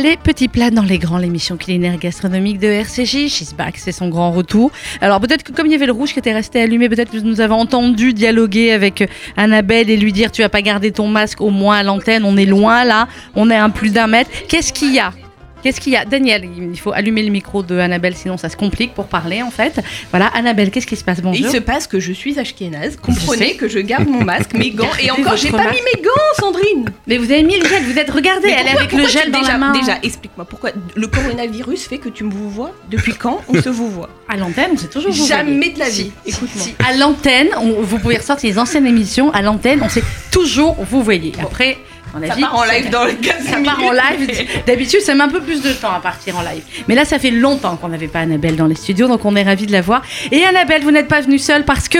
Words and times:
Les 0.00 0.16
petits 0.16 0.46
plats 0.46 0.70
dans 0.70 0.84
les 0.84 0.98
grands, 0.98 1.18
l'émission 1.18 1.56
culinaire 1.56 1.98
gastronomique 1.98 2.60
de 2.60 2.68
RCJ. 2.68 3.26
She's 3.28 3.52
back, 3.52 3.78
c'est 3.78 3.90
son 3.90 4.08
grand 4.08 4.30
retour. 4.30 4.70
Alors 5.00 5.20
peut-être 5.20 5.42
que 5.42 5.50
comme 5.50 5.66
il 5.66 5.72
y 5.72 5.74
avait 5.74 5.86
le 5.86 5.92
rouge 5.92 6.12
qui 6.12 6.20
était 6.20 6.32
resté 6.32 6.60
allumé, 6.60 6.88
peut-être 6.88 7.10
que 7.10 7.18
nous 7.18 7.40
avons 7.40 7.56
entendu 7.56 8.12
dialoguer 8.12 8.70
avec 8.70 9.10
Annabelle 9.36 9.90
et 9.90 9.96
lui 9.96 10.12
dire 10.12 10.30
tu 10.30 10.42
vas 10.42 10.48
pas 10.48 10.62
garder 10.62 10.92
ton 10.92 11.08
masque 11.08 11.40
au 11.40 11.50
moins 11.50 11.78
à 11.78 11.82
l'antenne, 11.82 12.24
on 12.24 12.36
est 12.36 12.46
loin 12.46 12.84
là, 12.84 13.08
on 13.34 13.50
est 13.50 13.56
à 13.56 13.68
plus 13.70 13.90
d'un 13.90 14.06
mètre. 14.06 14.30
Qu'est-ce 14.46 14.72
qu'il 14.72 14.94
y 14.94 15.00
a? 15.00 15.12
Qu'est-ce 15.62 15.80
qu'il 15.80 15.92
y 15.92 15.96
a? 15.96 16.04
Daniel, 16.04 16.48
il 16.56 16.78
faut 16.78 16.92
allumer 16.92 17.22
le 17.22 17.30
micro 17.30 17.62
de 17.62 17.78
Annabelle, 17.78 18.14
sinon 18.14 18.36
ça 18.36 18.48
se 18.48 18.56
complique 18.56 18.94
pour 18.94 19.06
parler 19.06 19.42
en 19.42 19.50
fait. 19.50 19.80
Voilà, 20.10 20.26
Annabelle, 20.28 20.70
qu'est-ce 20.70 20.86
qui 20.86 20.96
se 20.96 21.04
passe? 21.04 21.20
Bonjour. 21.20 21.46
Il 21.46 21.50
se 21.50 21.58
passe 21.58 21.86
que 21.86 21.98
je 21.98 22.12
suis 22.12 22.38
ashkénaze. 22.38 22.96
Comprenez 22.96 23.56
que 23.56 23.68
je 23.68 23.78
garde 23.80 24.08
mon 24.08 24.24
masque, 24.24 24.54
mes 24.54 24.70
gants. 24.70 24.88
Et 25.02 25.10
encore, 25.10 25.36
j'ai 25.36 25.50
pas 25.50 25.70
mis 25.70 25.80
mes 25.94 26.02
gants, 26.02 26.10
Sandrine. 26.38 26.90
Mais 27.06 27.18
vous 27.18 27.30
avez 27.32 27.42
mis 27.42 27.58
le 27.58 27.68
gel, 27.68 27.82
vous 27.82 27.98
êtes, 27.98 28.10
regardez, 28.10 28.48
elle 28.48 28.66
est 28.66 28.76
avec 28.78 28.92
le 28.92 29.06
gel 29.06 29.30
dans 29.30 29.40
déjà, 29.40 29.52
la 29.52 29.58
main. 29.58 29.72
Déjà, 29.72 29.98
explique-moi, 30.02 30.44
pourquoi 30.44 30.70
le 30.94 31.06
coronavirus 31.06 31.88
fait 31.88 31.98
que 31.98 32.08
tu 32.08 32.24
me 32.24 32.30
vous 32.30 32.50
vois? 32.50 32.72
Depuis 32.90 33.14
quand 33.14 33.40
on 33.48 33.60
se 33.60 33.68
vous 33.68 33.90
voit? 33.90 34.10
À 34.28 34.36
l'antenne, 34.36 34.70
on 34.74 34.76
s'est 34.76 34.88
toujours 34.88 35.12
vous 35.12 35.26
Jamais 35.26 35.70
de 35.70 35.78
la 35.78 35.88
vie. 35.88 36.12
Écoute-moi. 36.24 36.64
Si, 36.64 36.74
à 36.86 36.96
l'antenne, 36.96 37.48
vous 37.82 37.98
pouvez 37.98 38.18
ressortir 38.18 38.50
les 38.50 38.58
anciennes 38.58 38.86
émissions. 38.86 39.32
À 39.32 39.42
l'antenne, 39.42 39.80
on 39.82 39.88
s'est 39.88 40.04
toujours 40.30 40.76
vous 40.78 41.02
voyez. 41.02 41.32
Après, 41.40 41.78
on 42.14 42.22
a 42.22 42.28
Ça 42.28 42.36
part 42.36 42.56
en 42.56 42.64
live 42.64 42.90
dans 42.90 43.04
le 43.04 43.12
15 43.12 43.44
Ça 43.44 43.56
part 43.64 43.82
en 43.82 43.92
live. 43.92 44.48
D'habitude, 44.66 45.00
ça 45.00 45.14
met 45.14 45.24
un 45.24 45.28
peu 45.28 45.40
plus 45.40 45.62
de 45.62 45.72
temps 45.72 45.92
à 45.92 46.00
partir 46.00 46.36
en 46.36 46.42
live. 46.42 46.62
Mais 46.88 46.94
là, 46.94 47.04
ça 47.04 47.18
fait 47.18 47.30
longtemps 47.30 47.76
qu'on 47.76 47.88
n'avait 47.88 48.08
pas 48.08 48.20
Annabelle 48.20 48.56
dans 48.56 48.66
les 48.66 48.74
studios, 48.74 49.08
donc 49.08 49.24
on 49.24 49.36
est 49.36 49.42
ravis 49.42 49.66
de 49.66 49.72
la 49.72 49.80
voir. 49.80 50.02
Et 50.30 50.44
Annabelle, 50.44 50.82
vous 50.82 50.90
n'êtes 50.90 51.08
pas 51.08 51.20
venue 51.20 51.38
seule 51.38 51.64
parce 51.64 51.88
que 51.88 51.98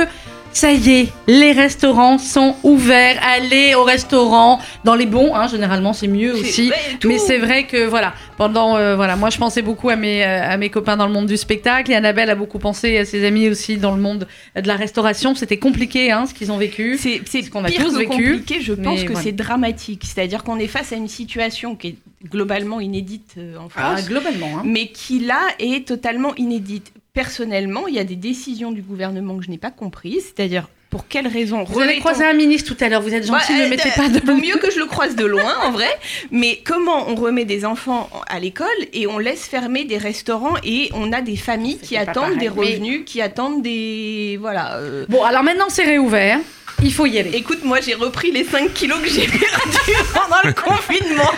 ça 0.58 0.72
y 0.72 0.90
est, 0.90 1.08
les 1.28 1.52
restaurants 1.52 2.18
sont 2.18 2.56
ouverts. 2.64 3.18
Allez 3.22 3.74
au 3.76 3.84
restaurant, 3.84 4.58
dans 4.84 4.96
les 4.96 5.06
bons, 5.06 5.34
hein, 5.34 5.46
généralement 5.46 5.92
c'est 5.92 6.08
mieux 6.08 6.34
aussi. 6.34 6.72
Mais 7.04 7.18
c'est 7.18 7.38
vrai 7.38 7.66
que 7.66 7.86
voilà, 7.86 8.12
pendant 8.36 8.76
euh, 8.76 8.96
voilà, 8.96 9.14
moi 9.14 9.30
je 9.30 9.38
pensais 9.38 9.62
beaucoup 9.62 9.88
à 9.88 9.94
mes 9.96 10.24
euh, 10.24 10.42
à 10.52 10.56
mes 10.56 10.68
copains 10.68 10.96
dans 10.96 11.06
le 11.06 11.12
monde 11.12 11.26
du 11.26 11.36
spectacle 11.36 11.92
et 11.92 11.94
Annabelle 11.94 12.28
a 12.28 12.34
beaucoup 12.34 12.58
pensé 12.58 12.98
à 12.98 13.04
ses 13.04 13.24
amis 13.24 13.48
aussi 13.48 13.76
dans 13.76 13.94
le 13.94 14.02
monde 14.02 14.26
de 14.56 14.66
la 14.66 14.74
restauration. 14.74 15.34
C'était 15.36 15.58
compliqué, 15.58 16.10
hein, 16.10 16.26
ce 16.26 16.34
qu'ils 16.34 16.50
ont 16.50 16.58
vécu. 16.58 16.98
C'est 16.98 17.22
Ce 17.24 17.50
qu'on 17.50 17.62
a 17.64 17.68
pire 17.68 17.84
tous 17.84 17.92
que 17.92 17.98
vécu, 17.98 18.08
compliqué, 18.08 18.60
je 18.60 18.72
pense 18.72 19.02
que 19.02 19.06
voilà. 19.12 19.22
c'est 19.22 19.32
dramatique. 19.32 20.02
C'est-à-dire 20.04 20.42
qu'on 20.42 20.58
est 20.58 20.66
face 20.66 20.92
à 20.92 20.96
une 20.96 21.08
situation 21.08 21.76
qui 21.76 21.88
est 21.88 21.96
globalement 22.28 22.80
inédite 22.80 23.34
euh, 23.38 23.56
en 23.58 23.68
Ah, 23.76 23.94
France, 23.94 24.08
globalement. 24.08 24.58
Hein. 24.58 24.62
mais 24.64 24.88
qui 24.88 25.20
là 25.20 25.40
est 25.60 25.86
totalement 25.86 26.34
inédite. 26.34 26.92
Personnellement, 27.18 27.88
il 27.88 27.96
y 27.96 27.98
a 27.98 28.04
des 28.04 28.14
décisions 28.14 28.70
du 28.70 28.80
gouvernement 28.80 29.36
que 29.38 29.44
je 29.44 29.50
n'ai 29.50 29.58
pas 29.58 29.72
comprises, 29.72 30.32
c'est-à-dire 30.36 30.68
pour 30.88 31.08
quelles 31.08 31.26
raisons 31.26 31.64
Vous 31.64 31.80
avez 31.80 31.98
croisé 31.98 32.24
un 32.24 32.32
ministre 32.32 32.72
tout 32.72 32.84
à 32.84 32.88
l'heure, 32.88 33.02
vous 33.02 33.12
êtes 33.12 33.26
gentil, 33.26 33.54
Ouais, 33.54 33.58
ne 33.58 33.64
euh, 33.64 33.70
mettez 33.70 33.88
euh, 33.88 33.96
pas 33.96 34.08
de 34.08 34.24
Vaut 34.24 34.36
mieux 34.36 34.54
que 34.54 34.70
je 34.70 34.78
le 34.78 34.86
croise 34.86 35.16
de 35.16 35.24
loin, 35.24 35.52
en 35.64 35.72
vrai. 35.72 35.88
Mais 36.30 36.60
comment 36.64 37.08
on 37.08 37.16
remet 37.16 37.44
des 37.44 37.64
enfants 37.64 38.08
à 38.28 38.38
l'école 38.38 38.68
et 38.92 39.08
on 39.08 39.18
laisse 39.18 39.46
fermer 39.46 39.84
des 39.84 39.98
restaurants 39.98 40.54
et 40.62 40.90
on 40.94 41.12
a 41.12 41.20
des 41.20 41.34
familles 41.34 41.78
qui 41.78 41.96
attendent 41.96 42.38
des 42.38 42.48
mais- 42.50 42.50
revenus, 42.50 43.02
qui 43.04 43.20
attendent 43.20 43.62
des... 43.62 44.38
Voilà. 44.40 44.76
euh. 44.76 45.04
Bon, 45.08 45.24
alors 45.24 45.42
maintenant 45.42 45.66
c'est 45.70 45.82
réouvert. 45.82 46.38
Il 46.82 46.92
faut 46.92 47.06
y 47.06 47.18
aller. 47.18 47.30
Écoute, 47.34 47.64
moi 47.64 47.80
j'ai 47.80 47.94
repris 47.94 48.30
les 48.30 48.44
5 48.44 48.72
kilos 48.72 49.00
que 49.00 49.08
j'ai 49.08 49.26
perdus 49.26 49.40
pendant 50.14 50.36
le 50.44 50.52
confinement. 50.52 51.32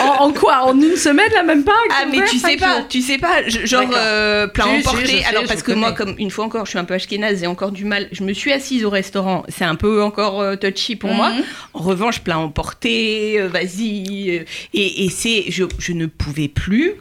En, 0.00 0.24
en 0.26 0.32
quoi? 0.32 0.64
En 0.64 0.80
une 0.80 0.96
semaine, 0.96 1.30
là, 1.32 1.42
même 1.42 1.64
pas? 1.64 1.72
Ah 1.90 2.04
mais 2.10 2.24
tu 2.28 2.38
sais 2.38 2.56
pas, 2.56 2.78
jours 2.78 2.88
tu 2.88 3.00
sais 3.02 3.18
pas, 3.18 3.46
genre 3.48 3.82
euh, 3.94 4.46
si, 4.54 4.62
emporté. 4.62 5.06
sais, 5.06 5.24
Alors 5.24 5.44
parce 5.44 5.62
que 5.62 5.72
moi, 5.72 5.92
comme 5.92 6.14
une 6.18 6.30
fois 6.30 6.44
encore, 6.44 6.66
je 6.66 6.70
suis 6.70 6.78
un 6.78 6.84
peu 6.84 6.94
ashkénaze, 6.94 7.40
j'ai 7.40 7.46
encore 7.46 7.72
du 7.72 7.84
mal. 7.84 8.08
Je 8.12 8.22
me 8.22 8.32
suis 8.32 8.52
assise 8.52 8.84
au 8.84 8.90
restaurant, 8.90 9.44
c'est 9.48 9.64
un 9.64 9.74
peu 9.74 10.02
encore 10.02 10.40
euh, 10.40 10.56
touchy 10.56 10.96
pour 10.96 11.10
moi. 11.10 11.30
Mhm. 11.30 11.42
En 11.74 11.80
revanche, 11.80 12.20
plat 12.20 12.38
emporté, 12.38 13.40
euh, 13.40 13.48
vas-y, 13.48 14.38
euh, 14.38 14.44
et, 14.72 15.04
et 15.04 15.10
c'est, 15.10 15.46
je, 15.48 15.64
je 15.78 15.92
ne 15.92 16.06
pouvais 16.06 16.48
plus 16.48 16.94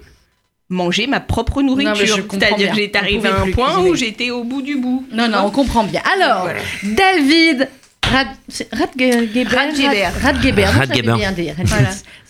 manger 0.73 1.07
ma 1.07 1.19
propre 1.19 1.61
nourriture. 1.61 2.17
C'est-à-dire 2.29 2.71
que 2.71 2.75
j'étais 2.75 2.97
arrivée 2.99 3.29
à 3.29 3.41
un 3.41 3.51
point 3.51 3.67
cuisiner. 3.67 3.89
où 3.89 3.95
j'étais 3.95 4.31
au 4.31 4.43
bout 4.43 4.61
du 4.61 4.75
bout. 4.77 5.05
Non, 5.11 5.27
non, 5.29 5.43
on 5.45 5.51
comprend 5.51 5.83
bien. 5.83 6.01
Alors, 6.15 6.43
Voilà. 6.43 6.59
David 6.83 7.69
Radgeber. 8.03 9.45
Radgeber. 9.45 10.05
Radgeber. 10.21 10.65
vous 10.65 10.79
Radgeber. 10.79 11.15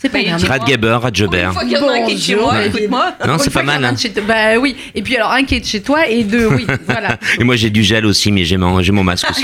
C'est 0.03 0.09
pas 0.09 0.21
grave. 0.21 0.41
tu- 0.43 0.45
Radgeber, 0.47 0.97
Radgeber. 1.01 1.43
Une 1.45 1.51
fois 1.53 1.61
qu'il 1.63 1.71
y 1.71 1.77
en 1.77 1.87
a 1.87 1.93
un 1.93 2.05
qui 2.05 2.13
est 2.13 2.17
chez 2.17 2.35
moi, 2.35 2.53
David. 2.55 2.75
écoute-moi. 2.75 3.13
Non, 3.25 3.37
c'est 3.37 3.49
pas 3.53 3.63
mal. 3.63 3.85
hein. 3.85 3.93
toi- 3.95 4.23
Bah 4.27 4.57
oui. 4.59 4.75
Et 4.93 5.01
puis 5.01 5.15
alors, 5.15 5.31
un 5.31 5.43
qui 5.45 5.55
est 5.55 5.61
de 5.61 5.65
chez 5.65 5.81
toi 5.81 6.07
et 6.09 6.25
deux, 6.25 6.45
oui. 6.47 6.67
Voilà. 6.85 7.17
Et 7.39 7.43
moi, 7.45 7.55
j'ai 7.55 7.69
du 7.69 7.83
gel 7.83 8.05
aussi, 8.05 8.29
mais 8.29 8.43
j'ai 8.43 8.57
mon, 8.57 9.03
masque 9.03 9.29
aussi. 9.29 9.43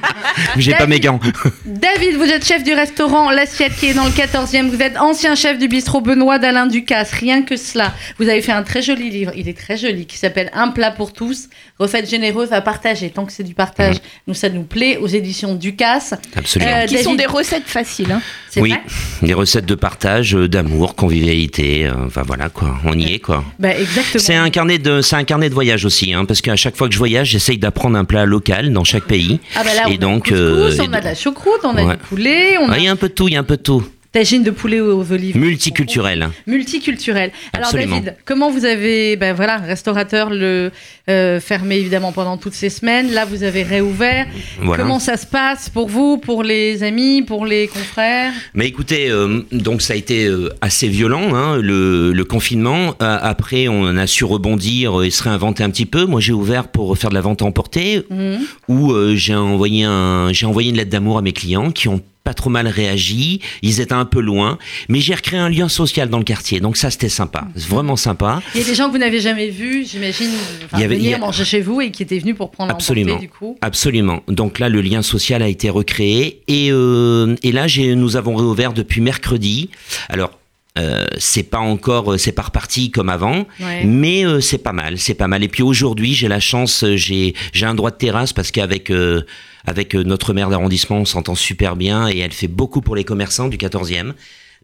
j'ai 0.58 0.74
pas 0.74 0.86
mes 0.86 1.00
gants. 1.00 1.18
David, 1.64 2.16
vous 2.16 2.24
êtes 2.24 2.44
chef 2.46 2.62
du 2.64 2.74
restaurant 2.74 3.30
L'Assiette 3.30 3.74
qui 3.76 3.86
est 3.86 3.94
dans 3.94 4.04
le 4.04 4.10
14e. 4.10 4.68
Vous 4.68 4.82
êtes 4.82 4.98
ancien 4.98 5.34
chef 5.34 5.58
du 5.58 5.68
bistrot 5.68 6.02
Benoît 6.02 6.38
d'Alain 6.38 6.66
Ducasse. 6.66 7.12
Rien 7.12 7.42
que 7.42 7.56
cela. 7.56 7.94
Vous 8.18 8.28
avez 8.28 8.42
fait 8.42 8.52
un 8.52 8.62
très 8.62 8.82
joli 8.82 9.08
livre. 9.08 9.32
Il 9.34 9.48
est 9.48 9.56
très 9.58 9.76
joli 9.78 10.04
qui 10.06 10.18
s'appelle 10.18 10.50
Un 10.52 10.68
plat 10.68 10.90
pour 10.90 11.12
tous. 11.14 11.48
Recette 11.78 12.08
généreuse 12.10 12.52
à 12.52 12.60
partager. 12.60 13.10
Tant 13.10 13.24
que 13.24 13.32
c'est 13.32 13.42
du 13.42 13.54
partage, 13.54 13.96
nous, 14.26 14.34
ça 14.34 14.48
nous 14.50 14.64
plaît. 14.64 14.98
Aux 14.98 15.06
éditions 15.06 15.54
Ducasse. 15.54 16.14
Absolument. 16.36 16.70
Euh, 16.72 16.86
Qui 16.86 16.98
sont 16.98 17.14
David- 17.14 17.18
des 17.20 17.26
recettes 17.26 17.66
faciles. 17.66 18.12
hein. 18.12 18.20
C'est 18.50 18.60
oui, 18.60 18.70
vrai 18.70 18.80
des 19.22 19.34
recettes 19.34 19.66
de 19.66 19.74
partage, 19.74 19.93
euh, 20.34 20.48
d'amour, 20.48 20.94
convivialité. 20.94 21.86
euh, 21.86 21.92
Enfin 22.06 22.22
voilà 22.26 22.48
quoi, 22.48 22.76
on 22.84 22.98
y 22.98 23.14
est 23.14 23.18
quoi. 23.18 23.44
Bah, 23.58 23.76
exactement. 23.78 24.22
C'est 24.24 24.34
un 24.34 24.50
carnet 24.50 24.78
de, 24.78 25.00
c'est 25.00 25.16
un 25.16 25.24
carnet 25.24 25.48
de 25.48 25.54
voyage 25.54 25.84
aussi, 25.84 26.12
hein, 26.12 26.24
parce 26.24 26.40
qu'à 26.40 26.56
chaque 26.56 26.76
fois 26.76 26.88
que 26.88 26.94
je 26.94 26.98
voyage, 26.98 27.30
j'essaye 27.30 27.58
d'apprendre 27.58 27.96
un 27.96 28.04
plat 28.04 28.24
local 28.26 28.72
dans 28.72 28.84
chaque 28.84 29.04
pays. 29.04 29.40
Ah 29.56 29.62
bah 29.64 29.70
là, 29.74 29.90
Et 29.90 29.94
on 29.96 29.98
donc, 29.98 30.30
a, 30.32 30.34
euh, 30.34 30.68
couscous, 30.68 30.86
on 30.88 30.92
a 30.92 31.00
de 31.00 31.04
la 31.04 31.14
choucroute, 31.14 31.60
on 31.64 31.76
a 31.76 31.92
du 31.92 32.02
poulet, 32.08 32.56
on 32.58 32.68
Ah, 32.68 32.74
a 32.74 32.78
Il 32.78 32.84
y 32.84 32.88
a 32.88 32.92
un 32.92 32.96
peu 32.96 33.08
de 33.08 33.14
tout, 33.14 33.28
il 33.28 33.34
y 33.34 33.36
a 33.36 33.40
un 33.40 33.44
peu 33.44 33.56
de 33.56 33.62
tout. 33.62 33.84
Tagine 34.14 34.44
de 34.44 34.50
poulet 34.52 34.78
aux 34.80 35.10
olives. 35.12 35.36
Multiculturel. 35.36 36.28
Multiculturel. 36.46 37.32
Alors 37.52 37.66
Absolument. 37.66 37.96
David, 37.96 38.14
comment 38.24 38.48
vous 38.50 38.64
avez, 38.64 39.16
ben 39.16 39.34
voilà, 39.34 39.56
restaurateur 39.58 40.30
le 40.30 40.70
euh, 41.10 41.40
fermé 41.40 41.76
évidemment 41.76 42.12
pendant 42.12 42.36
toutes 42.38 42.54
ces 42.54 42.70
semaines. 42.70 43.12
Là, 43.12 43.24
vous 43.24 43.42
avez 43.42 43.64
réouvert. 43.64 44.26
Voilà. 44.62 44.82
Comment 44.84 45.00
ça 45.00 45.16
se 45.16 45.26
passe 45.26 45.68
pour 45.68 45.88
vous, 45.88 46.16
pour 46.16 46.44
les 46.44 46.84
amis, 46.84 47.22
pour 47.22 47.44
les 47.44 47.66
confrères? 47.66 48.32
Mais 48.54 48.66
écoutez, 48.68 49.10
euh, 49.10 49.42
donc 49.50 49.82
ça 49.82 49.94
a 49.94 49.96
été 49.96 50.26
euh, 50.26 50.48
assez 50.60 50.86
violent, 50.88 51.34
hein, 51.34 51.56
le, 51.60 52.12
le 52.12 52.24
confinement. 52.24 52.94
Euh, 53.02 53.18
après, 53.20 53.66
on 53.66 53.96
a 53.96 54.06
su 54.06 54.24
rebondir 54.24 55.02
et 55.02 55.10
se 55.10 55.24
réinventer 55.24 55.64
un 55.64 55.70
petit 55.70 55.86
peu. 55.86 56.04
Moi, 56.06 56.20
j'ai 56.20 56.32
ouvert 56.32 56.68
pour 56.68 56.96
faire 56.96 57.10
de 57.10 57.14
la 57.16 57.20
vente 57.20 57.42
à 57.42 57.46
emporter, 57.46 58.04
Mhm. 58.10 58.38
où 58.68 58.92
euh, 58.92 59.16
j'ai 59.16 59.34
envoyé 59.34 59.82
un, 59.84 60.32
j'ai 60.32 60.46
envoyé 60.46 60.70
une 60.70 60.76
lettre 60.76 60.90
d'amour 60.90 61.18
à 61.18 61.22
mes 61.22 61.32
clients 61.32 61.72
qui 61.72 61.88
ont 61.88 62.00
pas 62.24 62.34
trop 62.34 62.50
mal 62.50 62.66
réagi. 62.66 63.40
Ils 63.62 63.80
étaient 63.80 63.92
un 63.92 64.06
peu 64.06 64.20
loin, 64.20 64.58
mais 64.88 65.00
j'ai 65.00 65.14
recréé 65.14 65.38
un 65.38 65.48
lien 65.50 65.68
social 65.68 66.08
dans 66.08 66.18
le 66.18 66.24
quartier. 66.24 66.58
Donc 66.58 66.76
ça, 66.76 66.90
c'était 66.90 67.08
sympa, 67.10 67.46
vraiment 67.54 67.96
sympa. 67.96 68.42
Il 68.54 68.62
y 68.62 68.64
a 68.64 68.66
des 68.66 68.74
gens 68.74 68.86
que 68.86 68.92
vous 68.92 68.98
n'avez 68.98 69.20
jamais 69.20 69.50
vus, 69.50 69.86
j'imagine, 69.86 70.30
enfin, 70.64 70.78
avait- 70.82 70.96
venir 70.96 71.16
a- 71.16 71.18
manger 71.18 71.44
chez 71.44 71.60
vous 71.60 71.80
et 71.82 71.90
qui 71.90 72.02
étaient 72.02 72.18
venus 72.18 72.34
pour 72.34 72.50
prendre 72.50 72.72
Absolument. 72.72 73.18
du 73.18 73.28
coup. 73.28 73.58
Absolument. 73.60 74.22
Donc 74.28 74.58
là, 74.58 74.68
le 74.68 74.80
lien 74.80 75.02
social 75.02 75.42
a 75.42 75.48
été 75.48 75.68
recréé 75.70 76.40
et, 76.48 76.68
euh, 76.72 77.36
et 77.42 77.52
là, 77.52 77.66
j'ai, 77.66 77.94
nous 77.94 78.16
avons 78.16 78.34
réouvert 78.36 78.72
depuis 78.72 79.00
mercredi. 79.02 79.68
Alors. 80.08 80.30
Euh, 80.76 81.06
c'est 81.18 81.44
pas 81.44 81.58
encore, 81.60 82.18
c'est 82.18 82.32
pas 82.32 82.42
reparti 82.42 82.90
comme 82.90 83.08
avant, 83.08 83.46
Ouais. 83.60 83.84
mais 83.84 84.26
euh, 84.26 84.40
c'est 84.40 84.58
pas 84.58 84.72
mal, 84.72 84.98
c'est 84.98 85.14
pas 85.14 85.28
mal. 85.28 85.44
Et 85.44 85.48
puis 85.48 85.62
aujourd'hui, 85.62 86.14
j'ai 86.14 86.26
la 86.26 86.40
chance, 86.40 86.82
euh, 86.82 86.96
j'ai 86.96 87.34
j'ai 87.52 87.64
un 87.66 87.76
droit 87.76 87.92
de 87.92 87.96
terrasse 87.96 88.32
parce 88.32 88.50
qu'avec 88.50 88.90
euh, 88.90 89.22
avec 89.66 89.94
euh, 89.94 90.02
notre 90.02 90.32
maire 90.32 90.50
d'arrondissement, 90.50 90.96
on 90.96 91.04
s'entend 91.04 91.36
super 91.36 91.76
bien 91.76 92.08
et 92.08 92.18
elle 92.18 92.32
fait 92.32 92.48
beaucoup 92.48 92.80
pour 92.80 92.96
les 92.96 93.04
commerçants 93.04 93.46
du 93.46 93.56
14e. 93.56 94.14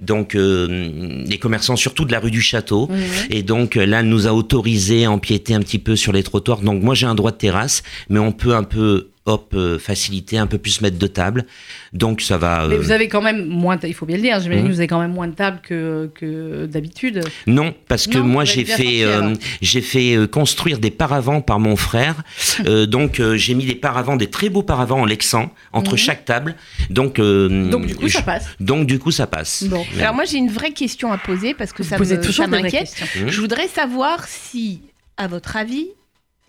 Donc 0.01 0.35
euh, 0.35 1.23
les 1.29 1.39
commerçants 1.39 1.77
surtout 1.77 2.05
de 2.07 2.11
la 2.13 2.19
rue 2.19 2.31
du 2.33 2.41
Château. 2.41 2.89
Et 3.29 3.45
donc 3.45 3.77
euh, 3.77 3.87
là, 3.87 4.01
elle 4.01 4.09
nous 4.09 4.27
a 4.27 4.33
autorisé 4.33 5.05
à 5.05 5.13
empiéter 5.13 5.55
un 5.55 5.61
petit 5.61 5.79
peu 5.79 5.95
sur 5.95 6.11
les 6.13 6.25
trottoirs. 6.25 6.63
Donc 6.63 6.83
moi, 6.83 6.97
j'ai 6.97 7.07
un 7.07 7.15
droit 7.15 7.31
de 7.31 7.37
terrasse, 7.37 7.85
mais 8.09 8.19
on 8.19 8.33
peut 8.33 8.57
un 8.57 8.65
peu 8.65 9.10
hop 9.27 9.53
euh, 9.55 9.79
faciliter, 9.79 10.39
un 10.39 10.47
peu 10.47 10.57
plus 10.59 10.81
mettre 10.81 10.99
de 10.99 11.07
table. 11.07 11.45
Donc 11.93 12.21
ça 12.23 12.39
va. 12.39 12.67
Mais 12.69 12.75
euh, 12.77 12.79
vous 12.79 12.91
avez 12.91 13.07
quand 13.09 13.21
même 13.23 13.45
moins, 13.47 13.77
de- 13.77 13.87
il 13.87 13.95
faut 13.95 14.07
bien 14.07 14.17
le 14.17 14.23
dire, 14.23 14.41
j'imagine 14.41 14.65
que 14.67 14.71
vous 14.73 14.79
avez 14.81 14.87
quand 14.87 15.01
même 15.01 15.13
moins 15.13 15.29
de 15.29 15.35
tables 15.35 15.61
que, 15.63 16.11
que 16.15 16.67
d'habitude. 16.67 17.23
Non, 17.47 17.75
parce 17.89 18.07
que 18.07 18.19
Non, 18.19 18.25
moi 18.25 18.45
vous 18.45 18.51
j'ai 18.51 18.65
fait 18.65 19.05
euh, 19.05 19.35
j'ai 19.61 19.83
fait 19.83 20.17
euh, 20.17 20.27
construire 20.27 20.79
des 20.79 20.91
paravents 20.91 21.41
par 21.43 21.61
mon 21.61 21.77
frère. 21.77 22.17
Euh, 22.67 22.85
donc 22.87 23.21
euh, 23.21 23.37
j'ai 23.37 23.55
mis 23.55 23.65
des 23.65 23.75
paravents, 23.75 24.17
des 24.17 24.29
très 24.29 24.51
beaux 24.51 24.63
paravents 24.63 25.01
en 25.01 25.05
lexan 25.07 25.51
entre 25.73 25.93
Mhm. 25.93 25.97
chaque 25.99 26.25
table. 26.27 26.57
Donc 26.91 27.19
euh, 27.19 27.71
Donc 27.71 27.87
du 27.87 27.95
coup, 27.97 28.07
je- 28.09 28.15
ça 28.19 28.23
passe. 28.23 28.45
donc 28.61 28.87
du 28.87 28.99
coup 28.99 29.11
ça 29.11 29.27
passe. 29.27 29.65
Bon. 29.65 29.83
Alors 29.99 30.15
moi 30.15 30.25
j'ai 30.25 30.37
une 30.37 30.51
vraie 30.51 30.73
question 30.73 31.11
à 31.11 31.17
poser 31.17 31.55
parce 31.55 31.73
que 31.73 31.83
Vous 31.83 32.05
ça 32.05 32.17
toujours 32.19 32.45
ça 32.45 32.51
m'inquiète. 32.51 32.81
questions. 32.91 33.07
Mhm. 33.23 33.29
Je 33.31 33.41
voudrais 33.41 33.67
savoir 33.69 34.27
si, 34.29 34.83
à 35.17 35.27
votre 35.27 35.57
avis, 35.57 35.89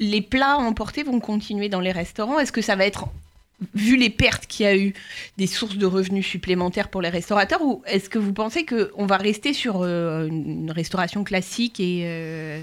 les 0.02 0.22
plats 0.22 0.58
emportés 0.58 1.04
vont 1.04 1.22
continuer 1.22 1.70
dans 1.70 1.80
les 1.80 1.94
restaurants? 1.94 2.40
Est-ce 2.40 2.52
que 2.52 2.62
ça 2.62 2.76
va 2.76 2.86
être, 2.86 3.06
vu 3.74 3.96
les 3.96 4.10
pertes 4.10 4.48
qu'il 4.48 4.66
y 4.66 4.68
a 4.68 4.76
eu, 4.76 4.94
des 5.38 5.48
sources 5.48 5.78
de 5.78 5.86
revenus 5.86 6.26
supplémentaires 6.26 6.90
pour 6.90 7.02
les 7.02 7.10
restaurateurs? 7.10 7.62
Ou 7.62 7.82
est-ce 7.86 8.10
que 8.10 8.20
vous 8.20 8.34
pensez 8.34 8.66
qu'on 8.66 9.06
va 9.06 9.16
rester 9.16 9.54
sur 9.54 9.84
euh, 9.84 10.28
une 10.28 10.72
restauration 10.72 11.24
classique 11.24 11.80
et... 11.80 12.04
euh, 12.06 12.60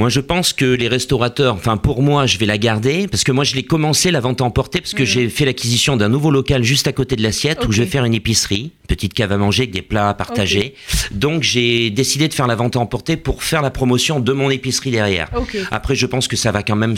Moi, 0.00 0.10
je 0.10 0.20
pense 0.20 0.52
que 0.52 0.64
les 0.64 0.86
restaurateurs, 0.86 1.54
enfin 1.54 1.76
pour 1.76 2.02
moi, 2.02 2.24
je 2.24 2.38
vais 2.38 2.46
la 2.46 2.56
garder 2.56 3.08
parce 3.08 3.24
que 3.24 3.32
moi, 3.32 3.42
je 3.42 3.56
l'ai 3.56 3.64
commencé 3.64 4.12
la 4.12 4.20
vente 4.20 4.40
à 4.40 4.44
emporter 4.44 4.80
parce 4.80 4.94
que 4.94 5.04
j'ai 5.04 5.28
fait 5.28 5.44
l'acquisition 5.44 5.96
d'un 5.96 6.08
nouveau 6.08 6.30
local 6.30 6.62
juste 6.62 6.86
à 6.86 6.92
côté 6.92 7.16
de 7.16 7.22
l'assiette 7.24 7.66
où 7.66 7.72
je 7.72 7.82
vais 7.82 7.88
faire 7.88 8.04
une 8.04 8.14
épicerie, 8.14 8.70
petite 8.86 9.12
cave 9.12 9.32
à 9.32 9.36
manger 9.36 9.64
avec 9.64 9.72
des 9.72 9.82
plats 9.82 10.08
à 10.08 10.14
partager. 10.14 10.74
Donc, 11.10 11.42
j'ai 11.42 11.90
décidé 11.90 12.28
de 12.28 12.34
faire 12.34 12.46
la 12.46 12.54
vente 12.54 12.76
à 12.76 12.78
emporter 12.78 13.16
pour 13.16 13.42
faire 13.42 13.60
la 13.60 13.70
promotion 13.70 14.20
de 14.20 14.32
mon 14.32 14.50
épicerie 14.50 14.92
derrière. 14.92 15.30
Après, 15.72 15.96
je 15.96 16.06
pense 16.06 16.28
que 16.28 16.36
ça 16.36 16.52
va 16.52 16.62
quand 16.62 16.76
même 16.76 16.94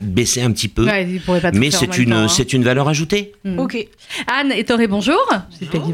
baisser 0.00 0.42
un 0.42 0.50
petit 0.52 0.68
peu, 0.68 0.84
Ouais, 0.86 1.06
mais 1.54 1.70
c'est 1.70 1.98
une, 1.98 2.12
hein. 2.12 2.28
c'est 2.28 2.52
une 2.52 2.62
valeur 2.64 2.88
ajoutée. 2.88 3.32
Mm. 3.44 3.58
Ok. 3.58 3.86
Anne 4.26 4.52
et 4.52 4.64
Toré, 4.64 4.86
bonjour. 4.86 5.20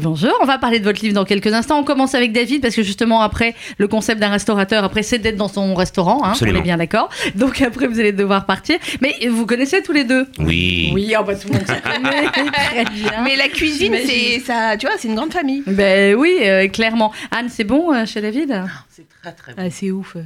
Bonjour. 0.01 0.31
On 0.41 0.45
va 0.45 0.57
parler 0.57 0.79
de 0.79 0.85
votre 0.85 1.01
livre 1.01 1.13
dans 1.13 1.25
quelques 1.25 1.53
instants. 1.53 1.79
On 1.79 1.83
commence 1.83 2.15
avec 2.15 2.31
David 2.31 2.61
parce 2.61 2.75
que 2.75 2.83
justement 2.83 3.21
après 3.21 3.53
le 3.77 3.87
concept 3.87 4.19
d'un 4.21 4.29
restaurateur, 4.29 4.83
après 4.83 5.03
c'est 5.03 5.19
d'être 5.19 5.35
dans 5.35 5.47
son 5.49 5.75
restaurant, 5.75 6.21
hein, 6.23 6.33
on 6.41 6.45
est 6.45 6.61
bien 6.61 6.77
d'accord. 6.77 7.09
Donc 7.35 7.61
après 7.61 7.87
vous 7.87 7.99
allez 7.99 8.13
devoir 8.13 8.45
partir. 8.45 8.77
Mais 9.01 9.15
vous 9.27 9.45
connaissez 9.45 9.81
tous 9.83 9.91
les 9.93 10.03
deux 10.03 10.25
Oui. 10.39 10.91
Oui, 10.93 11.13
oh, 11.19 11.23
bah, 11.25 11.35
tout 11.35 11.47
le 11.49 11.55
monde 11.55 11.67
se 11.67 11.73
connaît. 11.81 12.27
Très 12.53 12.85
bien. 12.85 13.23
Mais 13.23 13.35
la 13.35 13.49
cuisine, 13.49 13.95
c'est 14.05 14.39
ça, 14.39 14.77
tu 14.77 14.85
vois, 14.87 14.95
c'est 14.97 15.07
une 15.07 15.15
grande 15.15 15.33
famille. 15.33 15.63
Ben 15.67 16.15
oui, 16.15 16.37
euh, 16.41 16.67
clairement. 16.69 17.11
Anne, 17.31 17.47
c'est 17.49 17.63
bon 17.63 17.93
euh, 17.93 18.05
chez 18.05 18.21
David? 18.21 18.63
C'est 18.89 19.05
très 19.21 19.31
très 19.33 19.53
bon. 19.53 19.61
Ah, 19.65 19.69
c'est 19.69 19.91
ouf. 19.91 20.15
euh, 20.15 20.21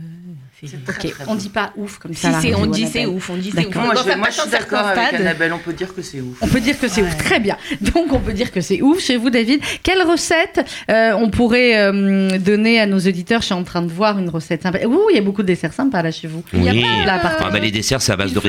très, 0.86 1.08
Ok, 1.08 1.14
très 1.16 1.24
on 1.28 1.36
dit 1.36 1.50
pas 1.50 1.72
ouf 1.76 1.98
comme 2.00 2.14
Si, 2.14 2.22
ça. 2.22 2.40
c'est- 2.42 2.54
on 2.54 2.66
dit 2.66 2.88
c'est 2.92 3.06
ouf, 3.06 3.30
on 3.30 3.36
dit 3.38 3.52
c'est 3.54 3.66
ouf. 3.68 3.76
Moi, 3.76 3.94
je, 3.96 4.04
ça 4.10 4.16
moi, 4.16 4.28
je 4.30 4.40
suis 4.42 4.50
d'accord 4.50 4.80
avec 4.88 5.14
Annabelle, 5.14 5.54
on 5.54 5.58
peut 5.60 5.74
dire 5.74 5.94
que 5.94 6.02
c'est 6.02 6.22
ouf. 6.22 6.38
On 6.42 6.48
peut 6.48 6.60
dire 6.60 6.80
que 6.80 6.88
c'est 6.88 7.02
Ouais. 7.02 7.08
ouf, 7.08 7.18
très 7.18 7.40
bien. 7.40 7.58
Donc 7.82 8.12
on 8.14 8.20
peut 8.20 8.34
dire 8.34 8.52
que 8.52 8.62
c'est 8.62 8.82
ouf 8.82 9.00
chez 9.02 9.18
vous, 9.18 9.30
David. 9.30 9.62
Quelle 9.84 10.02
recette 10.04 10.66
euh, 10.90 11.14
on 11.14 11.30
pourrait 11.30 11.78
euh, 11.80 12.38
donner 12.38 12.80
à 12.80 12.86
nos 12.86 13.00
auditeurs? 13.00 13.42
Je 13.42 13.46
suis 13.48 13.54
en 13.56 13.64
train 13.64 13.82
de 13.82 13.92
voir 13.92 14.20
une 14.20 14.30
recette 14.30 14.62
sympa. 14.64 14.80
Oui, 14.86 14.98
il 15.12 15.16
y 15.16 15.20
a 15.20 15.24
beaucoup 15.24 15.42
de 15.42 15.48
desserts 15.48 15.74
sympas 15.74 16.02
là 16.02 16.12
chez 16.12 16.28
vous. 16.28 16.44
Il 16.54 16.64
y 16.64 16.70
a 16.70 16.72
Oui. 16.74 16.82
pas, 16.82 17.06
Là, 17.06 17.20
par 17.20 17.32
euh, 17.34 17.38
Ah 17.42 17.50
bah, 17.50 17.60
les 17.60 17.72
desserts, 17.72 18.02
c'est 18.02 18.12
à 18.12 18.16
base 18.18 18.34
de. 18.34 18.40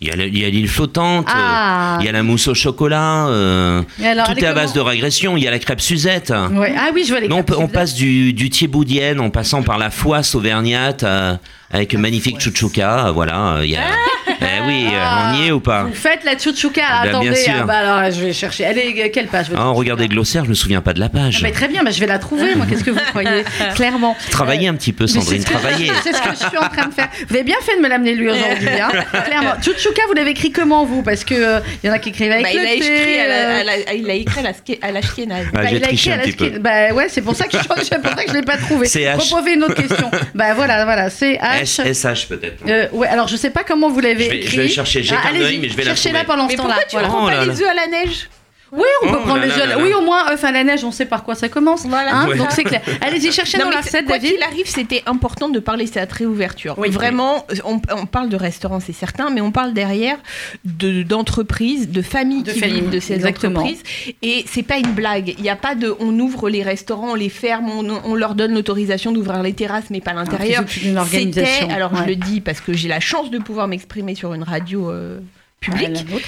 Il 0.00 0.08
y 0.08 0.44
a 0.44 0.48
l'île 0.50 0.68
flottante. 0.68 1.26
euh, 1.28 1.32
Ah, 1.34 1.96
Il 2.00 2.06
y 2.06 2.08
a 2.08 2.12
la 2.12 2.22
mousse 2.22 2.48
au 2.48 2.54
chocolat, 2.54 3.26
euh, 3.28 3.82
alors, 4.04 4.26
tout 4.26 4.38
est 4.38 4.44
à 4.46 4.52
base 4.52 4.72
de 4.74 4.80
régression. 4.80 5.36
Il 5.36 5.42
y 5.44 5.48
a 5.48 5.50
la 5.50 5.58
crêpe 5.58 5.80
Suzette. 5.80 6.32
Ouais. 6.52 6.74
Ah 6.76 6.90
oui, 6.94 7.04
je 7.04 7.10
vois 7.12 7.20
les 7.20 7.26
on, 7.32 7.42
crêpes 7.42 7.50
on 7.52 7.60
Suzette. 7.62 7.72
passe 7.72 7.94
du, 7.94 8.32
du 8.32 8.50
thieboudienne 8.50 9.20
en 9.20 9.30
passant 9.30 9.62
par 9.62 9.78
la 9.78 9.90
foisse 9.90 10.34
auvergnate 10.34 11.04
euh, 11.04 11.36
avec 11.70 11.92
une 11.92 12.00
magnifique 12.00 12.40
chouchouka. 12.40 13.12
Voilà, 13.12 13.56
euh, 13.56 13.64
il 13.64 13.70
y 13.70 13.76
a. 13.76 13.82
Eh 14.40 14.66
oui, 14.66 14.86
euh, 14.92 14.98
on 15.30 15.34
y 15.42 15.46
est 15.48 15.52
ou 15.52 15.60
pas 15.60 15.84
Vous 15.84 15.94
faites 15.94 16.24
la 16.24 16.38
chouchouka, 16.38 16.82
Ah, 16.88 17.02
bah, 17.04 17.08
attendez. 17.10 17.30
bien 17.30 17.38
sûr. 17.38 17.52
ah 17.60 17.64
bah 17.64 17.74
alors 17.78 18.10
je 18.12 18.20
vais 18.24 18.32
chercher. 18.32 18.64
Elle 18.64 18.78
est 18.78 19.10
quelle 19.10 19.26
page 19.28 19.48
votre 19.50 19.60
Ah, 19.60 19.68
Regardez 19.68 20.04
le 20.04 20.08
glossaire, 20.14 20.44
je 20.44 20.50
me 20.50 20.54
souviens 20.54 20.80
pas 20.80 20.92
de 20.92 21.00
la 21.00 21.08
page. 21.08 21.36
Ah, 21.38 21.40
mais 21.42 21.52
Très 21.52 21.68
bien, 21.68 21.82
bah, 21.84 21.90
je 21.90 22.00
vais 22.00 22.06
la 22.06 22.18
trouver, 22.18 22.54
moi, 22.54 22.66
qu'est-ce 22.68 22.84
que 22.84 22.90
vous 22.90 23.00
croyez 23.10 23.44
Clairement. 23.74 24.16
Travaillez 24.30 24.68
un 24.68 24.74
petit 24.74 24.92
peu, 24.92 25.04
Mais 25.04 25.08
c'est 25.08 25.20
Sandrine, 25.20 25.42
ce 25.42 25.46
que- 25.46 25.52
travaillez. 25.52 25.90
C'est 26.02 26.12
ce 26.12 26.20
que 26.22 26.30
je 26.30 26.36
suis 26.48 26.58
en 26.58 26.68
train 26.68 26.86
de 26.88 26.94
faire. 26.94 27.08
Vous 27.28 27.34
avez 27.34 27.44
bien 27.44 27.56
fait 27.62 27.76
de 27.76 27.82
me 27.82 27.88
l'amener 27.88 28.14
lui 28.14 28.28
aujourd'hui, 28.30 28.68
hein. 28.80 28.88
Clairement. 29.26 29.54
Chouchouka, 29.62 30.02
vous 30.08 30.14
l'avez 30.14 30.30
écrit 30.30 30.50
comment 30.52 30.84
vous? 30.84 31.02
Parce 31.02 31.24
que 31.24 31.34
euh, 31.34 31.60
il 31.82 31.86
y 31.86 31.90
en 31.90 31.94
a 31.94 31.98
qui 31.98 32.10
écrivent 32.10 32.32
avec 32.32 32.44
Bah, 32.44 32.50
le 32.52 32.58
il, 32.60 32.66
a 32.66 32.70
T, 32.70 32.76
écrit 32.76 33.20
à 33.20 33.28
la, 33.28 33.34
euh, 33.34 33.60
à 33.60 33.64
la- 33.64 33.94
il 33.94 34.10
a 34.10 34.14
écrit 34.14 34.40
à 34.40 34.42
la, 34.42 34.52
ski- 34.54 34.78
à 34.82 34.90
la 34.92 35.00
chiennaise. 35.02 35.46
Ah, 35.48 35.56
bah, 35.58 35.66
j'ai 35.68 35.76
il 35.76 35.84
a 35.84 35.86
triché 35.86 36.10
écrit 36.10 36.10
à 36.10 36.14
un 36.14 36.16
la 36.18 36.22
petit 36.24 36.50
peu. 36.50 36.58
Bah 36.58 36.92
ouais, 36.94 37.06
c'est 37.08 37.22
pour 37.22 37.34
ça 37.36 37.44
que 37.46 37.52
je, 37.58 37.62
c'est 37.82 37.94
je 38.28 38.32
l'ai 38.32 38.42
pas 38.42 38.56
trouvé. 38.56 38.86
CH. 38.88 39.16
Reposez 39.32 39.54
une 39.54 39.64
autre 39.64 39.74
question. 39.74 40.10
bah 40.34 40.54
voilà, 40.54 40.84
voilà, 40.84 41.10
c'est 41.10 41.38
S- 41.60 41.80
H. 41.80 41.94
SH 41.94 42.26
peut-être. 42.28 42.58
Euh, 42.68 42.86
ouais, 42.92 43.08
alors 43.08 43.28
je 43.28 43.36
sais 43.36 43.50
pas 43.50 43.62
comment 43.66 43.88
vous 43.90 44.00
l'avez 44.00 44.23
Je 44.24 44.30
vais- 44.30 44.36
écrit. 44.38 44.50
je 44.56 44.60
vais 44.62 44.68
chercher, 44.68 45.02
j'ai 45.02 45.14
qu'un 45.16 45.20
allez-y, 45.22 45.42
œil, 45.44 45.58
mais 45.58 45.68
je 45.68 45.76
vais 45.76 45.84
la 45.84 45.90
Cherchez-la 45.94 46.20
trouver. 46.24 46.26
pendant 46.36 46.48
ce 46.48 46.52
Mais 46.52 46.56
temps-là. 46.56 46.74
pourquoi 46.74 46.84
tu 46.88 46.96
voilà. 46.96 47.08
prends 47.08 47.22
Oh 47.24 47.28
pas 47.28 47.34
là 47.34 47.44
les 47.46 47.62
œufs 47.62 47.68
à 47.68 47.74
la 47.74 47.86
neige? 47.86 48.28
Oui, 48.74 48.82
on 49.04 49.08
peut 49.08 49.18
Oh 49.20 49.26
prendre 49.26 49.40
là 49.40 49.56
là 49.56 49.66
là 49.66 49.78
Oui, 49.78 49.92
au 49.94 50.00
moins 50.02 50.30
œuf 50.32 50.42
à 50.44 50.50
la 50.52 50.64
neige, 50.64 50.84
on 50.84 50.90
sait 50.90 51.06
par 51.06 51.22
quoi 51.24 51.34
ça 51.34 51.48
commence. 51.48 51.86
Voilà. 51.86 52.16
Hein, 52.16 52.28
Ouais. 52.28 52.36
Donc 52.36 52.48
c'est 52.50 52.64
clair. 52.64 52.82
Allez-y, 53.00 53.30
cherchez 53.32 53.58
Non, 53.58 53.64
dans 53.66 53.70
la 53.70 53.80
recette, 53.80 54.06
quoi 54.06 54.16
David. 54.18 54.32
qu'il 54.34 54.42
arrive, 54.42 54.66
c'était 54.68 55.02
important 55.06 55.48
de 55.48 55.58
parler 55.60 55.84
de 55.84 55.90
cette 55.90 56.12
réouverture. 56.12 56.74
Oui. 56.78 56.90
Vraiment, 56.90 57.46
on, 57.64 57.80
on 57.96 58.06
parle 58.06 58.28
de 58.28 58.36
restaurants, 58.36 58.80
c'est 58.80 58.92
certain, 58.92 59.30
mais 59.30 59.40
on 59.40 59.52
parle 59.52 59.72
derrière 59.74 60.16
de 60.64 61.02
d'entreprises, 61.02 61.88
de 61.90 62.02
familles 62.02 62.42
De 62.42 62.52
qui 62.52 62.60
vivent 62.62 62.90
de 62.90 63.00
ces 63.00 63.14
exactement. 63.14 63.60
entreprises. 63.60 63.82
Et 64.22 64.44
c'est 64.48 64.62
pas 64.62 64.78
une 64.78 64.92
blague. 64.92 65.34
Il 65.38 65.42
n'y 65.42 65.50
a 65.50 65.56
pas 65.56 65.74
de, 65.74 65.94
on 66.00 66.18
ouvre 66.18 66.48
les 66.50 66.62
restaurants, 66.62 67.12
on 67.12 67.14
les 67.14 67.28
ferme, 67.28 67.70
on, 67.70 68.00
on 68.04 68.14
leur 68.14 68.34
donne 68.34 68.52
l'autorisation 68.54 69.12
d'ouvrir 69.12 69.42
les 69.42 69.52
terrasses, 69.52 69.90
mais 69.90 70.00
pas 70.00 70.12
l'intérieur. 70.14 70.62
Ah, 70.64 70.68
c'est 70.68 70.80
toute 70.80 70.88
une 70.90 70.98
organisation. 70.98 71.52
C'était, 71.60 71.72
alors 71.72 71.92
Ouais. 71.92 72.00
je 72.04 72.08
le 72.08 72.16
dis 72.16 72.40
parce 72.40 72.60
que 72.60 72.72
j'ai 72.72 72.88
la 72.88 72.98
chance 73.00 73.30
de 73.30 73.38
pouvoir 73.38 73.68
m'exprimer 73.68 74.14
sur 74.14 74.34
une 74.34 74.42
radio 74.42 74.90
euh, 74.90 75.20
Ah, 75.74 75.88
la 75.88 76.02
vôtre. 76.02 76.24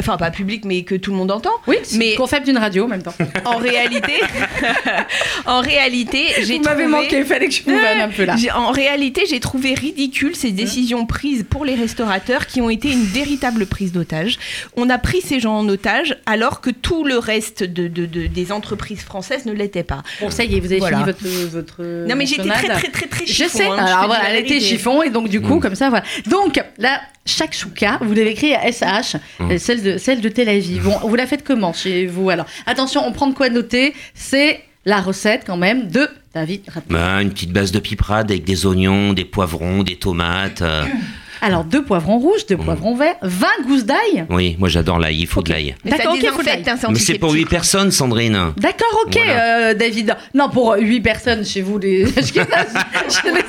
enfin 0.00 0.16
pas 0.16 0.30
publique, 0.30 0.64
mais 0.64 0.82
que 0.82 0.94
tout 0.94 1.10
le 1.10 1.16
monde 1.16 1.30
entend. 1.30 1.50
Oui, 1.66 1.76
mais 1.92 1.98
Mais- 1.98 2.14
concept 2.14 2.46
d'une 2.46 2.58
radio 2.58 2.84
en 2.84 2.88
même 2.88 3.02
temps. 3.02 3.14
En 3.44 3.56
réalité, 3.58 4.14
en 5.46 5.60
réalité, 5.60 6.24
j'ai 6.42 6.58
Vous 6.58 6.64
m'avez 6.64 6.84
trouvé- 6.84 6.86
manqué, 7.02 7.18
il 7.18 7.24
fallait 7.24 7.48
que 7.48 7.54
je 7.54 7.62
vous 7.62 7.70
vanne 7.78 8.00
un 8.00 8.08
peu 8.08 8.24
là. 8.24 8.36
En 8.54 8.70
réalité, 8.70 9.24
j'ai 9.28 9.40
trouvé 9.40 9.74
ridicule 9.74 10.34
ces 10.36 10.50
décisions 10.50 11.06
prises 11.06 11.44
pour 11.48 11.64
les 11.64 11.74
restaurateurs 11.74 12.46
qui 12.46 12.60
ont 12.60 12.70
été 12.70 12.90
une 12.90 13.04
véritable 13.04 13.66
prise 13.66 13.92
d'otage. 13.92 14.38
On 14.76 14.90
a 14.90 14.98
pris 14.98 15.20
ces 15.20 15.40
gens 15.40 15.56
en 15.58 15.68
otage 15.68 16.16
alors 16.26 16.60
que 16.60 16.70
tout 16.70 17.04
le 17.04 17.18
reste 17.18 17.62
de, 17.62 17.88
de- 17.88 18.06
de- 18.06 18.26
des 18.26 18.52
entreprises 18.52 19.02
françaises 19.02 19.44
ne 19.46 19.52
l'était 19.52 19.82
pas. 19.82 20.02
Bon, 20.20 20.30
ça 20.30 20.44
y 20.44 20.56
est, 20.56 20.60
vous 20.60 20.66
avez 20.72 20.78
Voilà. 20.78 20.98
fini 20.98 21.10
votre. 21.12 21.48
votre 21.50 21.82
Non 22.08 22.16
mais 22.16 22.26
j'étais 22.26 22.48
très 22.48 22.68
très 22.68 22.88
très 22.90 23.06
très 23.06 23.26
Je 23.26 23.32
chiffon, 23.32 23.48
sais, 23.58 23.64
hein, 23.64 23.76
je 23.78 23.82
te 23.84 23.88
alors 23.88 24.06
voilà, 24.06 24.30
elle 24.30 24.44
était 24.44 24.60
chiffon 24.60 25.02
et 25.02 25.10
donc 25.10 25.28
du 25.28 25.40
coup, 25.40 25.56
Mm. 25.56 25.60
comme 25.60 25.74
ça, 25.74 25.88
voilà. 25.90 26.04
Donc 26.26 26.60
là, 26.78 27.00
chaque 27.26 27.54
chouka, 27.54 27.98
vous 28.02 28.12
l'avez 28.14 28.30
écrit 28.32 28.54
à 28.54 28.70
SH, 28.70 29.16
Mm. 29.40 29.50
euh, 29.50 29.58
celle, 29.58 29.82
de, 29.82 29.98
celle 29.98 30.20
de 30.20 30.28
Tel 30.28 30.48
Aviv. 30.48 30.82
Bon, 30.84 30.98
vous 31.02 31.14
la 31.16 31.26
faites 31.26 31.42
comment 31.44 31.72
chez 31.72 32.06
vous 32.06 32.28
Alors, 32.30 32.46
attention, 32.66 33.02
on 33.06 33.12
prend 33.12 33.26
de 33.28 33.34
quoi 33.34 33.48
noter, 33.48 33.94
c'est 34.14 34.60
la 34.84 35.00
recette 35.00 35.44
quand 35.46 35.56
même 35.56 35.88
de 35.88 36.08
David 36.34 36.62
Rapp. 36.68 36.84
Bah, 36.90 37.22
une 37.22 37.30
petite 37.30 37.52
base 37.52 37.72
de 37.72 37.78
piperade 37.78 38.30
avec 38.30 38.44
des 38.44 38.66
oignons, 38.66 39.12
des 39.14 39.24
poivrons, 39.24 39.82
des 39.82 39.96
tomates. 39.96 40.60
euh, 40.62 40.84
Alors, 41.42 41.64
deux 41.64 41.82
poivrons 41.84 42.18
rouges, 42.18 42.46
deux 42.46 42.56
Mm. 42.56 42.64
poivrons 42.64 42.94
verts, 42.96 43.16
20 43.22 43.46
gousses 43.66 43.84
d'ail. 43.84 44.24
Oui, 44.30 44.56
moi 44.58 44.68
j'adore 44.68 44.98
l'ail, 44.98 45.18
il 45.20 45.26
faut 45.26 45.42
de 45.42 45.50
l'ail. 45.50 45.74
D'accord, 45.84 46.14
ok, 46.14 46.20
faut 46.20 46.38
désinfecte, 46.42 46.46
l'ail. 46.66 46.74
hein, 46.74 46.78
c'est 46.80 46.88
Mais 46.90 46.98
c'est 46.98 47.18
pour 47.18 47.30
8 47.30 47.40
antiseptique. 47.44 47.50
personnes, 47.50 47.90
Sandrine. 47.90 48.52
D'accord, 48.56 49.00
ok, 49.06 49.14
Voilà. 49.24 49.68
euh, 49.70 49.74
David. 49.74 50.16
Non, 50.34 50.48
pour 50.48 50.74
8 50.78 51.00
personnes 51.00 51.44
chez 51.44 51.62
vous, 51.62 51.78
les 51.78 52.06
chez 52.06 52.12
les 52.22 53.42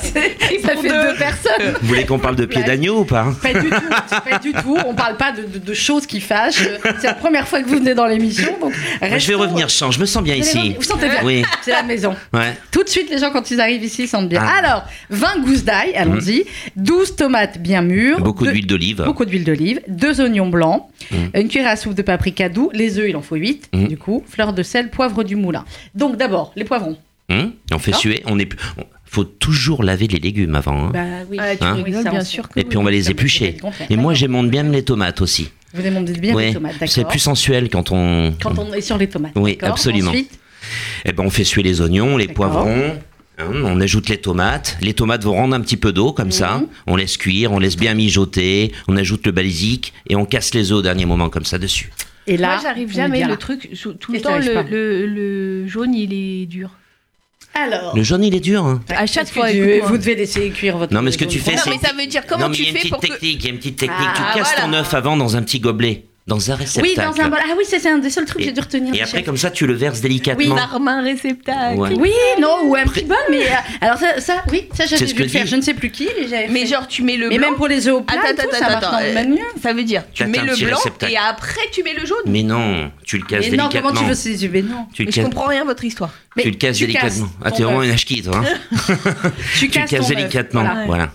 c'est- 0.00 0.60
ça 0.62 0.76
fait 0.76 0.88
deux. 0.88 0.88
deux 0.88 1.14
personnes. 1.16 1.74
Vous 1.80 1.88
voulez 1.88 2.04
qu'on 2.06 2.18
parle 2.18 2.36
de 2.36 2.46
pied 2.46 2.62
Blague. 2.62 2.78
d'agneau 2.78 3.00
ou 3.00 3.04
pas 3.04 3.26
Pas 3.42 3.52
du 3.54 3.68
tout, 3.70 4.20
pas 4.30 4.38
du 4.38 4.52
tout. 4.52 4.76
On 4.86 4.94
parle 4.94 5.16
pas 5.16 5.32
de, 5.32 5.42
de- 5.42 5.58
de 5.58 5.74
choses 5.74 6.06
qui 6.06 6.20
fâchent. 6.20 6.62
C'est 7.00 7.06
la 7.06 7.14
première 7.14 7.46
fois 7.48 7.62
que 7.62 7.68
vous 7.68 7.76
venez 7.76 7.94
dans 7.94 8.06
l'émission, 8.06 8.48
donc. 8.60 8.72
Moi, 8.72 8.74
Je 9.00 9.06
vais 9.08 9.14
restons- 9.14 9.38
revenir, 9.38 9.68
je 9.68 9.74
change, 9.74 9.94
je 9.96 10.00
me 10.00 10.06
sens 10.06 10.22
bien 10.22 10.34
Vous 10.34 10.40
allez 10.40 10.48
ici. 10.48 10.58
revenir. 10.58 10.76
Vous 10.78 10.82
sentez 10.84 11.08
bien 11.08 11.20
Oui, 11.24 11.42
C'est 11.62 11.70
la 11.72 11.82
maison. 11.82 12.14
ouais. 12.32 12.56
Tout 12.70 12.82
de 12.82 12.88
suite, 12.88 13.10
les 13.10 13.18
gens, 13.18 13.30
quand 13.30 13.50
ils 13.50 13.60
arrivent 13.60 13.84
ici, 13.84 14.02
ils 14.04 14.08
sentent 14.08 14.28
bien. 14.28 14.42
Ah. 14.44 14.58
Alors, 14.64 14.84
20 15.10 15.40
gousses 15.44 15.64
d'ail, 15.64 15.94
allons-y. 15.96 16.44
12 16.76 16.93
tomates 17.16 17.58
bien 17.60 17.82
mûres. 17.82 18.20
Beaucoup 18.20 18.44
deux- 18.44 18.52
d'huile 18.52 18.66
d'olive. 18.66 19.02
Beaucoup 19.04 19.24
d'huile 19.24 19.44
d'olive, 19.44 19.80
deux 19.88 20.20
oignons 20.20 20.48
blancs, 20.48 20.84
Mhm. 21.10 21.30
une 21.34 21.48
cuillère 21.48 21.68
à 21.70 21.76
soupe 21.76 21.94
de 21.94 22.02
paprika 22.02 22.48
doux, 22.48 22.70
les 22.72 22.98
œufs, 22.98 23.06
il 23.08 23.16
en 23.16 23.22
faut 23.22 23.36
8, 23.36 23.68
Mhm. 23.72 23.88
du 23.88 23.96
coup, 23.98 24.22
fleur 24.28 24.52
de 24.52 24.62
sel, 24.62 24.90
poivre 24.90 25.24
du 25.24 25.36
moulin. 25.36 25.64
Donc 25.94 26.16
d'abord, 26.16 26.52
les 26.56 26.64
poivrons. 26.64 26.96
Hum, 27.30 27.52
on 27.72 27.78
fait 27.78 27.94
suer. 27.94 28.22
On 28.26 28.38
est. 28.38 28.48
Faut 29.06 29.24
toujours 29.24 29.82
laver 29.84 30.08
les 30.08 30.18
légumes 30.18 30.54
avant. 30.56 30.86
hein. 30.86 30.90
Bah 30.92 31.04
oui, 31.30 31.38
Ah, 31.40 31.52
Hein 31.60 31.74
rigoles, 31.82 32.02
bien 32.10 32.24
sûr 32.24 32.48
que 32.48 32.58
Et 32.58 32.64
puis 32.64 32.76
on 32.76 32.82
va 32.82 32.90
les 32.90 33.10
éplucher. 33.10 33.56
Et 33.88 33.96
moi 33.96 34.12
j'aime 34.14 34.48
bien 34.50 34.64
les 34.64 34.82
tomates 34.82 35.20
aussi. 35.22 35.50
Vous 35.72 35.84
aimez 35.86 36.00
bien 36.02 36.34
Ouais, 36.34 36.46
les 36.48 36.54
tomates, 36.54 36.72
d'accord. 36.74 36.88
c'est 36.88 37.06
plus 37.06 37.18
sensuel 37.18 37.68
quand 37.70 37.90
on. 37.92 38.32
Quand 38.42 38.58
on 38.58 38.72
est 38.74 38.80
sur 38.80 38.98
les 38.98 39.08
tomates. 39.08 39.32
Oui, 39.36 39.56
absolument. 39.62 40.10
Ensuite, 40.10 40.38
Eh 41.04 41.12
ben, 41.12 41.24
on 41.26 41.30
fait 41.30 41.44
suer 41.44 41.62
les 41.62 41.80
oignons, 41.82 42.16
les 42.16 42.26
poivrons. 42.28 42.96
Hein, 43.38 43.46
on 43.64 43.80
ajoute 43.80 44.08
les 44.08 44.18
tomates. 44.18 44.76
Les 44.80 44.94
tomates 44.94 45.24
vont 45.24 45.34
rendre 45.34 45.54
un 45.54 45.60
petit 45.60 45.76
peu 45.76 45.92
d'eau 45.92 46.12
comme 46.12 46.30
ça. 46.32 46.58
Mhm. 46.58 46.66
On 46.86 46.96
laisse 46.96 47.16
cuire, 47.16 47.52
on 47.52 47.58
laisse 47.58 47.76
bien 47.76 47.94
mijoter. 47.94 48.72
On 48.88 48.96
ajoute 48.96 49.26
le 49.26 49.32
basique 49.32 49.92
et 50.08 50.16
on 50.16 50.24
casse 50.24 50.54
les 50.54 50.70
œufs 50.72 50.78
au 50.78 50.82
dernier 50.82 51.06
moment 51.06 51.28
comme 51.30 51.44
ça 51.44 51.58
dessus. 51.58 51.90
et 52.26 52.36
là, 52.36 52.54
Moi, 52.54 52.60
j'arrive 52.62 52.92
jamais. 52.92 53.24
Le 53.24 53.36
truc, 53.36 53.70
tout 54.00 54.12
le 54.12 54.20
temps, 54.20 54.38
le, 54.38 54.52
pas 54.54 54.62
le, 54.62 55.06
le 55.06 55.66
jaune, 55.66 55.94
il 55.94 56.12
est 56.12 56.46
dur. 56.46 56.70
Alors, 57.56 57.94
Le 57.96 58.02
jaune 58.02 58.24
il 58.24 58.34
est 58.34 58.40
dur. 58.40 58.64
hein. 58.64 58.82
À 58.88 59.06
chaque 59.06 59.28
fois, 59.30 59.48
tu- 59.50 59.80
vous 59.80 59.96
devez 59.96 60.16
laisser 60.16 60.50
cuire 60.50 60.76
votre. 60.76 60.92
Non, 60.92 61.02
mais 61.02 61.12
ce 61.12 61.18
que 61.18 61.24
tu 61.24 61.38
fais, 61.38 61.52
Non, 61.52 61.58
c'est- 61.62 61.70
mais 61.70 61.78
ça 61.78 61.92
veut 61.96 62.06
dire 62.06 62.26
comment 62.26 62.44
non, 62.44 62.48
mais 62.50 62.56
tu 62.56 62.62
il 62.62 62.64
y 62.64 62.68
a 62.68 62.70
une 62.70 62.76
fais 62.76 62.80
petite 62.88 62.92
pour 62.92 63.00
que. 63.00 63.06
technique. 63.06 63.38
Il 63.40 63.44
y 63.44 63.46
a 63.46 63.50
une 63.52 63.58
petite 63.58 63.76
technique. 63.78 63.98
Ah, 64.00 64.32
tu 64.32 64.38
casses 64.40 64.52
voilà. 64.56 64.72
ton 64.72 64.72
œuf 64.80 64.92
avant 64.94 65.16
dans 65.16 65.36
un 65.36 65.42
petit 65.42 65.60
gobelet, 65.60 66.04
dans 66.26 66.50
un 66.50 66.54
réceptacle. 66.54 66.86
Oui, 66.88 66.94
dans 66.96 67.20
un 67.22 67.28
bol. 67.28 67.38
Ah 67.42 67.52
oui, 67.58 67.64
c'est 67.68 67.86
un 67.86 67.98
des 67.98 68.08
seuls 68.08 68.24
trucs 68.24 68.38
que 68.38 68.44
j'ai 68.44 68.52
dû 68.52 68.60
retenir. 68.60 68.94
Et 68.94 69.02
après 69.02 69.18
chef. 69.18 69.26
comme 69.26 69.36
ça 69.36 69.50
tu 69.50 69.66
le 69.66 69.74
verses 69.74 70.00
délicatement. 70.00 70.54
Barmin 70.54 71.02
réceptacle. 71.02 71.78
Ouais. 71.78 71.90
Oui, 71.98 72.12
non, 72.40 72.60
ou 72.64 72.74
un 72.76 72.84
petit 72.84 73.04
bol, 73.04 73.16
mais. 73.30 73.46
euh, 73.46 73.54
alors, 73.82 73.98
ça, 73.98 74.18
ça 74.20 74.42
oui, 74.50 74.66
ça, 74.72 74.86
j'avais 74.86 75.04
dû 75.04 75.22
le 75.22 75.28
faire. 75.28 75.46
Je 75.46 75.56
ne 75.56 75.60
sais 75.60 75.74
plus 75.74 75.90
qui, 75.90 76.08
mais 76.30 76.46
Mais 76.48 76.60
fait. 76.60 76.66
genre, 76.66 76.88
tu 76.88 77.02
mets 77.02 77.18
le 77.18 77.28
Mais 77.28 77.36
blanc. 77.36 77.48
même 77.48 77.56
pour 77.56 77.68
les 77.68 77.86
œufs 77.88 77.94
au 77.94 78.00
plat, 78.00 78.16
Attends, 78.22 78.42
tout, 78.42 78.48
attends, 78.48 78.58
ça 78.58 78.66
attends, 78.66 78.70
marche 78.70 78.92
dans 78.92 79.00
le 79.00 79.04
attends, 79.10 79.14
même 79.14 79.30
mieux. 79.32 79.60
Ça 79.62 79.72
veut 79.74 79.84
dire, 79.84 80.02
tu 80.14 80.24
mets 80.24 80.38
un 80.38 80.44
le 80.44 80.56
blanc 80.56 80.76
réceptacle. 80.78 81.12
et 81.12 81.16
après 81.16 81.60
tu 81.72 81.82
mets 81.82 81.94
le 81.94 82.06
jaune. 82.06 82.16
Mais 82.26 82.42
non, 82.42 82.90
tu 83.04 83.18
le 83.18 83.24
casses 83.26 83.44
Mais 83.50 83.56
non, 83.58 83.64
délicatement. 83.68 83.90
comment 83.90 84.00
tu 84.00 84.06
veux 84.08 84.14
ces 84.14 84.42
yeux? 84.44 84.50
Mais 84.50 84.62
non. 84.62 84.86
Tu 84.94 85.04
Mais 85.04 85.12
je 85.12 85.20
comprends 85.20 85.46
rien 85.46 85.60
à 85.60 85.64
votre 85.64 85.84
histoire. 85.84 86.10
tu 86.38 86.50
le 86.50 86.56
casses 86.56 86.78
délicatement. 86.78 87.28
Ah, 87.44 87.50
t'es 87.50 87.62
vraiment 87.64 87.82
une 87.82 87.90
hachki, 87.90 88.22
toi. 88.22 88.42
Tu 89.58 89.68
tu 89.68 89.78
le 89.78 89.86
casses 89.86 90.08
délicatement. 90.08 90.64
voilà. 90.86 91.10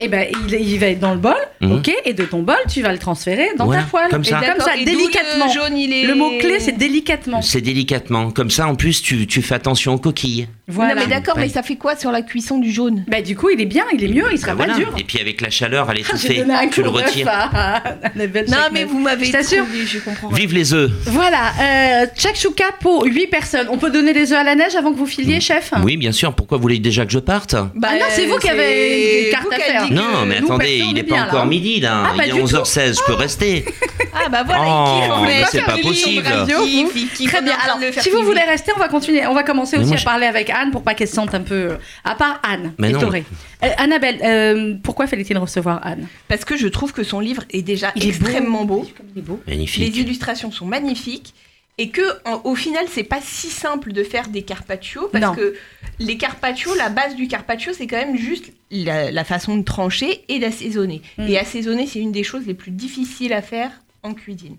Et 0.00 0.08
ben, 0.08 0.26
il, 0.48 0.54
il 0.54 0.78
va 0.80 0.86
être 0.88 0.98
dans 0.98 1.12
le 1.12 1.20
bol, 1.20 1.36
Mhm. 1.60 1.72
ok 1.72 1.90
Et 2.04 2.14
de 2.14 2.24
ton 2.24 2.42
bol, 2.42 2.56
tu 2.72 2.80
vas 2.82 2.92
le 2.92 2.98
transférer 2.98 3.48
dans 3.58 3.66
Voilà, 3.66 3.82
ta 3.82 3.88
poêle. 3.88 4.08
comme 4.10 4.22
Et 4.22 4.24
ça. 4.24 4.36
comme 4.38 4.46
D'accord, 4.46 4.64
ça, 4.66 4.76
et 4.76 4.84
d'où 4.84 4.90
délicatement. 4.92 5.46
Le 5.46 5.52
jaune, 5.52 5.76
il 5.76 5.92
est. 5.92 6.04
Le 6.06 6.14
mot-clé, 6.14 6.58
c'est 6.58 6.72
délicatement. 6.78 7.42
C'est 7.42 7.60
délicatement. 7.60 8.30
Comme 8.30 8.50
ça, 8.50 8.66
en 8.66 8.74
plus, 8.74 9.02
tu, 9.02 9.26
tu 9.26 9.42
fais 9.42 9.54
attention 9.56 9.94
aux 9.94 9.98
coquilles. 9.98 10.48
Voilà. 10.68 10.94
Non 10.94 11.00
mais 11.02 11.06
d'accord, 11.08 11.36
mais 11.36 11.48
ça 11.48 11.62
fait 11.64 11.74
quoi 11.76 11.96
sur 11.96 12.12
la 12.12 12.22
cuisson 12.22 12.58
du 12.58 12.70
jaune? 12.70 13.04
Bah, 13.08 13.20
du 13.22 13.36
coup, 13.36 13.50
il 13.50 13.60
est 13.60 13.66
bien, 13.66 13.84
il 13.92 14.04
est 14.04 14.08
mieux, 14.08 14.24
il 14.32 14.38
sera 14.38 14.54
Bah, 14.54 14.66
pas 14.66 14.72
voilà. 14.72 14.84
dur. 14.84 14.94
Et 14.98 15.02
puis 15.04 15.18
avec 15.20 15.40
la 15.40 15.50
chaleur, 15.50 15.90
elle 15.90 15.98
est 15.98 16.04
Ah, 16.50 16.60
un 16.62 16.68
Tu 16.68 16.82
le 16.82 16.88
retires. 16.88 17.28
à- 17.28 17.82
Non 18.16 18.56
mais 18.72 18.84
vous 18.84 19.00
m'avez 19.00 19.26
Je 19.26 19.32
t'assure. 19.32 19.64
trouvé, 19.64 19.84
je 19.84 19.98
comprends. 19.98 20.28
Vive 20.28 20.54
les 20.54 20.72
œufs. 20.72 20.90
Voilà, 21.06 21.52
euh, 21.60 22.06
shakshuka 22.16 22.64
pour 22.80 23.04
8 23.04 23.26
personnes. 23.26 23.66
On 23.70 23.78
peut 23.78 23.90
donner 23.90 24.12
les 24.12 24.32
œufs 24.32 24.38
à 24.38 24.44
la 24.44 24.54
neige 24.54 24.76
avant 24.76 24.92
que 24.92 24.98
vous 24.98 25.06
filiez, 25.06 25.40
chef? 25.40 25.72
Oui, 25.82 25.96
bien 25.96 26.12
sûr. 26.12 26.32
Pourquoi 26.34 26.56
vous 26.58 26.62
voulez 26.62 26.78
déjà 26.78 27.04
que 27.04 27.10
je 27.12 27.18
parte? 27.18 27.54
Bah, 27.74 27.88
Ah 27.90 27.94
non, 27.96 28.04
c'est 28.10 28.26
vous 28.26 28.38
qui 28.38 28.48
avez 28.48 29.30
vous 29.42 29.50
à 29.50 29.56
faire. 29.56 29.90
Non, 29.92 30.24
mais 30.26 30.36
attendez, 30.38 30.78
il 30.88 30.90
est 30.90 31.02
n'est 31.02 31.02
pas 31.02 31.22
encore 31.22 31.40
là. 31.40 31.49
Midi 31.50 31.80
là. 31.80 32.04
Ah, 32.06 32.16
pas 32.16 32.26
il 32.26 32.30
est 32.30 32.32
du 32.34 32.40
tout. 32.40 32.46
11h16, 32.46 32.98
je 32.98 33.04
peux 33.06 33.14
rester. 33.14 33.64
Ah 34.12 34.28
bah 34.28 34.42
voilà, 34.44 34.62
Oh, 34.66 35.22
mais 35.24 35.44
c'est 35.50 35.62
pas 35.62 35.78
possible. 35.78 36.24
Très 36.24 37.42
bien. 37.42 37.54
Alors, 37.64 37.78
si 38.00 38.10
vous 38.10 38.22
voulez 38.22 38.40
rester, 38.42 38.72
on 38.76 38.78
va 38.78 38.88
continuer. 38.88 39.24
On 39.26 39.34
va 39.34 39.44
commencer 39.44 39.76
Mais 39.76 39.82
aussi 39.84 39.90
moi, 39.90 39.96
à 39.96 40.00
je- 40.00 40.04
parler 40.04 40.26
avec 40.26 40.50
Anne 40.50 40.72
pour 40.72 40.82
pas 40.82 40.94
qu'elle 40.94 41.08
se 41.08 41.14
sente 41.14 41.34
un 41.34 41.40
peu. 41.42 41.76
À 42.04 42.16
part 42.16 42.40
Anne, 42.42 42.72
Mais 42.78 42.90
non. 42.90 43.00
Euh, 43.10 43.68
Annabelle, 43.78 44.18
euh, 44.22 44.74
pourquoi 44.82 45.06
fallait-il 45.06 45.38
recevoir 45.38 45.80
Anne? 45.86 46.06
Parce 46.28 46.44
que 46.44 46.56
je 46.56 46.66
trouve 46.68 46.92
que 46.92 47.02
son 47.04 47.20
livre 47.20 47.44
est 47.50 47.62
déjà 47.62 47.92
Il 47.94 48.04
est 48.04 48.08
extrêmement 48.08 48.64
beau. 48.64 48.84
Il 49.14 49.20
est 49.20 49.22
beau. 49.22 49.40
Magnifique. 49.46 49.94
Les 49.94 50.00
illustrations 50.00 50.50
sont 50.50 50.66
magnifiques. 50.66 51.32
Et 51.82 51.88
que, 51.88 52.02
en- 52.26 52.42
au 52.44 52.54
final, 52.54 52.84
c'est 52.90 53.04
pas 53.04 53.20
si 53.22 53.46
simple 53.48 53.92
de 53.92 54.04
faire 54.04 54.28
des 54.28 54.42
carpaccio 54.42 55.08
parce 55.10 55.24
Non. 55.24 55.34
que 55.34 55.54
les 55.98 56.18
carpaccio, 56.18 56.74
la 56.74 56.90
base 56.90 57.14
du 57.16 57.26
carpaccio, 57.26 57.72
c'est 57.72 57.86
quand 57.86 57.96
même 57.96 58.16
juste 58.18 58.52
la, 58.70 59.10
la 59.10 59.24
façon 59.24 59.56
de 59.56 59.64
trancher 59.64 60.22
et 60.28 60.38
d'assaisonner. 60.38 61.00
Mm. 61.16 61.26
Et 61.28 61.38
assaisonner, 61.38 61.86
c'est 61.86 62.00
une 62.00 62.12
des 62.12 62.22
choses 62.22 62.46
les 62.46 62.52
plus 62.54 62.70
difficiles 62.70 63.32
à 63.32 63.40
faire 63.40 63.70
en 64.02 64.12
cuisine. 64.12 64.56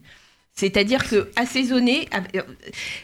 C'est-à-dire 0.56 1.08
que 1.08 1.30
assaisonner, 1.36 2.10
euh, 2.36 2.42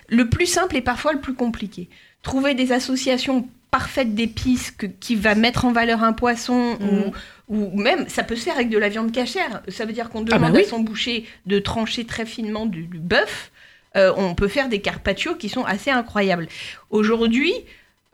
le 0.09 0.29
plus 0.29 0.47
simple 0.47 0.75
est 0.75 0.81
parfois 0.81 1.13
le 1.13 1.19
plus 1.21 1.33
compliqué. 1.35 1.87
Trouver 2.23 2.55
des 2.55 2.71
associations 2.71 3.47
parfaites 3.71 4.15
d'épices 4.15 4.71
que- 4.71 4.87
qui 4.87 5.15
va 5.15 5.35
mettre 5.35 5.65
en 5.65 5.71
valeur 5.71 6.03
un 6.03 6.13
poisson 6.13 6.75
Mm. 6.79 7.11
ou, 7.49 7.69
ou 7.75 7.79
même 7.79 8.09
ça 8.09 8.23
peut 8.23 8.35
se 8.35 8.43
faire 8.43 8.55
avec 8.55 8.69
de 8.69 8.77
la 8.79 8.89
viande 8.89 9.11
cachère. 9.11 9.61
Ça 9.67 9.85
veut 9.85 9.93
dire 9.93 10.09
qu'on 10.09 10.21
Ah 10.21 10.23
bah 10.31 10.37
demande 10.37 10.55
oui. 10.55 10.63
à 10.63 10.67
son 10.67 10.79
boucher 10.79 11.25
de 11.45 11.59
trancher 11.59 12.05
très 12.05 12.25
finement 12.25 12.65
du, 12.65 12.83
du 12.83 12.97
bœuf. 12.97 13.51
Euh, 13.97 14.13
on 14.15 14.35
peut 14.35 14.47
faire 14.47 14.69
des 14.69 14.79
carpaccio 14.79 15.35
qui 15.35 15.49
sont 15.49 15.63
assez 15.65 15.89
incroyables. 15.91 16.47
Aujourd'hui, 16.91 17.53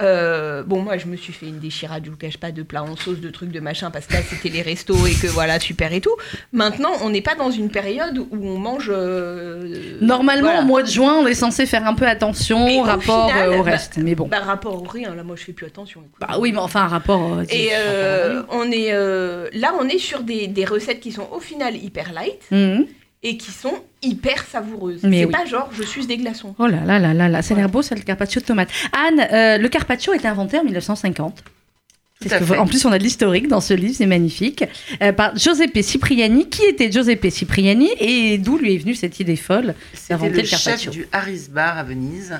euh, 0.02 0.64
bon 0.64 0.82
moi 0.82 0.98
je 0.98 1.06
me 1.06 1.16
suis 1.16 1.32
fait 1.34 1.46
une 1.46 1.60
déchirade, 1.60 2.04
je 2.06 2.10
vous 2.10 2.18
cache 2.18 2.38
pas, 2.38 2.52
de 2.52 2.64
plats 2.64 2.84
en 2.84 2.96
sauce, 2.96 3.20
de 3.20 3.30
trucs, 3.30 3.52
de 3.52 3.60
machin, 3.60 3.92
parce 3.92 4.08
que 4.08 4.14
là 4.14 4.20
c'était 4.28 4.50
les 4.50 4.62
restos 4.64 5.06
et 5.06 5.14
que 5.14 5.28
voilà 5.28 5.60
super 5.60 5.94
et 5.94 6.02
tout. 6.02 6.16
Maintenant 6.52 6.90
on 7.04 7.10
n'est 7.12 7.22
pas 7.22 7.36
dans 7.36 7.52
une 7.52 7.70
période 7.70 8.18
où 8.18 8.28
on 8.32 8.58
mange. 8.58 8.90
euh, 8.92 9.98
Normalement, 10.02 10.48
voilà. 10.48 10.62
au 10.62 10.66
mois 10.66 10.82
de 10.84 10.88
juin, 10.88 11.14
on 11.22 11.28
est 11.28 11.36
censé 11.36 11.66
faire 11.66 11.86
un 11.86 11.94
peu 11.94 12.08
attention 12.08 12.68
Et 12.68 12.78
au 12.78 12.80
au 12.80 12.84
rapport 12.84 13.30
final, 13.30 13.50
euh, 13.50 13.60
au 13.60 13.64
bah- 13.64 13.72
reste. 13.72 13.98
Mais 13.98 14.16
bon. 14.16 14.28
Bah 14.28 14.40
rapport 14.40 14.82
au 14.82 14.88
rien, 14.88 15.14
là 15.16 15.24
moi 15.24 15.36
je 15.38 15.44
fais 15.44 15.54
plus 15.54 15.68
attention. 15.68 16.00
écoute. 16.02 16.20
Bah 16.20 16.38
oui, 16.40 16.52
mais 16.52 16.58
enfin, 16.60 16.82
un 16.82 16.88
rapport. 16.88 17.42
Et 17.52 17.70
on 18.50 18.72
est 18.72 18.92
là, 19.54 19.74
on 19.80 19.88
est 19.88 20.00
sur 20.00 20.22
des, 20.24 20.48
des 20.48 20.66
recettes 20.66 21.02
qui 21.02 21.12
sont 21.12 21.28
au 21.32 21.40
final 21.40 21.76
hyper 21.76 22.12
light 22.14 22.42
Mhm. 22.52 22.88
Et 23.24 23.38
qui 23.38 23.52
sont 23.52 23.74
hyper 24.02 24.44
savoureuses. 24.46 25.02
Mais 25.04 25.20
C'est 25.22 25.26
oui. 25.26 25.32
pas 25.32 25.46
genre 25.46 25.70
je 25.74 25.84
suis 25.84 26.06
des 26.06 26.18
glaçons. 26.18 26.54
Oh 26.60 26.68
là 26.68 26.84
là 26.86 27.00
là 27.00 27.14
là 27.14 27.30
là, 27.30 27.42
ça 27.42 27.54
a 27.54 27.58
l'air 27.58 27.70
beau, 27.70 27.82
ça, 27.82 27.96
le 27.96 28.02
carpaccio 28.02 28.42
de 28.42 28.46
tomate. 28.46 28.70
Anne, 28.92 29.28
euh, 29.32 29.58
le 29.58 29.70
carpaccio 29.70 30.12
a 30.12 30.16
été 30.16 30.28
inventé 30.28 30.58
en 30.60 30.64
1950. 30.64 31.44
Tout 32.22 32.30
Parce 32.30 32.34
à 32.36 32.40
que, 32.40 32.46
fait. 32.54 32.58
en 32.58 32.66
plus, 32.68 32.86
on 32.86 32.92
a 32.92 32.98
de 33.00 33.04
l'historique 33.04 33.48
dans 33.48 33.60
ce 33.60 33.74
livre, 33.74 33.96
c'est 33.98 34.06
magnifique. 34.06 34.64
Euh, 35.02 35.12
par 35.12 35.36
Giuseppe 35.36 35.82
Cipriani. 35.82 36.48
Qui 36.48 36.64
était 36.64 36.92
Giuseppe 36.92 37.30
Cipriani 37.30 37.90
et 38.00 38.38
d'où 38.38 38.58
lui 38.58 38.76
est 38.76 38.78
venue 38.78 38.96
cette 38.96 39.20
idée 39.20 39.36
folle 39.36 39.74
C'était 39.94 40.30
le 40.30 40.36
le 40.38 40.42
carpaccio? 40.44 40.92
chef 40.92 40.92
du 40.92 41.08
Harris 41.12 41.48
Bar 41.50 41.78
à 41.78 41.84
Venise 41.84 42.40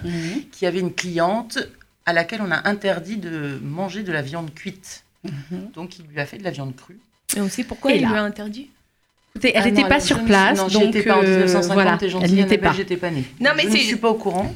qui 0.52 0.66
avait 0.66 0.80
une 0.80 0.94
cliente 0.94 1.58
à 2.06 2.14
laquelle 2.14 2.42
on 2.46 2.52
a 2.52 2.68
interdit 2.70 3.18
de 3.18 3.60
manger 3.64 4.04
de 4.04 4.12
la 4.12 4.22
viande 4.22 4.54
cuite. 4.54 5.04
Mhm. 5.24 5.72
Donc 5.74 5.98
il 6.00 6.06
lui 6.14 6.20
a 6.20 6.26
fait 6.26 6.38
de 6.38 6.44
la 6.44 6.52
viande 6.52 6.76
crue. 6.76 7.00
Et 7.36 7.42
on 7.42 7.50
sait 7.50 7.64
pourquoi 7.64 7.92
Et 7.94 7.96
il 7.98 8.02
là 8.04 8.10
lui 8.10 8.16
a 8.16 8.24
interdit. 8.24 8.70
Elle 9.42 9.52
Ah 9.56 9.66
n'était 9.66 9.82
non, 9.82 9.88
pas 9.90 10.00
sur 10.00 10.24
place, 10.24 10.60
Non, 10.60 10.68
donc 10.68 11.04
pas 11.04 11.16
en 11.18 11.24
euh, 11.24 11.46
1950, 11.46 11.74
voilà, 11.74 11.98
t'es 11.98 12.08
elle 12.22 12.36
n'était 12.36 12.60
pas. 12.60 12.72
j'étais 12.78 12.98
pas 12.98 13.10
née. 13.10 13.24
Non, 13.42 13.50
mais 13.58 13.64
je 13.64 13.70
ne 13.70 13.78
suis 13.78 13.96
pas 13.96 14.10
au 14.10 14.14
courant. 14.14 14.54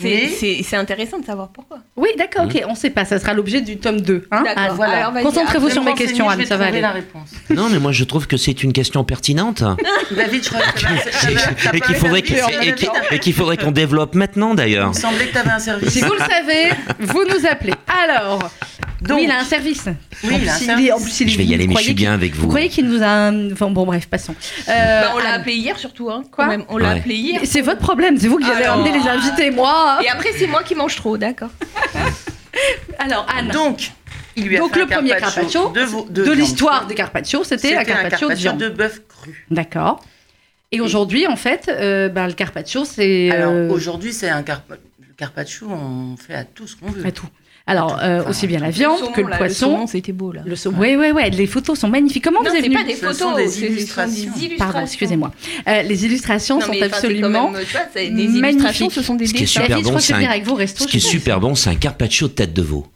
C'est- 0.00 0.08
Mais 0.08 0.28
C'est 0.28 0.62
c'est 0.64 0.76
intéressant 0.76 1.18
de 1.18 1.26
savoir 1.26 1.48
pourquoi. 1.50 1.78
Oui, 1.94 2.08
d'accord, 2.16 2.46
ok, 2.46 2.62
on 2.66 2.70
ne 2.70 2.76
sait 2.76 2.88
pas, 2.90 3.04
ça 3.04 3.18
sera 3.18 3.34
l'objet 3.34 3.60
du 3.60 3.76
tome 3.76 4.00
2. 4.00 4.26
Hein, 4.30 4.42
D'accord. 4.44 4.62
Anne 4.64 4.72
voilà. 4.74 4.92
Alors, 4.96 5.12
vas-y, 5.12 5.22
Concentrez-vous 5.24 5.68
sur 5.70 5.82
me 5.84 5.90
mes 5.90 5.94
questions, 5.94 6.28
Anne, 6.28 6.44
ça 6.46 6.56
va 6.56 6.66
aller. 6.66 6.80
la 6.80 6.92
réponse. 6.92 7.30
Non, 7.50 7.68
mais 7.68 7.78
moi 7.78 7.92
je 7.92 8.02
trouve 8.04 8.26
que 8.26 8.38
c'est 8.38 8.62
une 8.64 8.72
question 8.72 9.04
pertinente. 9.04 9.62
David, 10.10 10.42
je 10.42 10.48
crois 10.48 10.60
et 13.12 13.18
qu'il 13.20 13.34
faudrait 13.34 13.58
qu'on 13.58 13.72
développe 13.72 14.14
maintenant 14.14 14.50
Il 14.52 14.56
d'ailleurs. 14.56 14.88
me 14.88 14.94
semblait 14.94 15.26
que 15.26 15.32
tu 15.32 15.38
avais 15.38 15.50
un 15.50 15.58
service. 15.58 15.90
Si 15.90 16.00
vous 16.00 16.12
le 16.14 16.18
savez, 16.18 16.70
vous 17.00 17.24
nous 17.28 17.46
appelez. 17.46 17.74
Alors, 18.02 18.50
Donc, 19.02 19.18
oui, 19.18 19.24
il 19.24 19.30
a 19.30 19.38
un 19.40 19.44
service. 19.44 19.84
Oui, 20.24 20.34
en 20.34 20.38
il 20.38 20.48
a 20.48 20.52
un 20.54 20.56
service. 20.58 20.92
en 20.92 21.00
plus, 21.00 21.20
il 21.20 21.28
est- 21.28 21.30
Je 21.32 21.38
vais 21.38 21.44
y 21.46 21.54
aller, 21.54 21.66
mais 21.66 21.74
je 21.76 21.80
suis 21.82 21.94
bien 21.94 22.12
avec 22.12 22.34
Vous 22.34 22.42
vous. 22.42 22.48
croyez 22.48 22.68
qu'il 22.68 22.86
nous 22.86 23.02
a. 23.02 23.30
Enfin, 23.52 23.70
bon, 23.70 23.86
bref, 23.86 24.06
passons. 24.06 24.34
Euh, 24.68 25.00
Bah, 25.02 25.12
on 25.14 25.18
l'a 25.18 25.32
appelé 25.34 25.54
hier 25.54 25.78
surtout. 25.78 26.10
Hein, 26.10 26.22
Quoi 26.30 26.44
quand 26.44 26.50
même. 26.50 26.64
On 26.68 26.76
l'a 26.76 26.92
Ouais. 26.94 26.98
appelé 27.00 27.14
hier. 27.14 27.40
C'est 27.44 27.62
votre 27.62 27.80
problème, 27.80 28.18
c'est 28.18 28.28
vous 28.28 28.38
qui 28.38 28.50
avez 28.50 28.64
Alors, 28.64 28.78
emmené 28.78 28.92
les 28.98 29.08
invités, 29.08 29.50
moi. 29.50 29.98
Et 30.04 30.08
après, 30.08 30.30
c'est 30.36 30.46
moi 30.46 30.62
qui 30.62 30.74
mange 30.74 30.96
trop, 30.96 31.16
d'accord. 31.16 31.50
Alors, 32.98 33.26
Anne, 33.34 33.48
Donc, 33.48 33.90
il 34.36 34.46
lui 34.46 34.56
a 34.56 34.60
Donc, 34.60 34.72
fait 34.74 34.80
le 34.80 34.84
un 34.84 34.88
premier 34.88 35.10
carpaccio 35.16 35.68
de, 35.70 35.80
de, 36.10 36.22
viande 36.22 36.36
l'histoire 36.38 36.86
des 36.86 36.94
carpaccio, 36.94 37.44
c'était 37.44 37.74
un 37.74 37.80
C'était 37.80 37.92
carpaccio 37.92 38.28
de 38.28 38.34
viande. 38.34 38.58
de 38.58 38.68
bœuf 38.68 39.00
cru. 39.08 39.46
D'accord. 39.50 40.02
Et 40.72 40.80
aujourd'hui, 40.80 41.26
en 41.26 41.36
fait, 41.36 41.68
euh, 41.68 42.08
ben, 42.08 42.26
le 42.26 42.32
carpaccio, 42.34 42.84
c'est. 42.84 43.30
Alors 43.30 43.52
euh, 43.52 43.68
aujourd'hui, 43.70 44.12
c'est 44.12 44.28
un 44.28 44.44
carpaccio, 45.16 45.68
on 45.68 46.16
fait 46.16 46.34
à 46.34 46.44
tout 46.44 46.66
ce 46.66 46.76
qu'on 46.76 46.90
veut. 46.90 47.04
à 47.04 47.10
tout. 47.10 47.26
Alors, 47.70 47.98
euh, 48.02 48.20
Enfin, 48.20 48.30
aussi 48.30 48.46
bien 48.48 48.58
la 48.58 48.66
Le 48.66 48.72
viande 48.72 48.98
saumon, 48.98 49.12
que 49.12 49.20
le 49.20 49.28
là, 49.28 49.36
poisson. 49.36 49.54
saumon, 49.70 49.86
c'était 49.86 50.10
beau 50.12 50.32
là. 50.32 50.42
Le 50.44 50.56
saumon. 50.56 50.78
Oui, 50.80 50.96
oui, 50.98 51.12
oui. 51.14 51.30
Les 51.30 51.46
photos 51.46 51.78
sont 51.78 51.88
magnifiques. 51.88 52.24
Comment 52.24 52.42
Non, 52.42 52.50
vous 52.50 52.56
c'est 52.56 52.62
venu 52.62 52.74
pas 52.74 52.82
des 52.82 52.94
Ce 52.94 53.00
photos, 53.00 53.16
sont 53.18 53.36
des 53.36 53.44
des 53.46 53.62
illustrations. 53.64 54.32
illustrations. 54.36 54.56
Pardon, 54.58 54.80
excusez-moi. 54.80 55.30
Euh, 55.68 55.82
les 55.82 56.04
illustrations 56.04 56.58
Non, 56.58 56.66
sont 56.66 56.82
absolument. 56.82 57.50
même, 57.50 57.62
vois, 57.62 57.84
des 57.94 58.10
magnifiques. 58.10 58.36
illustrations, 58.44 58.90
ce 58.90 59.02
sont 59.02 59.14
des 59.14 59.26
Ce 59.28 59.32
qui 59.34 59.38
est 59.38 59.46
dessins. 59.46 59.62
super 59.62 59.80
bon, 59.82 59.98
c'est 60.00 60.14
un- 60.14 60.24
avec 60.28 60.44
vos 60.44 60.54
restos. 60.54 60.82
Ce 60.84 60.88
qui 60.88 60.96
est 60.96 61.00
super 61.00 61.38
bon, 61.38 61.54
c'est 61.54 61.70
un 61.70 61.76
carpaccio 61.76 62.26
de 62.26 62.32
tête 62.32 62.52
de 62.52 62.62
veau. 62.62 62.86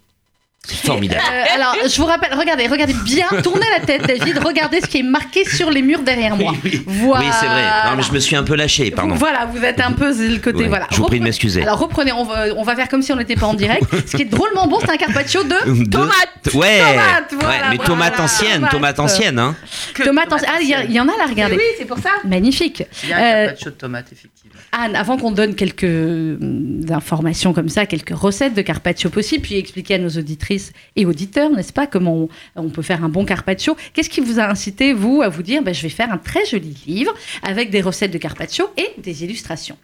C'est 0.66 0.87
formidable. 0.87 1.21
Euh, 1.30 1.54
alors, 1.54 1.76
je 1.87 1.97
vous 2.00 2.06
rappelle, 2.06 2.33
regardez, 2.38 2.66
regardez 2.66 2.94
bien, 3.04 3.26
tournez 3.42 3.66
la 3.78 3.85
tête, 3.85 4.06
David, 4.06 4.38
regardez 4.38 4.80
ce 4.80 4.87
qui 4.87 4.99
est 4.99 5.02
marqué 5.02 5.44
sur 5.44 5.71
les 5.71 5.83
murs 5.83 6.02
derrière 6.02 6.37
moi. 6.37 6.52
Oui, 6.64 6.71
oui. 6.73 6.83
Voilà. 6.87 7.25
Oui, 7.26 7.30
c'est 7.38 7.47
vrai. 7.47 7.62
Non, 7.90 7.97
mais 7.97 8.02
je 8.02 8.12
me 8.12 8.18
suis 8.18 8.35
un 8.37 8.42
peu 8.44 8.54
lâché, 8.54 8.90
pardon. 8.90 9.12
Vous- 9.14 9.18
Voilà, 9.21 9.47
vous 9.47 9.62
êtes 9.62 9.80
un 9.80 9.92
peu 9.92 10.09
le 10.09 10.38
côté. 10.38 10.62
Ouais, 10.64 10.68
voilà. 10.68 10.87
Je 10.90 10.97
vous 10.97 11.06
prie 11.06 11.18
de 11.18 11.25
m'excuser. 11.25 11.62
Alors 11.62 11.78
reprenez, 11.78 12.12
on 12.12 12.25
va, 12.25 12.47
on 12.56 12.62
va 12.62 12.75
faire 12.76 12.88
comme 12.88 13.02
si 13.02 13.12
on 13.12 13.16
n'était 13.16 13.37
pas 13.37 13.47
en 13.47 13.54
direct. 13.54 13.85
Ce 14.06 14.16
qui 14.16 14.23
est 14.23 14.26
drôlement 14.26 14.66
bon, 14.66 14.78
c'est 14.80 14.90
un 14.90 14.97
carpaccio 14.97 15.42
de 15.44 15.49
De- 15.85 15.90
tomates. 15.90 16.14
Ouais. 16.54 16.78
Tomates, 16.80 17.33
voilà, 17.33 17.49
ouais, 17.49 17.61
mais 17.71 17.76
voilà. 17.76 17.85
tomate 17.85 18.21
ancienne, 18.21 18.54
Tomates. 18.56 18.71
tomate 18.71 19.00
ancienne, 19.00 19.38
hein. 19.38 19.56
Que 19.94 20.02
Tomates 20.04 20.28
tomate 20.28 20.42
anciennes. 20.44 20.54
Ah, 20.78 20.85
il 20.88 20.92
y, 20.92 21.00
en 21.00 21.04
a 21.04 21.12
là, 21.16 21.25
regardez. 21.28 21.56
Oui, 21.56 21.62
c'est 21.78 21.85
pour 21.87 21.99
ça. 21.99 22.11
Magnifique. 22.25 22.83
Il 23.02 23.11
y 23.11 23.12
a 23.12 23.16
un 23.16 23.21
Euh, 23.21 23.44
carpaccio 23.47 23.71
de 23.71 23.76
tomate, 23.76 24.06
effectivement. 24.12 24.54
Anne, 24.73 24.97
avant 24.97 25.16
qu'on 25.16 25.30
donne 25.30 25.54
quelques 25.54 25.85
hum, 25.85 26.85
informations 26.90 27.52
comme 27.52 27.68
ça, 27.68 27.87
quelques 27.87 28.14
recettes 28.16 28.54
de 28.54 28.62
carpaccio 28.62 29.11
possibles, 29.11 29.42
puis 29.42 29.56
expliquer 29.56 29.94
à 29.94 29.99
nos 29.99 30.09
auditrices 30.11 30.53
et 30.96 31.06
auditeurs, 31.06 31.50
n'est-ce 31.50 31.73
pas, 31.73 31.87
comment 31.87 32.16
on, 32.16 32.28
on 32.56 32.70
peut 32.70 32.82
faire 32.82 33.04
un 33.04 33.08
bon 33.08 33.25
carpaccio, 33.25 33.76
qu'est-ce 33.92 34.11
qui 34.11 34.20
vous 34.20 34.38
a 34.38 34.49
incité, 34.49 34.92
vous, 34.92 35.23
à 35.23 35.28
vous 35.28 35.42
dire, 35.42 35.62
ben, 35.62 35.75
je 35.75 35.82
vais 35.82 35.88
faire 35.88 36.12
un 36.12 36.18
très 36.18 36.44
joli 36.46 36.76
livre 36.87 37.14
avec 37.42 37.70
des 37.70 37.80
recettes 37.80 38.12
de 38.12 38.18
carpaccio 38.18 38.68
et 38.76 39.00
des 39.00 39.25
illustrations? 39.25 39.78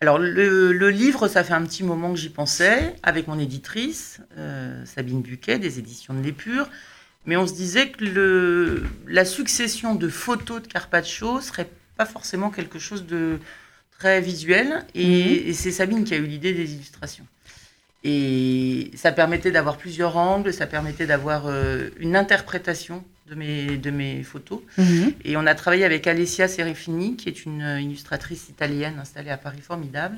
Alors, 0.00 0.18
le, 0.18 0.72
le 0.72 0.90
livre, 0.90 1.28
ça 1.28 1.44
fait 1.44 1.54
un 1.54 1.62
petit 1.62 1.84
moment 1.84 2.12
que 2.12 2.18
j'y 2.18 2.28
pensais, 2.28 2.96
avec 3.04 3.28
mon 3.28 3.38
éditrice, 3.38 4.18
euh, 4.36 4.84
Sabine 4.84 5.22
Buquet, 5.22 5.60
des 5.60 5.78
éditions 5.78 6.12
de 6.12 6.22
l'Épure. 6.22 6.68
Mais 7.24 7.36
on 7.36 7.46
se 7.46 7.54
disait 7.54 7.90
que 7.90 8.04
le, 8.04 8.82
la 9.06 9.24
succession 9.24 9.94
de 9.94 10.08
photos 10.08 10.60
de 10.60 10.66
Carpaccio 10.66 11.40
serait 11.40 11.70
pas 11.96 12.04
forcément 12.04 12.50
quelque 12.50 12.80
chose 12.80 13.06
de 13.06 13.38
très 13.96 14.20
visuel. 14.20 14.84
Et, 14.96 15.48
et 15.48 15.52
c'est 15.52 15.70
Sabine 15.70 16.02
qui 16.02 16.14
a 16.14 16.16
eu 16.16 16.26
l'idée 16.26 16.52
des 16.52 16.74
illustrations. 16.74 17.24
Et 18.04 18.90
ça 18.96 19.12
permettait 19.12 19.50
d'avoir 19.52 19.76
plusieurs 19.76 20.16
angles, 20.16 20.52
ça 20.52 20.66
permettait 20.66 21.06
d'avoir 21.06 21.44
euh, 21.46 21.88
une 22.00 22.16
interprétation 22.16 23.04
de 23.28 23.34
mes, 23.36 23.76
de 23.76 23.90
mes 23.90 24.22
photos. 24.24 24.60
Et 25.24 25.36
on 25.36 25.46
a 25.46 25.54
travaillé 25.54 25.84
avec 25.84 26.06
Alessia 26.06 26.48
Serafini, 26.48 27.16
qui 27.16 27.28
est 27.28 27.44
une 27.46 27.62
euh, 27.62 27.80
illustratrice 27.80 28.48
italienne 28.48 28.98
installée 29.00 29.30
à 29.30 29.36
Paris, 29.36 29.60
formidable. 29.62 30.16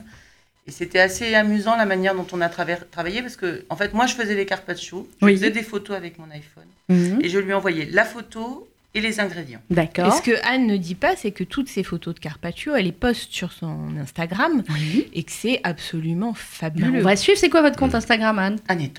Et 0.67 0.71
c'était 0.71 0.99
assez 0.99 1.35
amusant 1.35 1.77
la 1.77 1.85
manière 1.85 2.15
dont 2.15 2.27
on 2.33 2.41
a 2.41 2.49
travaillé, 2.49 3.21
parce 3.21 3.37
que, 3.37 3.65
en 3.69 3.77
fait, 3.77 3.93
moi, 3.93 4.07
je 4.07 4.15
faisais 4.15 4.35
des 4.35 4.47
carpaccio, 4.47 5.07
je 5.21 5.27
Oui. 5.27 5.33
faisais 5.35 5.51
des 5.51 5.63
photos 5.63 5.95
avec 5.95 6.19
mon 6.19 6.31
iPhone, 6.31 6.65
Mhm. 6.89 7.19
et 7.23 7.29
je 7.29 7.39
lui 7.39 7.53
envoyais 7.53 7.87
la 7.93 8.05
photo 8.07 8.67
et 8.95 9.01
les 9.01 9.21
ingrédients. 9.21 9.61
Et 9.71 9.75
D'accord. 9.75 10.15
ce 10.15 10.23
que 10.23 10.33
Anne 10.47 10.67
ne 10.67 10.77
dit 10.77 10.95
pas, 10.95 11.17
c'est 11.17 11.31
que 11.33 11.45
toutes 11.45 11.69
ces 11.69 11.83
photos 11.83 12.15
de 12.15 12.21
Carpaccio, 12.21 12.75
elle 12.75 12.85
les 12.85 12.93
poste 12.93 13.33
sur 13.33 13.53
son 13.53 13.97
Instagram 14.01 14.63
Oui. 14.71 15.09
et 15.13 15.23
que 15.25 15.33
c'est 15.33 15.61
absolument 15.65 16.31
Ben, 16.31 16.37
fabuleux. 16.37 16.93
on 17.01 17.03
va 17.03 17.17
suivre. 17.17 17.39
C'est 17.39 17.49
quoi 17.51 17.63
votre 17.63 17.77
compte 17.79 17.95
Instagram, 17.95 18.39
Anne? 18.39 18.59
Anne, 18.69 18.91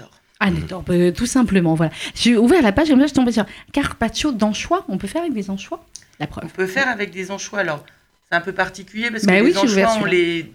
attends, 0.66 0.84
euh, 0.90 1.12
tout 1.12 1.25
simplement, 1.25 1.75
voilà. 1.75 1.92
J'ai 2.14 2.36
ouvert 2.38 2.62
la 2.62 2.74
page 2.74 2.90
et 2.90 2.96
là, 2.96 3.02
je 3.04 3.08
suis 3.08 3.14
tombée 3.16 3.32
sur 3.32 3.46
carpaccio 3.72 4.32
d'anchois. 4.34 4.86
On 4.90 4.98
peut 4.98 5.08
faire 5.08 5.22
avec 5.22 5.34
des 5.34 5.50
anchois? 5.50 5.86
La 6.20 6.25
On 6.25 6.30
preuve. 6.30 6.52
peut 6.52 6.68
faire 6.68 6.90
avec 6.90 7.12
des 7.12 7.32
anchois. 7.32 7.60
Alors, 7.60 7.86
c'est 8.30 8.38
un 8.38 8.42
peu 8.42 8.52
particulier 8.52 9.10
parce 9.12 9.24
que 9.24 9.28
Bah 9.28 9.40
oui, 9.42 9.48
les 9.48 9.54
j'ai 9.54 9.60
ouvert 9.68 9.90
anchois, 9.92 10.02
on 10.04 10.06
les, 10.06 10.52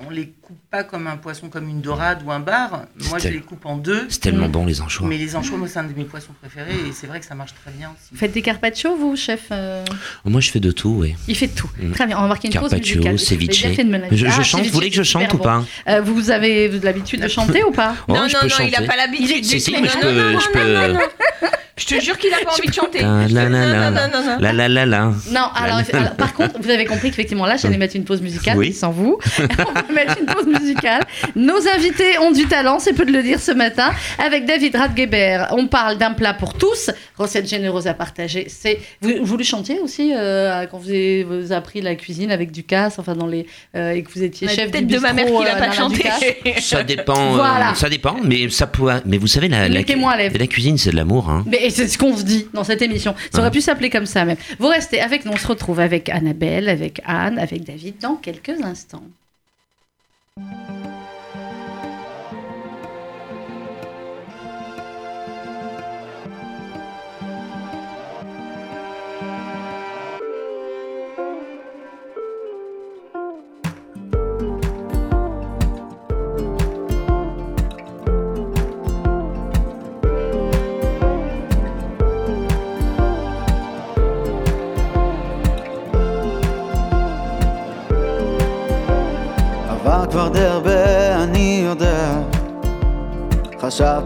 on 0.00 0.10
les 0.10 0.32
coupe 0.42 0.58
pas 0.70 0.82
comme 0.82 1.06
un 1.06 1.16
poisson, 1.16 1.48
comme 1.48 1.68
une 1.68 1.80
dorade 1.80 2.22
ou 2.26 2.32
un 2.32 2.40
bar. 2.40 2.82
Moi, 3.08 3.18
je 3.18 3.28
les 3.28 3.40
coupe 3.40 3.64
en 3.64 3.76
deux. 3.76 4.06
C'est 4.08 4.20
tellement 4.20 4.48
bon 4.48 4.66
les 4.66 4.80
anchois. 4.80 5.06
Mais 5.06 5.16
les 5.16 5.36
anchois, 5.36 5.56
moi, 5.56 5.68
c'est 5.68 5.78
un 5.78 5.84
de 5.84 5.94
mes 5.96 6.04
poissons 6.04 6.32
préférés 6.40 6.74
et 6.88 6.92
c'est 6.92 7.06
vrai 7.06 7.20
que 7.20 7.26
ça 7.26 7.34
marche 7.34 7.54
très 7.62 7.70
bien 7.70 7.90
aussi. 7.90 8.08
Vous 8.12 8.18
faites 8.18 8.32
des 8.32 8.42
carpaccio, 8.42 8.96
vous, 8.96 9.14
chef 9.16 9.46
euh 9.52 9.84
Moi 10.24 10.40
je 10.40 10.50
fais 10.50 10.60
de 10.60 10.72
tout, 10.72 10.96
oui. 11.00 11.14
Il 11.28 11.36
fait 11.36 11.48
tout. 11.48 11.70
Mm. 11.80 11.92
Très 11.92 12.06
bien, 12.06 12.18
on 12.18 12.22
va 12.22 12.28
marquer 12.28 12.48
une 12.48 12.54
pause 12.54 12.70
Carpaccio, 12.70 12.96
musicale. 12.96 13.18
ceviche. 13.18 13.62
De 13.62 14.16
Je, 14.16 14.16
je 14.16 14.26
Ah, 14.26 14.42
chante, 14.42 14.66
vous 14.66 14.72
voulez 14.72 14.90
que 14.90 14.96
je 14.96 15.02
chante 15.04 15.32
ou 15.32 15.38
bon. 15.38 15.44
pas 15.44 15.64
Euh, 15.88 16.00
Vous 16.00 16.30
avez 16.30 16.68
l'habitude 16.80 17.22
de 17.22 17.28
chanter 17.28 17.62
ou 17.62 17.70
pas 17.70 17.94
Oh, 18.08 18.12
non, 18.14 18.26
je 18.28 18.34
non, 18.34 18.40
non, 18.42 18.48
il 18.66 18.74
a 18.74 18.78
chanter. 18.78 18.86
pas 18.86 18.96
l'habitude. 18.96 19.44
Si, 19.44 19.60
si, 19.60 19.72
tout. 19.72 19.80
mais 19.80 19.88
je 19.88 19.94
Non, 19.94 20.00
peux- 20.02 20.12
non, 20.12 20.88
non, 20.88 20.94
non. 20.94 21.00
Je 21.76 21.86
te 21.86 22.00
jure 22.00 22.16
qu'il 22.18 22.32
a 22.32 22.38
pas 22.44 22.52
envie 22.52 22.68
de 22.68 22.72
chanter. 22.74 23.00
La 23.00 23.26
la 23.28 23.48
la 23.48 23.48
Non, 23.48 23.72
la 23.72 23.90
non, 23.90 23.96
non, 24.12 24.20
non, 24.20 24.30
non. 24.34 24.38
la 24.40 24.68
la. 24.86 24.86
Non, 25.30 25.48
alors, 25.56 25.80
alors, 25.92 26.14
par 26.16 26.32
contre, 26.34 26.60
vous 26.60 26.70
avez 26.70 26.84
compris 26.84 27.10
qu'effectivement 27.10 27.46
là, 27.46 27.56
j'allais 27.56 27.76
mettre 27.78 27.96
une 27.96 28.04
pause 28.04 28.22
musicale 28.22 28.56
Oui. 28.56 28.72
sans 28.72 28.90
vous. 28.92 29.18
On 29.40 29.72
va 29.72 29.82
mettre 29.92 30.16
une 30.20 30.26
pause 30.26 30.46
musicale. 30.46 31.02
Nos 31.34 31.66
invités 31.68 32.18
ont 32.20 32.30
du 32.30 32.46
talent, 32.46 32.78
c'est 32.78 32.92
peu 32.92 33.04
de 33.04 33.12
le 33.12 33.22
dire 33.24 33.40
ce 33.40 33.50
matin. 33.50 33.90
Avec 34.24 34.44
David 34.46 34.76
Radgeber, 34.76 35.46
on 35.50 35.66
parle 35.66 35.98
d'un 35.98 36.12
plat 36.12 36.32
pour 36.34 36.54
tous, 36.54 36.90
recette 37.18 37.48
généreuse 37.48 37.88
à 37.88 37.94
partager. 37.94 38.46
C'est 38.48 38.78
vous, 39.00 39.24
vous 39.24 39.36
le 39.36 39.44
chantiez 39.44 39.80
aussi 39.80 40.12
euh, 40.14 40.66
quand 40.70 40.78
vous 40.78 40.90
avez, 40.90 41.24
vous 41.24 41.32
avez 41.34 41.54
appris 41.54 41.80
la 41.80 41.96
cuisine 41.96 42.30
avec 42.30 42.52
Ducasse, 42.52 42.98
enfin 43.00 43.14
dans 43.16 43.26
les 43.26 43.46
euh, 43.74 43.90
et 43.92 44.02
que 44.04 44.10
vous 44.12 44.22
étiez 44.22 44.46
chef 44.48 44.66
du 44.66 44.70
Peut-être 44.70 44.86
de 44.86 44.98
ma 44.98 45.12
mère 45.12 45.24
bistrot, 45.24 45.40
qui 45.42 45.48
l'a 45.48 45.56
euh, 45.56 45.58
pas 45.58 45.72
chanté. 45.72 46.04
Ça 46.60 46.82
dépend. 46.84 47.32
euh, 47.32 47.36
Voilà. 47.36 47.74
ça 47.74 47.88
dépend, 47.88 48.16
mais 48.22 48.48
ça 48.48 48.66
pourrait. 48.68 49.02
Mais 49.06 49.18
vous 49.18 49.26
savez, 49.26 49.48
la, 49.48 50.46
cuisine, 50.46 50.78
c'est 50.78 50.90
de 50.90 50.96
l'amour. 50.96 51.30
Hein. 51.30 51.44
Mais 51.46 51.63
c'est 51.70 51.88
ce 51.88 51.98
qu'on 51.98 52.16
se 52.16 52.22
dit 52.24 52.48
dans 52.52 52.64
cette 52.64 52.82
émission. 52.82 53.14
Ça 53.32 53.38
aurait 53.38 53.48
Ouais. 53.48 53.52
pu 53.52 53.60
s'appeler 53.60 53.90
comme 53.90 54.06
ça 54.06 54.24
même. 54.24 54.36
Vous 54.58 54.68
restez 54.68 55.00
avec 55.00 55.24
nous, 55.24 55.32
on 55.32 55.36
se 55.36 55.46
retrouve 55.46 55.80
avec 55.80 56.08
Annabelle, 56.08 56.68
avec 56.68 57.00
Anne, 57.04 57.38
avec 57.38 57.64
David 57.64 57.98
dans 58.00 58.16
quelques 58.16 58.60
instants. 58.62 59.02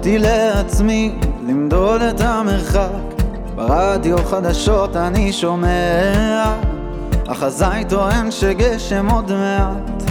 חשבתי 0.08 0.18
לעצמי 0.18 1.14
למדוד 1.46 2.02
את 2.02 2.20
המרחק. 2.20 2.88
ברדיו 3.54 4.18
חדשות 4.24 4.96
אני 4.96 5.32
שומע, 5.32 6.54
החזאי 7.28 7.84
טוען 7.88 8.30
שגשם 8.30 9.08
עוד 9.10 9.32
מעט. 9.32 10.02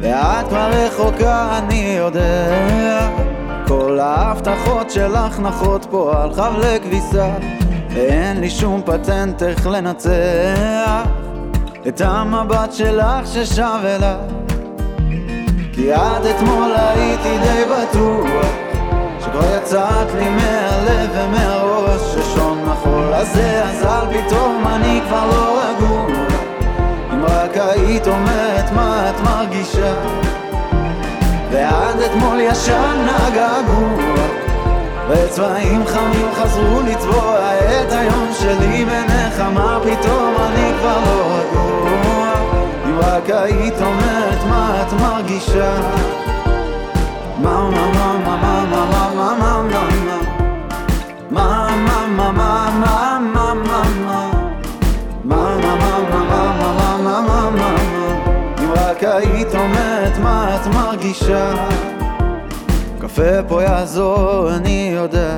ואת 0.00 0.48
כבר 0.48 0.70
רחוקה, 0.70 1.58
אני 1.58 1.96
יודע. 1.98 3.08
כל 3.66 3.98
ההבטחות 3.98 4.90
שלך 4.90 5.40
נחות 5.40 5.86
פה 5.90 6.22
על 6.22 6.34
חבלי 6.34 6.80
כביסה, 6.80 7.30
ואין 7.90 8.40
לי 8.40 8.50
שום 8.50 8.82
פטנט 8.84 9.42
איך 9.42 9.66
לנצח. 9.66 11.02
את 11.88 12.00
המבט 12.00 12.72
שלך 12.72 13.26
ששב 13.26 13.80
אליי 13.84 14.16
כי 15.72 15.92
עד 15.92 16.26
אתמול 16.26 16.72
הייתי 16.76 17.38
די 17.38 17.62
בטוח 17.64 18.65
יצאת 19.66 20.14
לי 20.14 20.28
מהלב 20.30 21.10
ומהראש 21.14 22.00
ששון 22.00 22.68
החול 22.68 23.14
הזה 23.14 23.62
אזל 23.64 24.06
פתאום 24.10 24.64
אני 24.66 25.00
כבר 25.08 25.26
לא 25.26 25.60
רגוע. 25.60 26.06
אם 27.12 27.24
רק 27.24 27.56
היית 27.56 28.06
אומרת 28.06 28.70
מה 28.74 29.10
את 29.10 29.20
מרגישה. 29.20 29.94
ועד 31.50 32.00
אתמול 32.00 32.40
ישן 32.40 33.06
הגעגוע. 33.08 34.24
וצבעים 35.08 35.86
חמים 35.86 36.28
חזרו 36.34 36.80
לצבוע 36.86 37.38
את 37.60 37.92
היום 37.92 38.28
שלי 38.40 38.84
בנחמה 38.84 39.78
פתאום 39.82 40.34
אני 40.40 40.72
כבר 40.80 40.98
לא 41.06 41.22
רגוע. 41.22 42.32
אם 42.86 42.98
רק 42.98 43.30
היית 43.30 43.82
אומרת 43.82 44.44
מה 44.48 44.82
את 44.82 44.92
מרגישה 44.92 45.76
היית 59.16 59.54
אומרת 59.54 60.18
מה 60.18 60.56
את 60.56 60.66
מרגישה 60.66 61.54
קפה 62.98 63.42
פה 63.48 63.62
יעזור, 63.62 64.50
אני 64.56 64.90
יודע. 64.94 65.36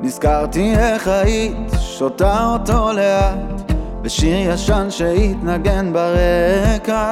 נזכרתי 0.00 0.74
איך 0.76 1.08
היית 1.08 1.70
שותה 1.80 2.46
אותו 2.52 2.92
לאט, 2.92 3.72
בשיר 4.02 4.50
ישן 4.50 4.86
שהתנגן 4.90 5.92
ברקע, 5.92 7.10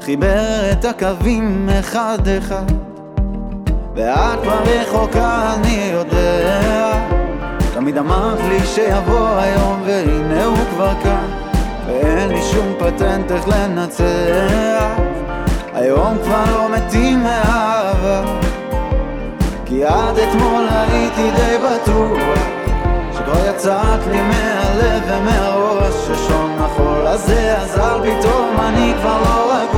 חיבר 0.00 0.72
את 0.72 0.84
הקווים 0.84 1.68
אחד 1.80 2.18
אחד. 2.38 2.64
ואת 3.94 4.40
כבר 4.42 4.62
רחוקה, 4.62 5.54
אני 5.54 5.90
יודע. 5.92 6.60
תמיד 7.74 7.98
אמרת 7.98 8.38
לי 8.48 8.66
שיבוא 8.66 9.28
היום, 9.28 9.82
והנה 9.86 10.44
הוא 10.44 10.58
כבר 10.74 10.92
כאן, 11.02 11.26
ואין 11.86 12.28
לי 12.28 12.42
שום 12.42 12.74
פטנט 12.78 13.32
איך 13.32 13.48
לנצח. 13.48 15.10
היום 15.74 16.18
כבר 16.24 16.44
לא 16.52 16.68
מתים 16.76 17.22
מאהבה 17.22 18.22
כי 19.64 19.84
עד 19.84 20.18
אתמול 20.18 20.66
הייתי 20.70 21.30
די 21.30 21.56
בטוח 21.58 22.18
שכבר 23.12 23.48
יצאת 23.48 24.06
לי 24.10 24.22
מהלב 24.22 25.02
ומהראש 25.06 25.94
ששון 25.94 26.50
החול 26.58 27.06
הזה 27.06 27.56
אזל 27.56 28.00
פתאום 28.02 28.56
אני 28.60 28.92
כבר 29.00 29.18
לא 29.22 29.52
רגוע 29.54 29.69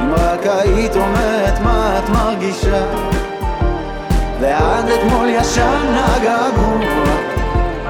אם 0.00 0.14
רק 0.14 0.46
היית 0.46 0.96
אומרת 0.96 1.60
מה 1.60 1.98
את 1.98 2.08
מרגישה. 2.08 2.82
ועד 4.40 4.88
אתמול 4.88 5.28
ישן 5.28 5.94
הגעגוע 5.94 6.76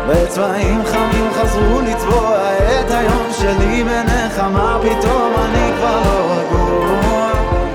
וצבעים 0.08 0.82
חמים 0.84 1.28
חזרו 1.32 1.80
לצבוע 1.80 2.38
את 2.80 2.90
היום 2.90 3.26
שלי 3.32 3.84
בנחמה 3.84 4.78
פתאום 4.82 5.32
אני 5.44 5.72
כבר 5.76 6.00
לא 6.04 6.32
רגוע? 6.32 7.30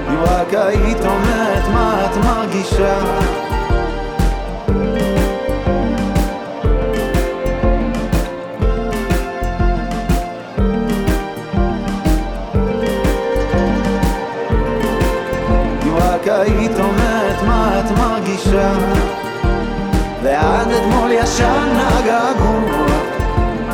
אם 0.10 0.24
רק 0.24 0.54
היית 0.54 1.06
אומרת 1.06 1.68
מה 1.74 2.06
את 2.06 2.18
מרגישה 2.26 3.41
היית 16.40 16.80
אומרת 16.80 17.42
מה 17.48 17.80
את 17.80 17.92
מרגישה 17.92 18.74
ועד 20.24 20.68
אתמול 20.72 21.12
ישן 21.12 21.70
הגעגוע 21.78 22.62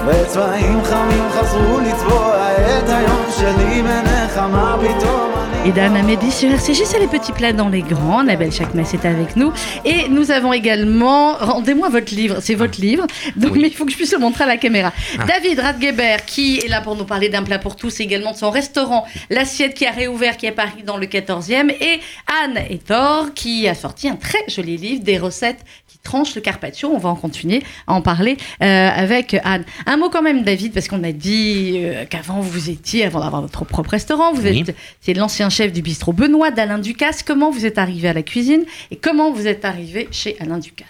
וצבעים 0.07 0.83
חמים 0.83 1.23
חזרו 1.31 1.79
לצבוע 1.79 2.51
את 2.51 2.89
היום 2.89 3.25
שלי 3.37 3.81
בנחמה 3.81 4.77
פתאום 4.81 5.36
Et 5.67 5.71
Dan 5.73 5.97
Amédi 5.97 6.31
sur 6.31 6.49
RCJ, 6.49 6.83
c'est 6.85 6.99
les 6.99 7.07
petits 7.07 7.33
plats 7.33 7.51
dans 7.51 7.67
les 7.67 7.81
grands. 7.81 8.19
Annabelle 8.19 8.53
Chakmes 8.53 8.79
est 8.79 9.03
avec 9.05 9.35
nous. 9.35 9.51
Et 9.83 10.07
nous 10.07 10.31
avons 10.31 10.53
également. 10.53 11.33
Rendez-moi 11.33 11.89
votre 11.89 12.15
livre, 12.15 12.37
c'est 12.39 12.55
votre 12.55 12.79
livre. 12.79 13.05
Donc, 13.35 13.51
Oui. 13.51 13.59
mais 13.63 13.67
il 13.67 13.73
faut 13.73 13.83
que 13.83 13.91
je 13.91 13.97
puisse 13.97 14.13
le 14.13 14.19
montrer 14.19 14.45
à 14.45 14.47
la 14.47 14.55
caméra. 14.55 14.93
Ah. 15.19 15.25
David 15.25 15.59
Radgeber, 15.59 16.17
qui 16.25 16.59
est 16.59 16.69
là 16.69 16.79
pour 16.79 16.95
nous 16.95 17.03
parler 17.03 17.27
d'un 17.27 17.43
plat 17.43 17.59
pour 17.59 17.75
tous, 17.75 17.99
et 17.99 18.03
également 18.03 18.31
de 18.31 18.37
son 18.37 18.49
restaurant, 18.49 19.05
L'Assiette, 19.29 19.73
qui 19.73 19.85
a 19.85 19.91
réouvert, 19.91 20.37
qui 20.37 20.45
est 20.45 20.49
à 20.49 20.53
Paris 20.53 20.83
dans 20.85 20.95
le 20.95 21.05
14e. 21.05 21.69
Et 21.81 21.99
Anne 22.45 22.59
Etor, 22.69 23.33
qui 23.33 23.67
a 23.67 23.75
sorti 23.75 24.07
un 24.07 24.15
très 24.15 24.39
joli 24.47 24.77
livre, 24.77 25.03
des 25.03 25.17
recettes 25.17 25.65
qui 26.07 26.11
tranchent 26.11 26.35
le 26.35 26.41
carpaccio. 26.41 26.89
On 26.93 26.97
va 26.97 27.09
en 27.09 27.15
continuer 27.15 27.61
à 27.85 27.93
en 27.93 28.01
parler 28.01 28.37
euh, 28.61 28.89
avec 28.89 29.35
Anne. 29.43 29.65
Un 29.85 29.97
mot 29.97 30.09
quand 30.09 30.21
même, 30.21 30.43
David, 30.43 30.73
parce 30.73 30.87
qu'on 30.87 31.03
a 31.03 31.11
dit 31.11 31.73
euh, 31.83 32.05
qu'avant 32.09 32.39
vous 32.39 32.69
étiez, 32.69 33.03
avant 33.05 33.19
d'avoir 33.19 33.41
votre 33.41 33.65
propre 33.65 33.89
restaurant, 33.91 34.33
vous 34.33 34.43
Oui. 34.43 34.63
êtes 35.07 35.17
l'ancien 35.17 35.49
chef 35.49 35.73
du 35.73 35.81
bistrot 35.81 36.13
Benoît 36.13 36.51
d'Alain 36.51 36.79
Ducasse. 36.79 37.23
Comment 37.23 37.51
vous 37.51 37.65
êtes 37.65 37.77
arrivé 37.77 38.07
à 38.07 38.13
la 38.13 38.23
cuisine 38.23 38.63
et 38.91 38.95
comment 38.95 39.31
vous 39.31 39.47
êtes 39.47 39.65
arrivé 39.65 40.07
chez 40.11 40.37
Alain 40.39 40.59
Ducasse? 40.59 40.87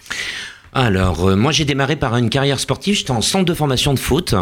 Alors, 0.72 1.26
euh, 1.28 1.36
moi, 1.36 1.50
j'ai 1.50 1.64
démarré 1.64 1.96
par 1.96 2.16
une 2.16 2.30
carrière 2.30 2.60
sportive. 2.60 2.94
J'étais 2.94 3.10
en 3.10 3.22
centre 3.22 3.44
de 3.46 3.54
formation 3.54 3.94
de 3.94 3.98
foot. 3.98 4.34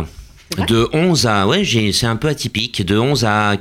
De 0.68 0.88
11 0.92 1.26
à. 1.26 1.46
Ouais, 1.46 1.62
c'est 1.92 2.06
un 2.06 2.16
peu 2.16 2.28
atypique. 2.28 2.84
De 2.84 2.98
11 2.98 3.24
à 3.24 3.54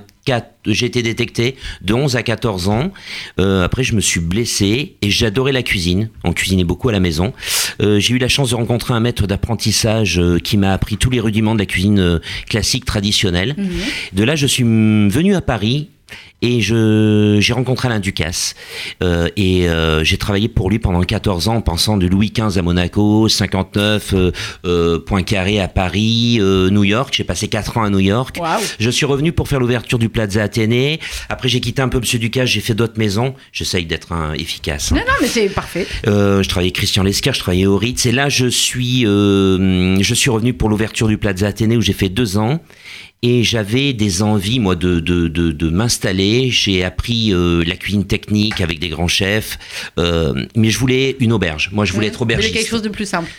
J'ai 0.65 0.88
été 0.88 1.03
détecté 1.03 1.55
de 1.81 1.93
11 1.93 2.15
à 2.15 2.23
14 2.23 2.69
ans. 2.69 2.91
Euh, 3.39 3.63
après, 3.63 3.83
je 3.83 3.93
me 3.93 4.01
suis 4.01 4.19
blessé 4.19 4.95
et 5.01 5.09
j'adorais 5.11 5.51
la 5.51 5.61
cuisine. 5.61 6.09
On 6.23 6.33
cuisinait 6.33 6.63
beaucoup 6.63 6.89
à 6.89 6.91
la 6.91 6.99
maison. 6.99 7.33
Euh, 7.81 7.99
j'ai 7.99 8.15
eu 8.15 8.17
la 8.17 8.27
chance 8.27 8.49
de 8.49 8.55
rencontrer 8.55 8.93
un 8.93 8.99
maître 8.99 9.27
d'apprentissage 9.27 10.19
euh, 10.19 10.39
qui 10.39 10.57
m'a 10.57 10.73
appris 10.73 10.97
tous 10.97 11.11
les 11.11 11.19
rudiments 11.19 11.53
de 11.53 11.59
la 11.59 11.67
cuisine 11.67 11.99
euh, 11.99 12.19
classique 12.49 12.85
traditionnelle. 12.85 13.53
Mhm. 13.57 13.69
De 14.13 14.23
là, 14.23 14.35
je 14.35 14.47
suis 14.47 14.63
venu 14.63 15.35
à 15.35 15.41
Paris 15.41 15.89
et 16.45 16.62
je 16.62 17.38
j'ai 17.41 17.53
rencontré 17.53 17.88
Alain 17.88 17.99
Ducasse 17.99 18.53
Euh, 19.03 19.27
et 19.36 19.67
euh, 19.67 20.03
j'ai 20.03 20.17
travaillé 20.17 20.47
pour 20.47 20.69
lui 20.69 20.79
pendant 20.79 21.01
14 21.01 21.47
ans 21.47 21.55
en 21.55 21.62
pensant 21.62 21.97
de 21.97 22.08
Louis 22.08 22.31
XV 22.31 22.58
à 22.58 22.62
Monaco, 22.62 23.27
59 23.27 24.13
euh, 24.13 24.31
euh, 24.65 24.99
Poincaré 24.99 25.60
à 25.60 25.67
Paris, 25.67 26.38
New 26.39 26.84
York. 26.84 27.13
J'ai 27.17 27.23
passé 27.23 27.47
4 27.47 27.77
ans 27.77 27.84
à 27.84 27.89
New 27.89 27.99
York. 27.99 28.39
Je 28.79 28.89
suis 28.89 29.05
revenu 29.05 29.31
pour 29.31 29.47
faire 29.47 29.60
l'ouverture 29.60 29.97
du 29.99 30.08
Plaza 30.10 30.43
Athénée. 30.43 30.99
Après, 31.29 31.49
j'ai 31.49 31.60
quitté 31.60 31.81
un 31.81 31.89
peu 31.89 31.99
Monsieur 31.99 32.19
Ducasse, 32.19 32.49
j'ai 32.49 32.62
fait 32.62 32.75
d'autres 32.75 32.99
maisons. 32.99 33.34
J'essaye 33.51 33.86
d'être 33.86 34.13
efficace. 34.38 34.91
hein. 34.91 34.95
Non, 34.95 35.01
non, 35.08 35.13
mais 35.21 35.27
c'est 35.27 35.49
parfait. 35.49 35.88
Je 36.05 36.47
travaillais 36.47 36.71
Christian 36.71 37.03
Lescar, 37.03 37.34
je 37.34 37.39
travaillais 37.39 37.65
au 37.65 37.77
Ritz. 37.77 38.05
Et 38.05 38.12
là, 38.12 38.29
je 38.29 38.47
suis, 38.47 39.01
je 39.01 40.13
suis 40.13 40.29
revenu 40.29 40.53
pour 40.53 40.69
l'ouverture 40.69 41.08
du 41.08 41.17
Plaza 41.17 41.47
Athénée 41.47 41.75
où 41.77 41.81
j'ai 41.81 41.93
fait 41.93 42.10
deux 42.10 42.38
ans. 42.38 42.62
Et 43.27 43.43
j'avais 43.43 43.93
des 43.93 44.21
envies, 44.21 44.59
moi, 44.59 44.75
de, 44.75 44.99
de, 44.99 45.27
de, 45.27 45.51
de 45.51 45.69
m'installer. 45.69 46.51
J'ai 46.51 46.83
appris 46.83 47.33
euh, 47.33 47.63
la 47.65 47.75
cuisine 47.75 48.05
technique 48.05 48.61
avec 48.61 48.77
des 48.79 48.89
grands 48.89 49.07
chefs. 49.07 49.57
Euh, 49.97 50.45
mais 50.55 50.69
je 50.69 50.77
voulais 50.77 51.15
une 51.19 51.33
auberge. 51.33 51.69
Moi, 51.71 51.85
je 51.85 51.93
voulais 51.93 52.07
être 52.07 52.19
Vous 52.19 52.25
voulez 52.25 52.35
aubergiste. 52.35 52.53
quelque 52.55 52.69
chose 52.69 52.83
de 52.83 52.89
plus 52.89 53.07
simple. 53.09 53.31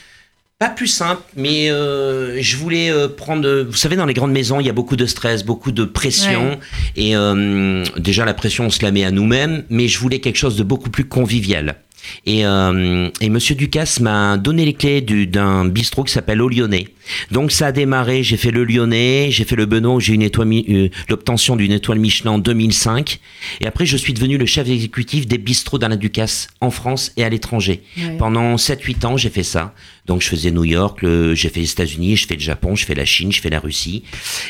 Pas 0.59 0.71
plus 0.71 0.87
simple, 0.89 1.23
mais 1.37 1.71
euh, 1.71 2.41
je 2.43 2.57
voulais 2.57 2.91
euh, 2.91 3.09
prendre. 3.09 3.47
Vous 3.69 3.77
savez, 3.77 3.95
dans 3.95 4.07
les 4.07 4.15
grandes 4.15 4.33
maisons, 4.33 4.59
il 4.59 4.67
y 4.67 4.71
a 4.71 4.73
beaucoup 4.73 4.97
de 4.97 5.07
stress, 5.07 5.45
beaucoup 5.45 5.71
de 5.71 5.85
pression. 5.85 6.49
Ouais. 6.53 6.59
Et 6.97 7.15
euh, 7.15 7.85
déjà, 7.99 8.25
la 8.25 8.35
pression, 8.35 8.65
on 8.67 8.71
se 8.71 8.83
la 8.83 8.91
met 8.91 9.05
à 9.05 9.11
nous-mêmes, 9.13 9.65
mais 9.71 9.87
je 9.87 9.99
voulais 9.99 10.19
quelque 10.19 10.39
chose 10.39 10.57
de 10.57 10.65
beaucoup 10.65 10.89
plus 10.91 11.05
convivial. 11.05 11.77
Et, 12.25 12.41
et 12.41 13.29
Monsieur 13.31 13.55
Ducasse 13.57 14.01
m'a 14.01 14.37
donné 14.37 14.65
les 14.65 14.75
clés 14.75 15.01
du- 15.01 15.27
d'un 15.27 15.65
bistrot 15.67 16.05
qui 16.05 16.13
s'appelle 16.13 16.41
Au 16.41 16.49
Lyonnais. 16.49 16.89
Donc 17.31 17.53
ça 17.53 17.69
a 17.69 17.73
démarré, 17.73 18.23
j'ai 18.23 18.37
fait 18.37 18.51
le 18.51 18.65
Lyonnais, 18.65 19.29
j'ai 19.31 19.45
fait 19.45 19.57
le 19.57 19.67
Benoît, 19.67 19.95
où 19.95 20.01
j'ai 20.01 20.13
eu 20.13 20.15
une 20.17 20.23
étoile, 20.23 20.49
euh, 20.69 20.89
l'obtention 21.09 21.57
d'une 21.57 21.73
étoile 21.73 21.99
Michelin 21.99 22.33
en 22.33 22.39
2005. 22.39 23.19
Et 23.61 23.67
après, 23.67 23.87
je 23.87 23.97
suis 23.97 24.13
devenu 24.13 24.39
le 24.39 24.47
chef 24.47 24.69
exécutif 24.69 25.27
des 25.27 25.39
bistrots 25.39 25.79
d'Alain 25.79 25.97
Ducasse 25.97 26.49
en 26.61 26.71
France 26.71 27.13
et 27.17 27.25
à 27.25 27.29
l'étranger. 27.29 27.83
Ouais. 27.97 28.17
Pendant 28.19 28.57
7-8 28.57 29.07
ans, 29.07 29.17
j'ai 29.17 29.31
fait 29.31 29.43
ça. 29.43 29.75
Donc 30.07 30.23
je 30.23 30.29
faisais 30.29 30.53
New 30.53 30.63
York, 30.65 31.01
j'ai 31.35 31.49
fait 31.49 31.61
les 31.61 31.71
États-Unis, 31.73 32.15
je 32.17 32.27
fais 32.29 32.35
le 32.35 32.41
Japon, 32.41 32.77
je 32.77 32.85
fais 32.87 32.95
la 32.95 33.05
Chine, 33.05 33.33
je 33.33 33.41
fais 33.41 33.51
la 33.51 33.59
Russie. 33.59 34.05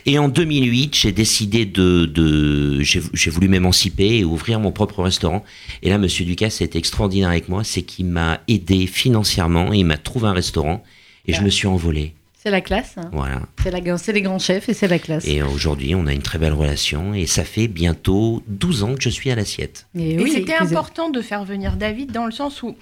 Et 0.04 0.18
en 0.18 0.28
2008, 0.28 0.94
j'ai 0.94 1.12
décidé 1.12 1.64
de, 1.64 2.04
de 2.04 2.82
j'ai 2.82 3.30
voulu 3.30 3.48
m'émanciper 3.48 4.18
et 4.18 4.24
ouvrir 4.24 4.60
mon 4.60 4.70
propre 4.70 5.02
restaurant. 5.02 5.44
Et 5.82 5.88
là, 5.88 5.96
Monsieur 5.96 6.26
Ducasse 6.26 6.60
a 6.60 6.64
été 6.64 6.78
extraordinaire 6.78 7.30
avec 7.30 7.48
moi, 7.48 7.64
c'est 7.64 7.82
qu'il 7.82 8.04
m'a 8.06 8.40
aidé 8.48 8.86
financièrement 8.86 9.72
et 9.72 9.78
il 9.78 9.84
m'a 9.86 9.96
trouvé 9.96 10.28
un 10.28 10.32
restaurant 10.34 10.84
et 11.26 11.32
je 11.32 11.38
Ah. 11.40 11.44
me 11.44 11.48
suis 11.50 11.66
envolé. 11.66 12.12
C'est 12.46 12.52
la 12.52 12.60
classe. 12.60 12.94
hein. 12.96 13.10
Voilà. 13.10 13.42
C'est 13.60 13.72
la- 13.72 13.98
c'est 13.98 14.12
les 14.12 14.22
grands 14.22 14.38
chefs 14.38 14.68
et 14.68 14.72
c'est 14.72 14.86
la 14.86 15.00
classe. 15.00 15.26
Et 15.26 15.42
aujourd'hui, 15.42 15.96
on 15.96 16.06
a 16.06 16.12
une 16.12 16.22
très 16.22 16.38
belle 16.38 16.52
relation 16.52 17.12
et 17.12 17.26
ça 17.26 17.42
fait 17.42 17.66
bientôt 17.66 18.40
12 18.46 18.84
ans 18.84 18.94
que 18.94 19.02
je 19.02 19.08
suis 19.08 19.32
à 19.32 19.34
l'assiette. 19.34 19.88
Et 19.96 20.12
Et 20.12 20.22
oui, 20.22 20.30
c'était 20.30 20.54
important 20.54 21.10
de 21.10 21.20
faire 21.22 21.44
venir 21.44 21.76
David 21.76 22.12
dans 22.12 22.24
le 22.24 22.30
sens 22.30 22.62
où 22.62 22.76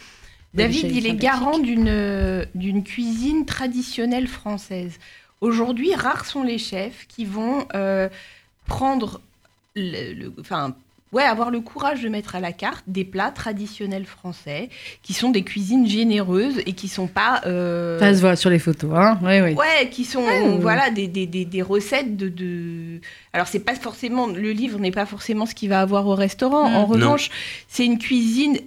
David, 0.53 0.95
il 0.95 1.07
est 1.07 1.15
garant 1.15 1.59
d'une 1.59 2.47
d'une 2.55 2.85
cuisine 2.85 3.47
traditionnelle 3.47 4.29
française. 4.29 4.99
Aujourd'hui, 5.41 5.95
rares 5.95 6.27
sont 6.27 6.43
les 6.43 6.59
chefs 6.59 7.07
qui 7.09 7.25
vont 7.25 7.67
euh, 7.75 8.11
prendre, 8.67 9.23
le, 9.77 10.13
le- 10.13 10.33
enfin, 10.41 10.77
ouais, 11.15 11.23
avoir 11.23 11.51
le 11.51 11.61
courage 11.61 12.03
de 12.03 12.09
mettre 12.09 12.35
à 12.35 12.41
la 12.41 12.53
carte 12.53 12.85
des 12.87 13.05
plats 13.05 13.31
traditionnels 13.31 14.05
français 14.05 14.69
qui 15.03 15.13
sont 15.15 15.31
des 15.31 15.43
cuisines 15.43 15.87
généreuses 15.87 16.59
et 16.67 16.73
qui 16.75 16.89
sont 16.89 17.07
pas. 17.07 17.41
euh, 17.47 17.99
Ça 17.99 18.13
se 18.15 18.21
voit 18.21 18.37
sur 18.37 18.51
les 18.51 18.59
photos. 18.59 18.91
Hein 18.95 19.19
oui, 19.23 19.41
oui. 19.41 19.55
Ouais, 19.55 19.89
qui 19.91 20.05
sont 20.05 20.23
Ouais, 20.25 20.59
voilà 20.61 20.91
des, 20.91 21.07
des, 21.09 21.27
des, 21.27 21.45
des 21.45 21.63
recettes 21.63 22.17
de, 22.17 22.29
de... 22.29 23.01
Alors 23.33 23.47
c'est 23.47 23.61
pas 23.61 23.75
forcément 23.75 24.27
le 24.27 24.51
livre 24.53 24.79
n'est 24.79 24.91
pas 24.91 25.07
forcément 25.07 25.47
ce 25.47 25.55
qu'il 25.55 25.69
va 25.71 25.81
avoir 25.81 26.07
au 26.07 26.15
restaurant. 26.15 26.69
Mm. 26.69 26.75
En 26.77 26.87
revanche, 26.87 27.31
c'est 27.69 27.85
une 27.87 27.99
cuisine 27.99 28.59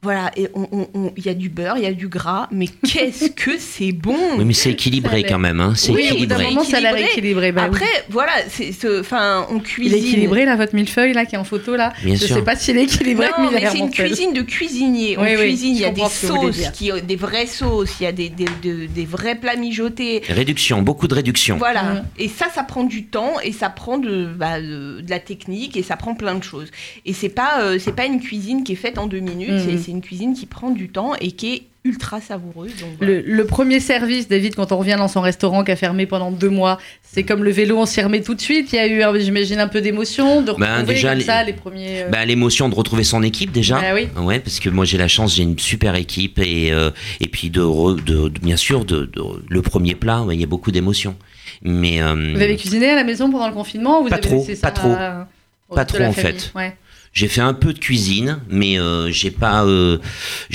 voilà 0.00 0.30
et 0.36 0.46
on- 0.54 0.68
on- 0.70 0.88
on- 0.94 1.12
il 1.16 1.26
y 1.26 1.28
a 1.28 1.34
du 1.34 1.48
beurre, 1.48 1.76
il 1.76 1.82
y 1.82 1.86
a 1.86 1.92
du 1.92 2.06
gras, 2.06 2.46
mais 2.52 2.66
qu'est-ce 2.86 3.30
que 3.30 3.58
c'est 3.58 3.90
bon. 3.90 4.16
Oui, 4.38 4.44
mais 4.44 4.52
c'est 4.54 4.70
équilibré 4.70 5.24
quand 5.24 5.40
même, 5.40 5.60
hein. 5.60 5.72
C'est 5.74 5.90
Oui, 5.90 6.02
équilibré. 6.04 6.44
moment, 6.44 6.62
ça 6.62 6.76
a 6.76 6.80
l'air 6.80 6.92
Équilibré. 6.96 7.48
équilibré. 7.48 7.52
Bah 7.52 7.62
oui. 7.64 7.66
Après 7.76 8.04
voilà, 8.08 8.32
c'est 8.48 8.70
ce- 8.70 9.00
enfin 9.00 9.44
on 9.50 9.56
Il 9.56 9.62
cuisine. 9.62 9.94
est 9.94 9.98
équilibré 10.00 10.44
là, 10.44 10.54
votre 10.54 10.74
millefeuille 10.76 11.14
là 11.14 11.26
qui 11.26 11.34
est 11.34 11.38
en 11.38 11.42
photo 11.44 11.74
là. 11.74 11.92
Bien 12.04 12.14
je 12.14 12.26
sûr. 12.26 12.36
sais 12.36 12.42
pas 12.42 12.54
s'il 12.54 12.76
est 12.78 12.84
équilibré, 12.84 13.26
Non, 13.38 13.50
mais 13.50 13.60
il 13.60 13.68
c'est 13.68 13.78
une 13.78 13.90
cuisine 13.90 14.32
de 14.32 14.42
cuisinier. 14.42 15.18
On 15.18 15.22
Oui, 15.22 15.30
oui, 15.36 15.42
cuisine, 15.48 15.74
il 15.74 15.80
y 15.80 15.84
a 15.84 15.90
des 15.90 16.04
sauces, 16.08 16.70
qui, 16.74 16.92
des 17.02 17.16
vraies 17.16 17.46
sauces, 17.46 17.90
il 18.00 18.04
y 18.04 18.06
a 18.06 18.12
des, 18.12 18.28
des, 18.28 18.46
de- 18.62 18.86
des 18.86 19.04
vrais 19.04 19.34
plats 19.34 19.56
mijotés. 19.56 20.22
Réduction, 20.28 20.80
beaucoup 20.82 21.08
de 21.08 21.14
réduction. 21.14 21.56
Voilà. 21.56 21.82
Mhm. 21.82 22.04
Et 22.18 22.28
ça, 22.28 22.46
ça 22.54 22.62
prend 22.62 22.84
du 22.84 23.06
temps 23.06 23.34
et 23.42 23.50
ça 23.52 23.68
prend 23.68 23.98
de, 23.98 24.26
bah, 24.26 24.60
de, 24.60 25.00
de 25.00 25.10
la 25.10 25.18
technique 25.18 25.76
et 25.76 25.82
ça 25.82 25.96
prend 25.96 26.14
plein 26.14 26.36
de 26.36 26.44
choses. 26.44 26.70
Et 27.04 27.12
c'est 27.12 27.28
pas, 27.28 27.62
euh, 27.62 27.78
c'est 27.80 27.96
pas 27.96 28.04
une 28.06 28.20
cuisine 28.20 28.62
qui 28.62 28.72
est 28.72 28.76
faite 28.76 28.96
en 28.98 29.08
deux 29.08 29.18
minutes. 29.18 29.50
Mhm. 29.50 29.87
C'est- 29.88 29.92
une 29.92 30.00
cuisine 30.02 30.34
qui 30.34 30.46
prend 30.46 30.70
du 30.70 30.88
temps 30.88 31.12
et 31.20 31.32
qui 31.32 31.54
est 31.54 31.62
ultra 31.84 32.20
savoureuse. 32.20 32.72
Donc, 32.80 32.90
voilà. 32.98 33.14
Le, 33.14 33.20
le 33.22 33.46
premier 33.46 33.80
service, 33.80 34.28
David, 34.28 34.54
quand 34.54 34.72
on 34.72 34.76
revient 34.78 34.96
dans 34.98 35.08
son 35.08 35.22
restaurant 35.22 35.64
qui 35.64 35.70
a 35.70 35.76
fermé 35.76 36.04
pendant 36.04 36.30
deux 36.30 36.50
mois, 36.50 36.76
c'est 37.02 37.22
comme 37.22 37.42
le 37.42 37.50
vélo, 37.50 37.78
on 37.78 37.86
s'y 37.86 38.02
remet 38.02 38.20
tout 38.20 38.34
de 38.34 38.40
suite. 38.40 38.72
Il 38.72 38.76
y 38.76 38.78
a 38.78 38.86
eu, 38.86 39.02
euh, 39.02 39.18
j'imagine, 39.18 39.58
un 39.58 39.68
peu 39.68 39.80
d'émotion, 39.80 40.42
de 40.42 40.50
retrouver 40.50 40.66
Ben, 40.68 40.82
déjà, 40.84 41.08
comme 41.10 41.18
les- 41.18 41.24
ça 41.24 41.44
les 41.44 41.52
premiers. 41.54 42.02
euh, 42.02 42.08
Bah, 42.10 42.26
l'émotion 42.26 42.68
de 42.68 42.74
retrouver 42.74 43.04
son 43.04 43.22
équipe 43.22 43.52
déjà. 43.52 43.80
Ah 43.82 43.94
oui. 43.94 44.08
Ouais, 44.22 44.38
parce 44.38 44.60
que 44.60 44.68
moi 44.68 44.84
j'ai 44.84 44.98
la 44.98 45.08
chance, 45.08 45.34
j'ai 45.36 45.44
une 45.44 45.58
super 45.58 45.94
équipe 45.94 46.38
et 46.40 46.72
euh, 46.72 46.90
et 47.20 47.28
puis 47.28 47.48
de, 47.48 47.62
re- 47.62 48.02
de, 48.04 48.28
de- 48.28 48.38
bien 48.40 48.56
sûr 48.56 48.84
de, 48.84 49.06
de- 49.06 49.22
le 49.48 49.62
premier 49.62 49.94
plat, 49.94 50.22
ouais, 50.22 50.34
il 50.34 50.40
y 50.40 50.44
a 50.44 50.48
beaucoup 50.48 50.70
d'émotions. 50.72 51.16
Mais 51.62 52.02
euh, 52.02 52.32
Vous 52.34 52.42
avez 52.42 52.56
cuisiné 52.56 52.90
à 52.90 52.96
la 52.96 53.04
maison 53.04 53.30
pendant 53.30 53.46
le 53.48 53.54
confinement 53.54 54.00
ou 54.00 54.04
vous 54.04 54.08
Pas 54.10 54.16
avez 54.16 54.22
trop, 54.28 54.36
laissé 54.40 54.56
ça 54.56 54.66
pas 54.70 54.72
trop. 54.78 54.90
à- 54.92 55.26
Pas 55.74 55.84
trop, 55.84 56.02
en 56.02 56.12
famille 56.12 56.38
fait. 56.40 56.52
Ouais. 56.54 56.76
J'ai 57.12 57.28
fait 57.28 57.40
un 57.40 57.54
peu 57.54 57.72
de 57.72 57.78
cuisine, 57.78 58.38
mais 58.50 58.78
euh, 58.78 59.10
j'ai 59.10 59.30
pas. 59.30 59.64
euh, 59.64 59.98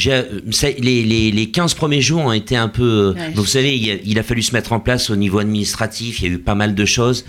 euh, 0.08 0.24
ça- 0.52 0.70
les, 0.78 1.04
les, 1.04 1.32
les 1.32 1.52
15 1.52 1.74
premiers 1.74 2.02
jours 2.02 2.22
ont 2.22 2.32
été 2.34 2.56
un 2.56 2.70
peu. 2.70 2.84
euh, 2.84 3.14
Ouais. 3.14 3.32
Vous 3.36 3.46
savez, 3.46 3.76
il 3.78 3.92
a, 3.92 3.96
il 4.06 4.20
a 4.20 4.24
fallu 4.24 4.42
se 4.42 4.54
mettre 4.54 4.72
en 4.74 4.80
place 4.80 5.10
au 5.10 5.16
niveau 5.16 5.40
administratif. 5.40 6.22
Il 6.22 6.28
y 6.28 6.32
a 6.32 6.36
eu 6.36 6.40
pas 6.40 6.56
mal 6.56 6.76
de 6.76 6.86
choses. 6.86 7.26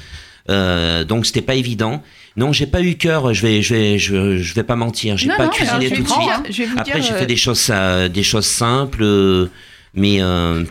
Euh, 0.51 1.05
donc 1.05 1.25
c'était 1.27 1.41
pas 1.43 1.55
évident. 1.55 2.03
Non, 2.37 2.53
j'ai 2.53 2.67
pas 2.67 2.83
eu 2.83 2.97
cœur. 2.97 3.33
Je 3.33 3.43
vais, 3.47 3.63
je 3.63 3.75
vais, 3.75 3.99
je, 3.99 4.37
je 4.39 4.55
vais 4.55 4.63
pas 4.65 4.77
mentir. 4.77 5.17
J'ai 5.17 5.29
pas 5.29 5.45
non, 5.47 5.51
cuisiné 5.51 5.89
tout 5.91 6.03
de 6.03 6.09
suite. 6.09 6.69
Après, 6.77 7.01
j'ai 7.03 7.13
euh, 7.13 7.19
fait 7.19 7.27
des 7.27 7.37
choses, 7.37 7.69
euh, 7.71 8.09
des 8.09 8.23
choses 8.23 8.45
simples, 8.47 9.03
euh, 9.03 9.47
mais 9.95 10.19
euh, 10.21 10.65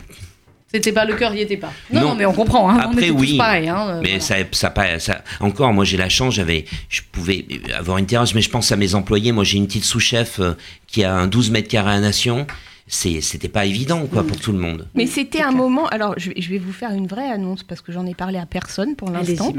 C'était 0.74 0.92
pas 0.92 1.04
le 1.04 1.14
cœur, 1.14 1.32
y 1.34 1.40
était 1.40 1.56
pas. 1.56 1.72
Non, 1.92 2.00
non, 2.00 2.08
Non. 2.08 2.14
mais 2.16 2.26
on 2.26 2.32
comprend. 2.32 2.68
Hein, 2.68 2.78
Après, 2.90 3.10
oui. 3.10 3.38
Hein, 3.40 3.86
euh, 3.88 4.00
Mais 4.02 4.18
voilà. 4.18 4.20
ça, 4.20 4.34
ça, 4.50 4.70
pas- 4.70 4.98
ça, 4.98 5.22
encore, 5.38 5.72
moi 5.72 5.84
j'ai 5.84 5.96
la 5.96 6.08
chance, 6.08 6.34
j'avais, 6.34 6.64
je 6.88 7.00
pouvais 7.12 7.46
avoir 7.76 7.98
une 7.98 8.06
terrasse, 8.06 8.34
mais 8.34 8.40
je 8.40 8.50
pense 8.50 8.72
à 8.72 8.76
mes 8.76 8.94
employés. 8.96 9.30
Moi 9.30 9.44
j'ai 9.44 9.58
une 9.58 9.66
petite 9.66 9.84
sous-chef 9.84 10.40
euh, 10.40 10.54
qui 10.88 11.04
a 11.04 11.14
un 11.14 11.28
12 11.28 11.50
mètres 11.52 11.68
carrés 11.68 11.92
à 11.92 12.00
Nation. 12.00 12.46
C'est, 12.86 13.20
c'était 13.22 13.48
pas 13.48 13.64
évident 13.64 14.04
quoi 14.06 14.24
pour 14.26 14.38
tout 14.38 14.52
le 14.52 14.58
monde. 14.58 14.88
Mais 14.94 15.06
c'était 15.06 15.38
un 15.40 15.48
clair. 15.48 15.52
moment. 15.56 15.86
Alors, 15.86 16.14
je 16.18 16.30
vais, 16.30 16.40
je 16.42 16.50
vais 16.50 16.58
vous 16.58 16.72
faire 16.72 16.90
une 16.90 17.06
vraie 17.06 17.30
annonce 17.30 17.62
parce 17.62 17.80
que 17.80 17.92
j'en 17.92 18.04
ai 18.04 18.14
parlé 18.14 18.36
à 18.38 18.44
personne 18.44 18.94
pour 18.94 19.08
l'instant. 19.10 19.54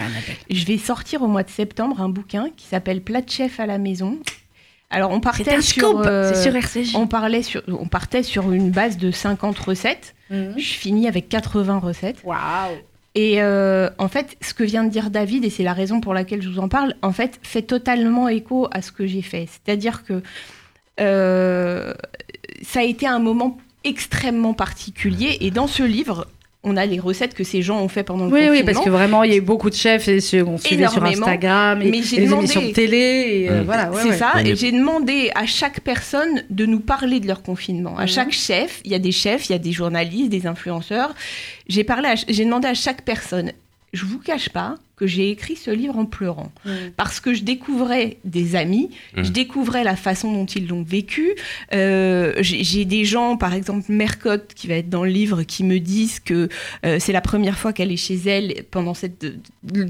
Je 0.51 0.65
vais 0.65 0.77
sortir 0.77 1.23
au 1.23 1.27
mois 1.27 1.41
de 1.43 1.49
septembre 1.49 2.01
un 2.01 2.09
bouquin 2.09 2.49
qui 2.55 2.67
s'appelle 2.67 3.01
Plat 3.01 3.21
de 3.21 3.29
chef 3.29 3.59
à 3.59 3.65
la 3.65 3.77
maison. 3.79 4.19
Alors, 4.89 5.11
on 5.11 5.19
partait 5.19 5.61
sur. 5.61 5.99
euh, 6.05 6.31
c'est 6.33 6.43
sur 6.43 6.55
RCJ. 6.55 6.95
on, 6.95 7.07
parlait 7.07 7.41
sur, 7.41 7.63
on 7.67 7.87
partait 7.87 8.23
sur 8.23 8.51
une 8.51 8.69
base 8.69 8.97
de 8.97 9.11
50 9.11 9.57
recettes. 9.59 10.15
Mhm. 10.29 10.53
Je 10.57 10.73
finis 10.73 11.07
avec 11.07 11.27
80 11.29 11.79
recettes. 11.79 12.17
Waouh. 12.23 12.75
Et 13.15 13.41
euh, 13.41 13.89
en 13.97 14.09
fait, 14.09 14.35
ce 14.41 14.53
que 14.53 14.63
vient 14.63 14.83
de 14.83 14.89
dire 14.89 15.09
David, 15.09 15.45
et 15.45 15.49
c'est 15.49 15.63
la 15.63 15.73
raison 15.73 16.01
pour 16.01 16.13
laquelle 16.13 16.41
je 16.41 16.49
vous 16.49 16.59
en 16.59 16.67
parle, 16.67 16.95
en 17.01 17.13
fait, 17.13 17.39
fait 17.43 17.61
totalement 17.61 18.27
écho 18.27 18.67
à 18.71 18.81
ce 18.81 18.91
que 18.91 19.07
j'ai 19.07 19.21
fait. 19.21 19.47
C'est-à-dire 19.49 20.03
que 20.03 20.21
euh, 20.99 21.93
ça 22.61 22.81
a 22.81 22.83
été 22.83 23.07
un 23.07 23.19
moment 23.19 23.57
extrêmement 23.85 24.53
particulier. 24.53 25.37
Et 25.41 25.51
dans 25.51 25.67
ce 25.67 25.83
livre, 25.83 26.27
on 26.65 26.75
a 26.77 26.85
les 26.85 26.99
recettes 26.99 27.33
que 27.33 27.43
ces 27.43 27.61
gens 27.61 27.79
ont 27.81 27.87
fait 27.87 28.03
pendant 28.03 28.25
le 28.25 28.31
Oui, 28.31 28.39
confinement. 28.39 28.57
oui, 28.59 28.63
parce 28.73 28.83
que 28.83 28.89
vraiment, 28.89 29.23
il 29.23 29.31
y 29.31 29.33
a 29.33 29.37
eu 29.37 29.41
beaucoup 29.41 29.69
de 29.69 29.75
chefs 29.75 30.07
et 30.07 30.19
sur- 30.19 30.49
on 30.49 30.57
suivait 30.57 30.87
sur 30.87 30.97
Énormément. 30.97 31.25
Instagram 31.27 31.81
et, 31.81 31.91
Mais 31.91 31.97
et 31.99 32.01
les 32.01 32.25
demandé- 32.25 32.43
émissions 32.43 32.61
de 32.61 32.71
télé. 32.73 32.97
Et, 33.45 33.49
euh, 33.51 33.63
voilà, 33.63 33.91
ouais, 33.91 33.99
c'est 34.01 34.09
ouais. 34.09 34.17
ça, 34.17 34.31
Ouais, 34.35 34.47
et 34.49 34.55
j'ai 34.55 34.71
demandé 34.71 35.31
à 35.35 35.45
chaque 35.45 35.79
personne 35.81 36.43
de 36.49 36.65
nous 36.65 36.79
parler 36.79 37.19
de 37.19 37.27
leur 37.27 37.41
confinement. 37.43 37.97
À 37.97 38.01
Mhm. 38.03 38.07
chaque 38.07 38.31
chef, 38.31 38.81
il 38.83 38.91
y 38.91 38.95
a 38.95 38.99
des 38.99 39.11
chefs, 39.11 39.47
il 39.49 39.53
y 39.53 39.55
a 39.55 39.59
des 39.59 39.71
journalistes, 39.71 40.29
des 40.29 40.47
influenceurs. 40.47 41.13
J'ai 41.67 41.83
parlé, 41.83 42.13
j'ai 42.27 42.45
demandé 42.45 42.67
à 42.67 42.73
chaque 42.73 43.03
personne. 43.03 43.51
Je 43.93 44.03
vous 44.05 44.19
cache 44.19 44.49
pas, 44.49 44.75
que 44.97 45.05
j'ai 45.07 45.29
écrit 45.29 45.55
ce 45.55 45.71
livre 45.71 45.97
en 45.97 46.05
pleurant. 46.05 46.51
Mm. 46.65 46.69
Parce 46.95 47.19
que 47.19 47.33
je 47.33 47.43
découvrais 47.43 48.17
des 48.23 48.55
amis, 48.55 48.89
Mm. 49.15 49.23
je 49.23 49.29
découvrais 49.31 49.83
la 49.83 49.95
façon 49.95 50.31
dont 50.31 50.45
ils 50.45 50.67
l'ont 50.67 50.83
vécu. 50.83 51.35
Euh, 51.73 52.33
j'ai 52.41 52.85
des 52.85 53.05
gens, 53.05 53.37
par 53.37 53.53
exemple 53.53 53.85
Mercotte, 53.89 54.53
qui 54.55 54.67
va 54.67 54.75
être 54.75 54.89
dans 54.89 55.03
le 55.03 55.09
livre, 55.09 55.43
qui 55.43 55.63
me 55.63 55.79
disent 55.79 56.19
que 56.19 56.49
euh, 56.85 56.97
c'est 56.99 57.11
la 57.13 57.21
première 57.21 57.57
fois 57.57 57.73
qu'elle 57.73 57.91
est 57.91 57.97
chez 57.97 58.15
elle 58.25 58.63
pendant 58.71 58.93
cette 58.93 59.25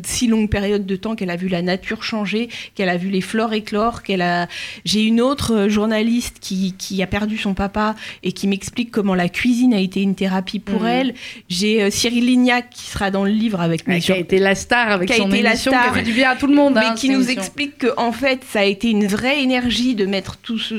si 0.04 0.28
longue 0.28 0.50
période 0.50 0.86
de 0.86 0.96
temps 0.96 1.16
qu'elle 1.16 1.30
a 1.30 1.36
vu 1.36 1.48
la 1.48 1.62
nature 1.62 2.04
changer, 2.04 2.50
qu'elle 2.76 2.90
a 2.90 2.98
vu 2.98 3.10
les 3.10 3.22
fleurs 3.22 3.54
éclore, 3.54 4.04
qu'elle 4.04 4.22
a. 4.22 4.48
J'ai 4.86 5.04
une 5.04 5.22
autre 5.22 5.54
euh, 5.54 5.70
journaliste 5.70 6.38
qui, 6.40 6.74
qui 6.78 7.02
a 7.04 7.08
perdu 7.08 7.38
son 7.38 7.54
papa 7.54 7.96
et 8.24 8.32
qui 8.32 8.48
m'explique 8.48 8.92
comment 8.92 9.16
la 9.16 9.30
cuisine 9.30 9.74
a 9.74 9.80
été 9.80 10.02
une 10.02 10.16
thérapie 10.16 10.60
pour 10.60 10.82
Mhm. 10.82 10.88
elle. 10.88 11.14
J'ai 11.50 11.84
euh, 11.84 11.90
Cyril 11.90 12.26
Lignac 12.26 12.70
qui 12.70 12.86
sera 12.86 13.12
dans 13.12 13.24
le 13.24 13.32
livre 13.32 13.62
avec 13.62 13.88
Ouais, 13.88 13.96
mes 13.96 14.00
qui 14.00 14.12
a 14.12 14.18
été 14.18 14.40
la 14.40 14.56
star 14.56 14.95
avec 14.96 15.08
Qui 15.10 15.14
a 15.14 15.18
son 15.18 15.30
été 15.30 15.42
la 15.42 15.52
émission, 15.52 15.72
star. 15.72 15.84
qui 15.84 15.90
a 15.90 15.94
fait 15.94 16.02
du 16.02 16.12
bien 16.14 16.32
à 16.32 16.36
tout 16.36 16.48
le 16.48 16.56
monde. 16.56 16.74
mais 16.76 16.86
hein, 16.88 16.94
qui 16.96 17.10
nous 17.10 17.22
émission. 17.24 17.42
explique 17.42 17.78
que 17.78 17.88
en 17.98 18.12
fait 18.12 18.42
ça 18.52 18.60
a 18.62 18.64
été 18.66 18.90
une 18.90 19.08
vraie 19.08 19.42
énergie 19.42 19.96
de 19.96 20.06
mettre 20.06 20.38
tout 20.38 20.58
ce, 20.60 20.76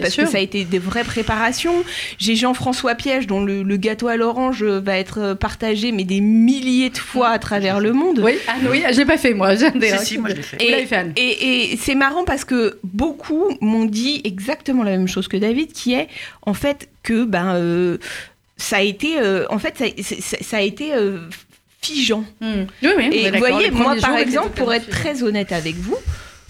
parce 0.00 0.14
sûr. 0.14 0.24
que 0.24 0.30
ça 0.30 0.38
a 0.38 0.40
été 0.40 0.64
des 0.64 0.78
vraies 0.78 1.04
préparations. 1.04 1.74
J'ai 2.18 2.34
Jean-François 2.36 2.94
Piège 2.94 3.26
dont 3.26 3.44
le, 3.44 3.62
le 3.62 3.76
gâteau 3.76 4.08
à 4.08 4.16
l'orange 4.16 4.62
va 4.64 4.96
être 4.98 5.34
partagé 5.34 5.92
mais 5.92 6.04
des 6.04 6.20
milliers 6.20 6.90
de 6.90 6.98
fois 6.98 7.28
à 7.28 7.38
travers 7.38 7.80
le 7.80 7.92
monde. 7.92 8.20
Oui, 8.24 8.34
Anne, 8.48 8.66
oui, 8.70 8.82
je 8.90 8.96
l'ai 8.98 9.04
pas 9.04 9.18
fait 9.18 9.34
moi. 9.34 9.54
J'ai 9.54 9.70
des- 9.72 9.90
Si, 9.98 10.06
si, 10.06 10.18
moi 10.18 10.30
je 10.30 10.36
l'ai 10.36 10.42
fait. 10.86 11.12
Et, 11.16 11.72
et 11.72 11.76
c'est 11.76 11.94
marrant 11.94 12.24
parce 12.24 12.44
que 12.44 12.78
beaucoup 12.84 13.44
m'ont 13.60 13.84
dit 13.84 14.20
exactement 14.24 14.82
la 14.82 14.92
même 14.92 15.08
chose 15.08 15.28
que 15.28 15.36
David, 15.36 15.72
qui 15.72 15.94
est 15.94 16.08
en 16.42 16.54
fait 16.54 16.88
que 17.02 17.24
ben 17.24 17.54
euh, 17.54 17.98
ça 18.56 18.76
a 18.78 18.82
été 18.82 19.18
euh, 19.18 19.46
en 19.50 19.58
fait 19.58 19.82
ça 20.42 20.56
a 20.56 20.60
été 20.60 20.92
euh, 20.94 21.18
figeant. 21.80 22.24
Hmm. 22.40 22.64
Oui, 22.82 22.88
oui, 22.96 23.08
Et 23.12 23.30
vous 23.30 23.38
voyez, 23.38 23.70
moi 23.70 23.94
par 24.00 24.16
exemple, 24.16 24.50
pour 24.50 24.72
être 24.72 24.88
très 24.88 25.22
honnête 25.22 25.52
avec 25.52 25.76
vous, 25.76 25.96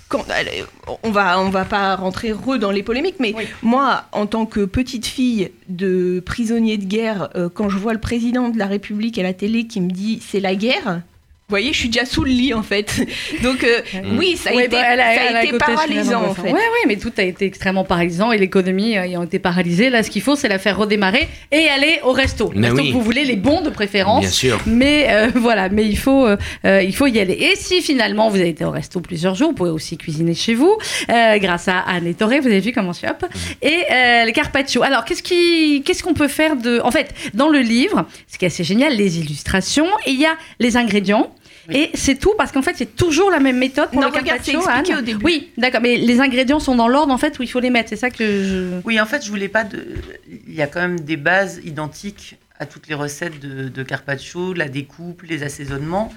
quand, 0.09 0.25
allez, 0.31 0.65
on 1.03 1.11
va 1.11 1.39
on 1.39 1.51
va 1.51 1.65
pas 1.67 1.95
rentrer 1.95 2.33
re 2.33 2.59
dans 2.59 2.71
les 2.71 2.83
polémiques, 2.83 3.17
mais 3.21 3.35
Oui. 3.37 3.45
moi 3.63 4.05
en 4.13 4.27
tant 4.27 4.47
que 4.47 4.65
petite 4.65 5.07
fille 5.07 5.51
de 5.69 6.21
prisonnier 6.25 6.79
de 6.79 6.85
guerre, 6.87 7.29
euh, 7.37 7.49
quand 7.53 7.69
je 7.69 7.77
vois 7.77 7.93
le 7.93 8.01
président 8.01 8.49
de 8.49 8.59
la 8.59 8.67
République 8.67 9.19
à 9.19 9.23
la 9.23 9.35
télé 9.35 9.67
qui 9.67 9.81
me 9.83 9.91
dit 9.91 10.21
c'est 10.27 10.41
la 10.41 10.55
guerre. 10.55 11.03
Vous 11.51 11.55
voyez, 11.55 11.73
je 11.73 11.79
suis 11.79 11.89
déjà 11.89 12.05
sous 12.05 12.25
le 12.25 12.31
lit 12.31 12.53
en 12.53 12.63
fait. 12.63 13.01
Donc 13.43 13.65
euh, 13.65 13.81
Mm. 14.05 14.19
oui, 14.19 14.37
ça 14.37 14.51
a 14.51 14.55
Ouais, 14.55 14.67
été, 14.67 14.77
bah, 14.77 14.83
elle 14.87 15.01
a- 15.01 15.05
ça 15.05 15.09
a 15.09 15.25
elle 15.31 15.37
a 15.37 15.43
été 15.45 15.53
côté 15.53 15.65
paralysant 15.65 16.23
en 16.27 16.35
fait. 16.35 16.53
Oui, 16.53 16.61
oui, 16.61 16.81
mais 16.87 16.97
tout 16.97 17.11
a 17.17 17.23
été 17.23 17.47
extrêmement 17.47 17.85
paralysant 17.85 18.33
et 18.33 18.37
l'économie 18.39 18.99
euh, 18.99 19.05
ayant 19.05 19.23
été 19.23 19.39
paralysée. 19.39 19.89
Là, 19.89 20.03
ce 20.03 20.11
qu'il 20.11 20.21
faut, 20.21 20.37
c'est 20.37 20.49
la 20.49 20.59
faire 20.59 20.77
redémarrer 20.77 21.27
et 21.51 21.69
aller 21.71 22.01
au 22.05 22.13
resto. 22.13 22.53
Mais 22.55 22.67
resto 22.69 22.83
oui. 22.83 22.89
que 22.89 22.93
vous 22.93 23.01
voulez, 23.01 23.25
les 23.25 23.37
bons 23.37 23.63
de 23.63 23.71
préférence. 23.71 24.21
Bien 24.21 24.31
sûr. 24.31 24.61
Mais 24.67 25.07
euh, 25.09 25.31
voilà, 25.37 25.71
mais 25.71 25.87
il 25.87 25.97
faut, 25.97 26.27
euh, 26.27 26.37
il 26.83 26.95
faut 26.95 27.07
y 27.07 27.19
aller. 27.19 27.33
Et 27.33 27.57
si 27.57 27.81
finalement 27.81 28.29
vous 28.29 28.37
avez 28.37 28.51
été 28.51 28.67
au 28.67 28.71
resto 28.71 29.01
plusieurs 29.01 29.35
jours, 29.35 29.49
vous 29.49 29.55
pouvez 29.55 29.71
aussi 29.71 29.97
cuisiner 29.97 30.35
chez 30.35 30.53
vous, 30.55 30.77
euh, 31.09 31.39
grâce 31.39 31.67
à 31.69 31.79
Anne 31.79 32.07
et 32.07 32.13
Toré. 32.13 32.41
Vous 32.41 32.49
avez 32.49 32.61
vu 32.61 32.73
comment 32.73 32.93
je 32.93 32.99
suis 32.99 33.09
hop. 33.09 33.25
Et 33.63 33.69
euh, 33.91 34.27
le 34.27 34.33
carpaccio. 34.33 34.83
Alors, 34.83 35.07
qu'est-ce 35.07 35.23
qui, 35.23 35.83
qu'est-ce 35.83 36.03
qu'on 36.03 36.13
peut 36.15 36.29
faire 36.29 36.57
de, 36.57 36.79
en 36.85 36.91
fait, 36.91 37.15
dans 37.33 37.49
le 37.49 37.61
livre, 37.61 38.05
ce 38.31 38.37
qui 38.37 38.45
est 38.45 38.49
assez 38.49 38.65
génial, 38.65 38.95
les 38.95 39.19
illustrations. 39.19 39.87
Et 40.05 40.11
il 40.11 40.21
y 40.21 40.27
a 40.27 40.37
les 40.61 40.77
ingrédients. 40.77 41.33
Et 41.71 41.91
c'est 41.95 42.15
tout 42.19 42.33
parce 42.39 42.51
qu'en 42.53 42.63
fait 42.63 42.75
c'est 42.77 42.97
toujours 42.97 43.31
la 43.31 43.41
même 43.41 43.59
méthode 43.59 43.91
pour 43.91 44.01
Non, 44.01 44.09
le 44.09 44.13
regarde, 44.13 44.27
carpaccio. 44.27 44.61
expliqué 44.61 44.93
Anne. 44.93 44.99
au 44.99 45.03
début. 45.03 45.25
Oui, 45.25 45.51
d'accord, 45.59 45.81
mais 45.83 45.97
les 45.97 46.21
ingrédients 46.21 46.61
sont 46.61 46.75
dans 46.75 46.89
l'ordre 46.89 47.13
en 47.13 47.19
fait 47.19 47.39
où 47.39 47.43
il 47.43 47.51
faut 47.51 47.61
les 47.61 47.71
mettre. 47.71 47.89
C'est 47.91 47.97
ça 47.97 48.11
que 48.11 48.25
je. 48.45 48.81
Oui, 48.85 49.01
en 49.01 49.07
fait, 49.07 49.25
je 49.25 49.29
voulais 49.31 49.49
pas 49.49 49.65
de. 49.65 49.87
Il 50.29 50.55
y 50.55 50.63
a 50.63 50.67
quand 50.67 50.81
même 50.81 51.01
des 51.01 51.17
bases 51.17 51.61
identiques 51.65 52.37
à 52.59 52.67
toutes 52.67 52.89
les 52.89 52.95
recettes 52.95 53.39
de, 53.39 53.69
de 53.69 53.83
carpaccio, 53.83 54.53
la 54.55 54.69
découpe, 54.69 55.23
les 55.23 55.43
assaisonnements. 55.43 56.13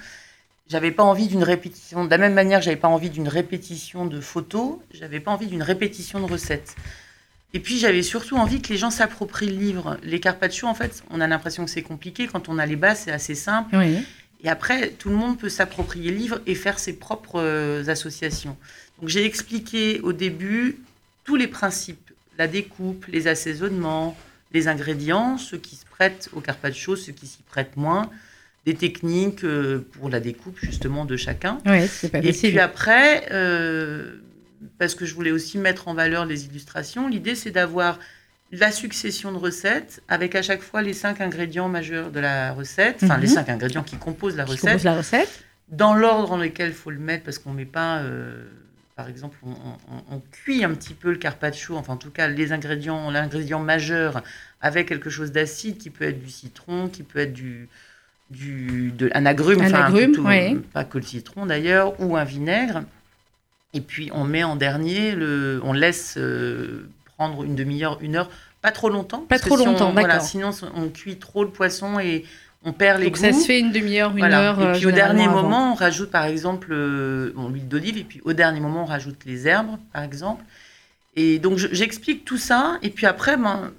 J'avais 0.70 0.92
pas 0.92 1.04
envie 1.04 1.28
d'une 1.28 1.44
répétition. 1.44 2.06
De 2.06 2.10
la 2.10 2.18
même 2.18 2.34
manière, 2.34 2.62
j'avais 2.62 2.78
pas 2.78 2.88
envie 2.88 3.10
d'une 3.10 3.28
répétition 3.28 4.06
de 4.06 4.22
photos. 4.22 4.78
J'avais 4.94 5.20
pas 5.20 5.32
envie 5.32 5.48
d'une 5.48 5.64
répétition 5.64 6.20
de 6.26 6.32
recettes. 6.32 6.76
Et 7.54 7.60
puis, 7.60 7.78
j'avais 7.78 8.02
surtout 8.04 8.38
envie 8.38 8.62
que 8.62 8.70
les 8.70 8.78
gens 8.78 8.90
s'approprient 8.90 9.48
le 9.50 9.58
livre. 9.58 9.98
Les 10.04 10.22
carpaccio, 10.22 10.70
en 10.70 10.74
fait, 10.74 11.04
on 11.12 11.20
a 11.20 11.28
l'impression 11.28 11.66
que 11.66 11.70
c'est 11.72 11.82
compliqué. 11.82 12.26
Quand 12.32 12.48
on 12.48 12.58
a 12.58 12.66
les 12.66 12.78
bases, 12.78 13.02
c'est 13.04 13.12
assez 13.12 13.36
simple. 13.36 13.76
Oui. 13.76 13.98
Et 14.44 14.50
après, 14.50 14.90
tout 14.92 15.10
le 15.10 15.16
monde 15.16 15.38
peut 15.40 15.50
s'approprier 15.50 16.12
le 16.12 16.18
livre 16.18 16.42
et 16.48 16.56
faire 16.56 16.80
ses 16.80 16.94
propres 16.94 17.40
euh, 17.40 17.88
associations. 17.88 18.58
Donc 19.00 19.10
j'ai 19.10 19.26
expliqué 19.26 20.00
au 20.02 20.14
début 20.14 20.78
tous 21.24 21.36
les 21.36 21.48
principes, 21.48 22.12
la 22.38 22.48
découpe, 22.48 23.06
les 23.08 23.28
assaisonnements, 23.28 24.18
les 24.54 24.68
ingrédients, 24.68 25.38
ceux 25.38 25.58
qui 25.58 25.76
se 25.76 25.86
prêtent 25.86 26.30
au 26.34 26.42
carpaccio, 26.42 26.96
ceux 26.96 27.14
qui 27.14 27.28
s'y 27.28 27.44
prêtent 27.44 27.78
moins, 27.78 28.10
des 28.66 28.74
techniques 28.76 29.44
euh, 29.44 29.86
pour 29.94 30.10
la 30.10 30.20
découpe 30.20 30.58
justement 30.62 31.06
de 31.06 31.18
chacun. 31.18 31.60
Oui, 31.66 31.88
c'est 31.88 32.10
pas 32.10 32.20
Et 32.20 32.28
facile. 32.34 32.50
puis 32.52 32.60
après, 32.60 33.28
euh, 33.32 34.18
parce 34.78 34.96
que 34.96 35.06
je 35.06 35.14
voulais 35.14 35.32
aussi 35.32 35.58
mettre 35.58 35.88
en 35.88 35.94
valeur 35.94 36.26
les 36.26 36.46
illustrations, 36.46 37.08
l'idée 37.08 37.36
c'est 37.36 37.52
d'avoir 37.52 38.00
la 38.52 38.72
succession 38.72 39.32
de 39.32 39.38
recettes 39.38 40.02
avec 40.10 40.36
à 40.36 40.42
chaque 40.42 40.62
fois 40.62 40.82
les 40.82 40.94
cinq 40.94 41.22
ingrédients 41.22 41.70
majeurs 41.70 42.12
de 42.12 42.20
la 42.20 42.52
recette, 42.54 43.00
enfin 43.04 43.16
Mhm. 43.16 43.22
les 43.22 43.28
cinq 43.28 43.50
ingrédients 43.50 43.84
qui 43.84 43.96
composent 43.98 44.36
la 44.36 44.44
Qui 44.46 44.52
recette, 44.52 44.70
compose 44.72 44.84
la 44.84 44.96
recette. 44.98 45.44
dans 45.70 45.94
l'ordre 45.94 46.30
dans 46.30 46.38
lequel 46.38 46.70
il 46.70 46.74
faut 46.76 46.92
le 46.92 47.00
mettre 47.00 47.24
parce 47.24 47.40
qu'on 47.40 47.54
met 47.54 47.66
pas, 47.66 48.00
euh, 48.00 48.44
par 48.98 49.08
exemple, 49.08 49.38
on, 49.44 49.52
on- 49.52 50.16
on 50.16 50.22
cuit 50.32 50.64
un 50.66 50.74
petit 50.74 50.94
peu 50.94 51.12
le 51.12 51.18
carpaccio, 51.18 51.78
enfin 51.78 51.94
en 51.94 51.98
tout 51.98 52.12
cas 52.12 52.28
les 52.28 52.52
ingrédients, 52.52 53.10
l'ingrédient 53.10 53.60
majeur 53.60 54.22
avec 54.62 54.90
quelque 54.90 55.10
chose 55.10 55.32
d'acide 55.32 55.78
qui 55.78 55.90
peut 55.90 56.04
être 56.06 56.22
du 56.22 56.30
citron, 56.30 56.90
qui 56.90 57.04
peut 57.04 57.20
être 57.20 57.34
du 57.34 57.70
du 58.30 58.92
de, 58.98 59.10
un 59.14 59.26
agrume, 59.26 59.60
Un 59.62 59.74
agrume, 59.74 60.26
ouais. 60.26 60.58
pas 60.74 60.86
que 60.86 60.98
le 60.98 61.04
citron 61.04 61.46
d'ailleurs, 61.46 62.00
ou 62.00 62.16
un 62.16 62.24
vinaigre. 62.24 62.84
Et 63.74 63.82
puis 63.82 64.10
on 64.14 64.24
met 64.24 64.44
en 64.44 64.56
dernier, 64.56 65.14
le, 65.16 65.60
on 65.64 65.74
laisse 65.74 66.16
euh, 66.18 66.88
prendre 67.22 67.44
une 67.44 67.56
demi-heure, 67.56 68.00
une 68.02 68.16
heure, 68.16 68.30
pas 68.64 68.72
trop 68.72 68.90
longtemps. 68.90 69.20
Pas 69.30 69.38
trop 69.38 69.56
si 69.58 69.62
on- 69.62 69.66
longtemps, 69.72 69.92
voilà, 69.92 70.08
d'accord. 70.16 70.26
sinon 70.26 70.50
on 70.76 70.90
cuit 70.90 71.18
trop 71.18 71.44
le 71.44 71.52
poisson 71.52 72.00
et 72.00 72.26
on 72.64 72.74
perd 72.74 73.00
les 73.00 73.06
Donc 73.06 73.18
ça 73.18 73.30
goûts. 73.32 73.40
se 73.40 73.46
fait 73.46 73.60
une 73.60 73.72
demi-heure, 73.72 74.12
une 74.12 74.20
Voilà. 74.20 74.42
heure. 74.42 74.62
Et 74.62 74.66
euh, 74.66 74.74
puis 74.74 74.88
au 74.88 74.92
dernier 74.92 75.26
avant. 75.26 75.44
moment, 75.44 75.72
on 75.74 75.76
rajoute 75.76 76.10
par 76.10 76.26
exemple 76.26 76.70
euh, 76.72 77.32
bon, 77.36 77.50
l'huile 77.50 77.68
d'olive, 77.68 77.98
et 78.00 78.04
puis 78.04 78.22
au 78.26 78.34
dernier 78.34 78.60
moment, 78.60 78.82
on 78.84 78.86
rajoute 78.86 79.18
les 79.28 79.48
herbes, 79.48 79.78
par 79.94 80.02
exemple. 80.04 80.44
Et 81.16 81.38
donc 81.40 81.58
je- 81.60 81.68
j'explique 81.72 82.26
tout 82.26 82.38
ça, 82.38 82.78
et 82.82 82.90
puis 82.90 83.06
après, 83.06 83.38
ben, 83.38 83.72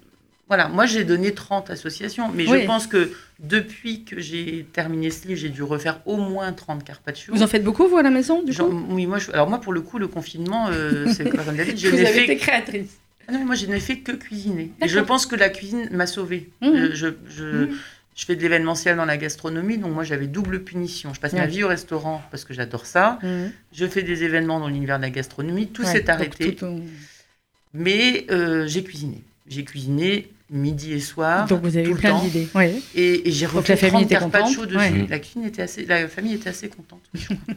voilà, 0.46 0.68
moi 0.68 0.86
j'ai 0.86 1.02
donné 1.04 1.32
30 1.34 1.70
associations, 1.70 2.28
mais 2.32 2.46
Oui. 2.48 2.60
je 2.60 2.66
pense 2.66 2.86
que 2.86 3.10
depuis 3.40 4.04
que 4.04 4.20
j'ai 4.20 4.66
terminé 4.72 5.10
ce 5.10 5.26
livre, 5.26 5.40
j'ai 5.40 5.48
dû 5.48 5.62
refaire 5.64 5.98
au 6.06 6.16
moins 6.16 6.52
30 6.52 6.84
carpaccio. 6.84 7.34
Vous 7.34 7.42
en 7.42 7.46
faites 7.48 7.64
beaucoup, 7.64 7.88
vous, 7.88 7.96
à 7.96 8.02
la 8.04 8.10
maison, 8.10 8.42
du 8.44 8.52
Genre, 8.52 8.68
coup? 8.68 8.84
oui, 8.90 9.06
moi, 9.06 9.18
je- 9.18 9.32
alors 9.32 9.48
moi 9.48 9.60
pour 9.60 9.72
le 9.72 9.80
coup, 9.80 9.98
le 9.98 10.06
confinement, 10.08 10.68
euh, 10.70 11.06
c'est 11.12 11.24
pas 11.24 11.42
comme 11.42 11.56
je 11.56 11.88
Vous 11.88 11.94
avez 11.94 12.06
fait 12.06 12.24
été 12.24 12.36
créatrice. 12.36 12.98
Ah 13.28 13.32
non, 13.32 13.44
moi, 13.44 13.54
je 13.54 13.66
n'ai 13.66 13.80
fait 13.80 13.98
que 13.98 14.12
cuisiner. 14.12 14.72
Et 14.82 14.88
je 14.88 14.98
pense 15.00 15.26
que 15.26 15.36
la 15.36 15.48
cuisine 15.48 15.88
m'a 15.92 16.06
sauvée. 16.06 16.50
Mhm. 16.60 16.74
Je, 16.74 16.94
je, 16.94 17.06
je, 17.28 17.44
Mhm. 17.44 17.78
je 18.16 18.24
fais 18.26 18.36
de 18.36 18.42
l'événementiel 18.42 18.96
dans 18.96 19.04
la 19.04 19.16
gastronomie, 19.16 19.78
donc 19.78 19.92
moi, 19.92 20.04
j'avais 20.04 20.26
double 20.26 20.62
punition. 20.64 21.14
Je 21.14 21.20
passe 21.20 21.32
ma 21.32 21.40
Ouais. 21.42 21.46
vie 21.46 21.64
au 21.64 21.68
restaurant 21.68 22.22
parce 22.30 22.44
que 22.44 22.52
j'adore 22.54 22.86
ça. 22.86 23.18
Mhm. 23.22 23.52
Je 23.72 23.86
fais 23.86 24.02
des 24.02 24.24
événements 24.24 24.60
dans 24.60 24.68
l'univers 24.68 24.98
de 24.98 25.02
la 25.02 25.10
gastronomie. 25.10 25.68
Tout 25.68 25.82
Ouais, 25.84 25.92
s'est 25.92 26.08
arrêté. 26.10 26.54
tout, 26.54 26.80
Mais 27.74 28.26
euh, 28.30 28.66
j'ai 28.66 28.82
cuisiné. 28.84 29.22
J'ai 29.48 29.64
cuisiné 29.64 30.28
midi 30.50 30.92
et 30.92 31.00
soir. 31.00 31.46
Donc 31.46 31.62
vous 31.62 31.76
avez 31.76 31.84
tout 31.84 31.90
eu 31.90 31.94
le 31.94 31.98
plein 32.00 32.10
temps. 32.10 32.22
d'idées. 32.22 32.48
Oui. 32.54 32.82
Et, 32.94 33.28
et 33.28 33.32
j'ai 33.32 33.46
refait 33.46 33.72
la 33.72 33.76
famille 33.78 34.06
30 34.06 34.12
était 34.12 34.18
contente. 34.18 34.66
dessus. 34.66 34.76
Ouais. 34.76 35.06
La, 35.08 35.18
cuisine 35.18 35.44
était 35.46 35.62
assez, 35.62 35.86
la 35.86 36.06
famille 36.08 36.34
était 36.34 36.50
assez 36.50 36.68
contente. 36.68 37.00
je 37.14 37.24
crois. 37.26 37.36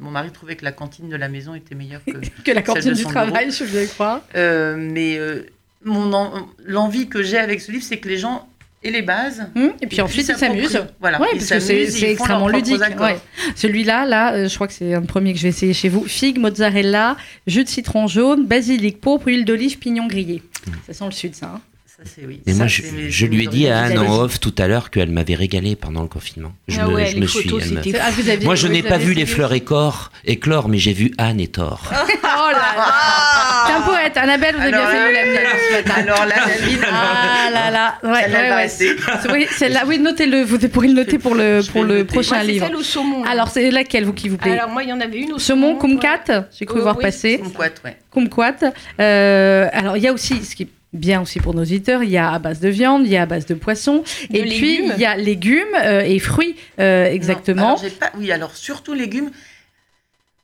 Mon 0.00 0.10
mari 0.10 0.30
trouvait 0.32 0.56
que 0.56 0.64
la 0.64 0.72
cantine 0.72 1.08
de 1.08 1.16
la 1.16 1.28
maison 1.28 1.54
était 1.54 1.74
meilleure 1.74 2.02
que, 2.04 2.12
Que 2.44 2.50
la 2.52 2.62
cantine 2.62 2.90
de 2.90 2.96
du 2.96 3.02
son 3.02 3.08
travail, 3.10 3.50
je 3.50 3.64
vais 3.64 3.86
croire. 3.86 4.22
Euh, 4.34 4.76
mais 4.78 5.16
euh, 5.18 5.46
mon 5.84 6.12
en- 6.12 6.48
l'envie 6.64 7.08
que 7.08 7.22
j'ai 7.22 7.38
avec 7.38 7.60
ce 7.60 7.70
livre, 7.72 7.84
c'est 7.84 7.98
que 7.98 8.08
les 8.08 8.16
gens 8.18 8.48
aient 8.82 8.90
les 8.90 9.02
bases. 9.02 9.44
Hum, 9.56 9.72
Et 9.80 9.86
puis 9.86 10.00
ensuite, 10.00 10.28
ils 10.28 10.36
s'amusent. 10.36 10.82
Voilà, 11.00 11.20
Ouais, 11.20 11.28
ils 11.32 11.38
parce 11.38 11.50
que 11.50 11.60
c'est 11.60 12.10
extrêmement 12.10 12.48
ludique. 12.48 12.80
ouais. 13.00 13.18
Celui-là, 13.54 14.04
là, 14.06 14.34
euh, 14.34 14.48
je 14.48 14.54
crois 14.54 14.66
que 14.66 14.72
c'est 14.74 14.94
un 14.94 15.02
premier 15.02 15.32
que 15.32 15.38
je 15.38 15.44
vais 15.44 15.48
essayer 15.50 15.72
chez 15.72 15.88
vous. 15.88 16.04
Figue, 16.04 16.38
mozzarella, 16.38 17.16
jus 17.46 17.64
de 17.64 17.68
citron 17.68 18.06
jaune, 18.06 18.46
basilic, 18.46 19.00
pourpre, 19.00 19.28
huile 19.28 19.44
d'olive, 19.44 19.78
pignon 19.78 20.06
grillé. 20.06 20.42
Ça 20.86 20.92
sent 20.92 21.04
le 21.04 21.10
sud, 21.12 21.34
ça. 21.34 21.52
hein. 21.56 21.60
Ça, 21.96 22.02
c'est 22.04 22.26
oui. 22.26 22.42
Et 22.46 22.52
Ça, 22.52 22.58
moi, 22.58 22.66
je, 22.66 23.24
lui 23.26 23.44
ai 23.44 23.46
dit 23.46 23.68
à. 23.68 23.84
Anne 23.84 23.98
en 23.98 24.18
off 24.20 24.38
tout 24.38 24.54
à 24.58 24.68
l'heure 24.68 24.90
qu'elle 24.90 25.08
m'avait 25.10 25.34
régalé 25.34 25.76
pendant 25.76 26.02
le 26.02 26.08
confinement. 26.08 26.52
Je 26.68 26.78
Ah 26.78 26.86
me, 26.88 26.94
ouais, 26.94 27.06
je 27.06 27.14
les 27.14 27.20
me 27.22 27.26
photos, 27.26 27.62
suis. 27.64 27.74
me- 27.74 27.80
Ah, 27.98 28.10
Moi, 28.44 28.54
je 28.54 28.68
n'ai 28.68 28.82
pas 28.82 28.98
vu 28.98 29.14
les 29.14 29.24
fleurs 29.24 29.54
éclore, 29.54 30.12
éclore, 30.26 30.68
mais 30.68 30.76
j'ai 30.76 30.92
vu 30.92 31.12
Anne 31.16 31.40
et 31.40 31.48
Thor. 31.48 31.90
Oh 32.38 32.50
là 32.52 32.58
là 32.76 33.66
T'es 33.66 33.72
un 33.72 33.80
poète, 33.80 34.16
Annabelle, 34.18 34.54
vous 34.56 34.60
avez 34.60 34.70
bien 34.70 34.78
Alors 34.80 34.90
fait 34.90 34.96
de 34.98 35.14
là- 35.14 35.24
me 35.24 35.32
l'amener 35.32 35.90
alors, 35.96 36.26
là, 36.26 36.34
David, 36.46 36.78
Ah 36.92 37.48
là 37.50 37.70
là, 37.70 37.94
ouais, 38.04 38.22
celle-là 38.22 38.38
ouais, 38.40 38.48
va 38.50 38.56
ouais. 38.56 39.32
Oui, 39.32 39.46
celle-là, 39.56 39.82
oui, 39.86 39.98
notez-le, 39.98 40.42
vous 40.44 40.58
pourrez 40.68 40.88
le 40.88 40.94
noter 40.94 41.18
pour 41.18 41.34
le, 41.34 41.62
pour 41.62 41.84
prochain 42.06 42.40
c'est 42.42 42.46
livre. 42.46 42.66
celle 42.66 42.76
au 42.76 42.82
saumon. 42.82 43.24
là. 43.24 43.30
Alors, 43.30 43.48
c'est 43.48 43.70
laquelle, 43.70 44.04
vous, 44.04 44.12
qui 44.12 44.28
vous 44.28 44.36
plaît? 44.36 44.52
Alors 44.58 44.68
moi, 44.68 44.82
il 44.82 44.90
y 44.90 44.92
en 44.92 45.00
avait 45.00 45.18
une 45.18 45.32
au 45.32 45.38
Saumon, 45.38 45.78
saumon. 45.80 45.96
kumquat, 45.98 46.48
j'ai 46.56 46.66
cru 46.66 46.80
voir 46.80 46.96
oui, 46.98 47.02
passer. 47.04 47.38
Kumquat, 47.42 47.70
ouais. 47.84 47.96
Kumquat. 48.12 48.56
Euh, 49.00 49.68
alors, 49.72 49.96
il 49.96 50.02
y 50.02 50.08
a 50.08 50.12
aussi, 50.12 50.44
ce 50.44 50.54
qui 50.54 50.64
est 50.64 50.68
bien 50.92 51.20
aussi 51.22 51.40
pour 51.40 51.54
nos 51.54 51.62
auditeurs. 51.62 52.02
Il 52.02 52.10
y 52.10 52.16
a 52.16 52.32
à 52.32 52.38
base 52.38 52.60
de 52.60 52.68
viande, 52.68 53.06
il 53.06 53.12
y 53.12 53.16
a 53.16 53.22
à 53.22 53.26
base 53.26 53.46
de 53.46 53.54
poisson. 53.54 54.02
De 54.30 54.36
et 54.36 54.42
puis, 54.44 54.80
il 54.84 54.98
y 54.98 55.04
a 55.04 55.16
légumes 55.16 55.64
euh, 55.82 56.00
et 56.00 56.18
fruits, 56.18 56.56
euh, 56.78 57.04
Non, 57.04 57.10
exactement. 57.10 57.66
alors, 57.66 57.78
j'ai 57.82 57.90
pas, 57.90 58.12
oui, 58.16 58.32
alors 58.32 58.56
surtout 58.56 58.94
légumes. 58.94 59.30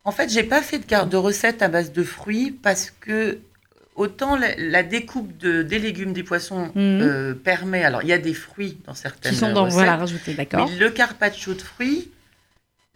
En 0.04 0.12
fait, 0.12 0.30
j'ai 0.30 0.42
pas 0.42 0.62
fait 0.62 0.78
de, 0.80 0.84
carte 0.84 1.08
de 1.08 1.16
recette 1.16 1.62
à 1.62 1.68
base 1.68 1.92
de 1.92 2.02
fruits 2.02 2.50
parce 2.50 2.90
que 2.90 3.38
autant 3.94 4.36
la, 4.36 4.48
la 4.56 4.82
découpe 4.82 5.36
de, 5.38 5.62
des 5.62 5.78
légumes, 5.78 6.12
des 6.12 6.22
poissons 6.24 6.66
Mhm. 6.68 6.72
euh, 6.76 7.34
permet. 7.34 7.84
Alors, 7.84 8.02
il 8.02 8.08
y 8.08 8.12
a 8.12 8.18
des 8.18 8.34
fruits 8.34 8.78
dans 8.86 8.94
certaines 8.94 9.32
qui 9.32 9.38
sont 9.38 9.52
dans, 9.52 9.64
recettes, 9.64 9.74
voilà, 9.74 9.96
rajoutés, 9.96 10.34
d'accord. 10.34 10.68
le 10.78 10.90
carpaccio 10.90 11.54
de 11.54 11.60
fruits, 11.62 12.10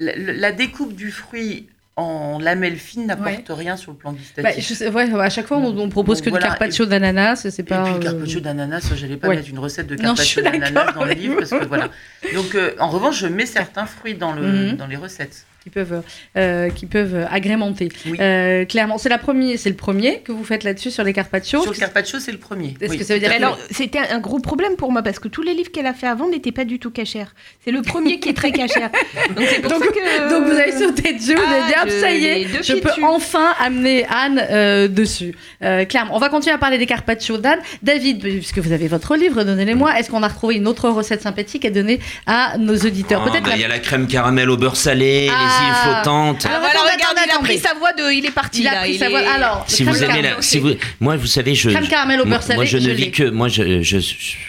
la, 0.01 0.17
la 0.17 0.53
découpe 0.53 0.95
du 0.95 1.11
fruit 1.11 1.69
en 1.97 2.39
lamelles 2.39 2.77
fines 2.77 3.07
n'apporte 3.07 3.47
rien 3.49 3.77
sur 3.77 3.93
le 3.93 3.97
plan 3.97 4.13
gustatif. 4.13 4.83
Bah, 4.93 5.05
ouais, 5.05 5.21
à 5.21 5.31
chaque 5.31 5.47
fois, 5.47 5.57
on, 5.57 5.77
on 5.79 5.89
propose 5.89 6.19
Donc, 6.19 6.25
que 6.27 6.31
voilà, 6.31 6.47
le 6.47 6.51
carpaccio 6.51 6.85
d'ananas, 6.85 7.37
c'est 7.51 7.59
Et 7.59 7.63
pas. 7.63 7.83
puis 7.85 7.93
le 7.95 7.99
euh, 7.99 8.03
carpaccio 8.03 8.41
d'ananas, 8.41 8.93
j'allais 8.95 9.17
pas 9.17 9.29
ouais. 9.29 9.37
mettre 9.37 9.49
une 9.49 9.59
recette 9.59 9.87
de 9.87 9.97
carpaccio 9.97 10.43
d'ananas 10.43 10.93
dans 10.93 11.05
le 11.05 11.13
livre 11.13 11.37
parce 11.39 11.51
que 11.51 11.65
voilà. 11.65 11.89
Donc 12.35 12.55
euh, 12.55 12.75
en 12.79 12.89
revanche, 12.91 13.19
je 13.19 13.27
mets 13.29 13.47
certains 13.47 13.87
fruits 13.87 14.15
dans 14.15 14.33
le 14.33 14.43
Mhm. 14.43 14.77
dans 14.77 14.87
les 14.87 14.97
recettes. 14.97 15.47
Qui 15.67 15.71
peuvent, 15.71 16.03
euh, 16.37 16.71
qui 16.71 16.87
peuvent 16.87 17.27
agrémenter. 17.29 17.89
Oui. 18.09 18.17
Euh, 18.21 18.65
clairement, 18.67 18.99
c'est 18.99 19.09
la 19.09 19.19
première, 19.19 19.59
c'est 19.59 19.69
le 19.69 19.75
premier 19.75 20.21
que 20.21 20.31
vous 20.31 20.45
faites 20.45 20.63
là-dessus 20.63 20.93
sur 20.93 21.03
les 21.03 21.13
carpaccio. 21.13 21.61
Sur 21.61 21.73
le 21.73 21.77
carpaccio, 21.77 22.21
c'est 22.21 22.31
le 22.31 22.39
premier. 22.39 22.75
Est-ce 22.81 22.93
Oui. 22.93 22.99
que 22.99 23.03
ça 23.05 23.15
veut 23.15 23.21
dire 23.21 23.33
alors, 23.37 23.59
c'était 23.73 23.99
un 23.99 24.21
gros 24.21 24.39
problème 24.39 24.77
pour 24.77 24.93
moi 24.93 25.03
parce 25.03 25.19
que 25.19 25.27
tous 25.27 25.43
les 25.43 25.55
livres 25.55 25.73
qu'elle 25.73 25.87
a 25.87 25.93
fait 25.93 26.07
avant 26.07 26.29
n'étaient 26.29 26.53
pas 26.53 26.65
du 26.65 26.79
tout 26.79 26.91
cachers. 26.93 27.25
C'est 27.65 27.73
le 27.73 27.83
premier 27.83 28.21
qui 28.21 28.29
est 28.29 28.33
très 28.35 28.53
cachère. 28.53 28.91
Donc 29.37 29.45
c'est 29.51 29.61
pour 29.61 29.73
Donc- 29.73 29.83
ça 29.83 29.91
que. 29.91 30.31
Donc 30.31 30.45
vous 30.47 30.57
avez 30.57 30.71
sauté 30.71 31.15
dessus, 31.15 31.35
vous 31.35 31.43
avez 31.43 31.67
dit 31.67 31.73
Ah, 31.77 31.83
hop, 31.83 31.89
je- 31.91 32.01
ça 32.01 32.13
y 32.13 32.25
est, 32.27 32.47
je 32.63 32.75
peux 32.75 32.89
dessus. 32.89 33.03
enfin 33.03 33.53
amener 33.59 34.07
Anne 34.09 34.41
euh, 34.49 34.87
dessus. 34.87 35.35
Euh, 35.65 35.85
clairement, 35.85 36.15
on 36.15 36.21
va 36.21 36.29
continuer 36.29 36.55
à 36.55 36.59
parler 36.59 36.79
des 36.79 36.87
carpaccio 36.87 37.39
d'Anne. 37.39 37.59
David, 37.83 38.21
puisque 38.21 38.59
vous 38.59 38.71
avez 38.71 38.87
votre 38.87 39.17
livre, 39.17 39.43
donnez-les-moi. 39.43 39.99
Est-ce 39.99 40.11
qu'on 40.11 40.23
a 40.23 40.29
retrouvé 40.29 40.55
une 40.55 40.69
autre 40.69 40.89
recette 40.91 41.23
sympathique 41.23 41.65
à 41.65 41.71
donner 41.71 41.99
à 42.27 42.57
nos 42.59 42.77
auditeurs? 42.77 43.25
Ah, 43.27 43.31
Peut-être 43.31 43.43
bah, 43.45 43.51
la- 43.51 43.57
Il 43.57 43.63
y 43.63 43.65
a 43.65 43.69
la 43.69 43.81
crème 43.81 44.07
caramel 44.07 44.49
au 44.51 44.57
beurre 44.57 44.77
salé, 44.77 45.29
Ah. 45.33 45.56
les 45.56 45.56
îles 45.63 45.75
flottantes. 45.83 46.47
Alors, 46.47 46.59
Ah, 46.59 46.71
voilà, 46.73 46.81
regarde, 46.93 47.17
il 47.27 47.31
a 47.35 47.39
pris 47.41 47.59
sa 47.59 47.75
voix 47.75 47.93
de. 47.93 48.13
Il 48.13 48.25
est 48.27 48.31
parti 48.31 48.61
Il 48.61 48.69
a 48.69 48.73
là. 48.75 48.81
pris 48.81 48.93
il 48.93 48.99
sa 48.99 49.07
est- 49.07 49.11
voix. 49.11 49.21
Alors, 49.21 49.65
Si 49.69 49.83
crème 49.83 49.95
vous 49.95 50.03
aimez 50.05 50.13
caramel, 50.15 50.35
la, 50.37 50.43
si 50.43 50.59
vous, 50.59 50.71
moi, 51.01 51.17
vous 51.17 51.27
savez, 51.27 51.55
je, 51.55 51.71
Crème 51.71 51.89
caramel 51.89 52.21
au 52.21 52.25
beurre 52.25 52.43
salé, 52.43 52.57
moi, 52.57 52.65
je 52.65 52.79
ne 52.79 52.91
vis 52.91 53.11
que, 53.11 53.29
moi, 53.31 53.49
je, 53.49 53.83
je, 53.83 53.99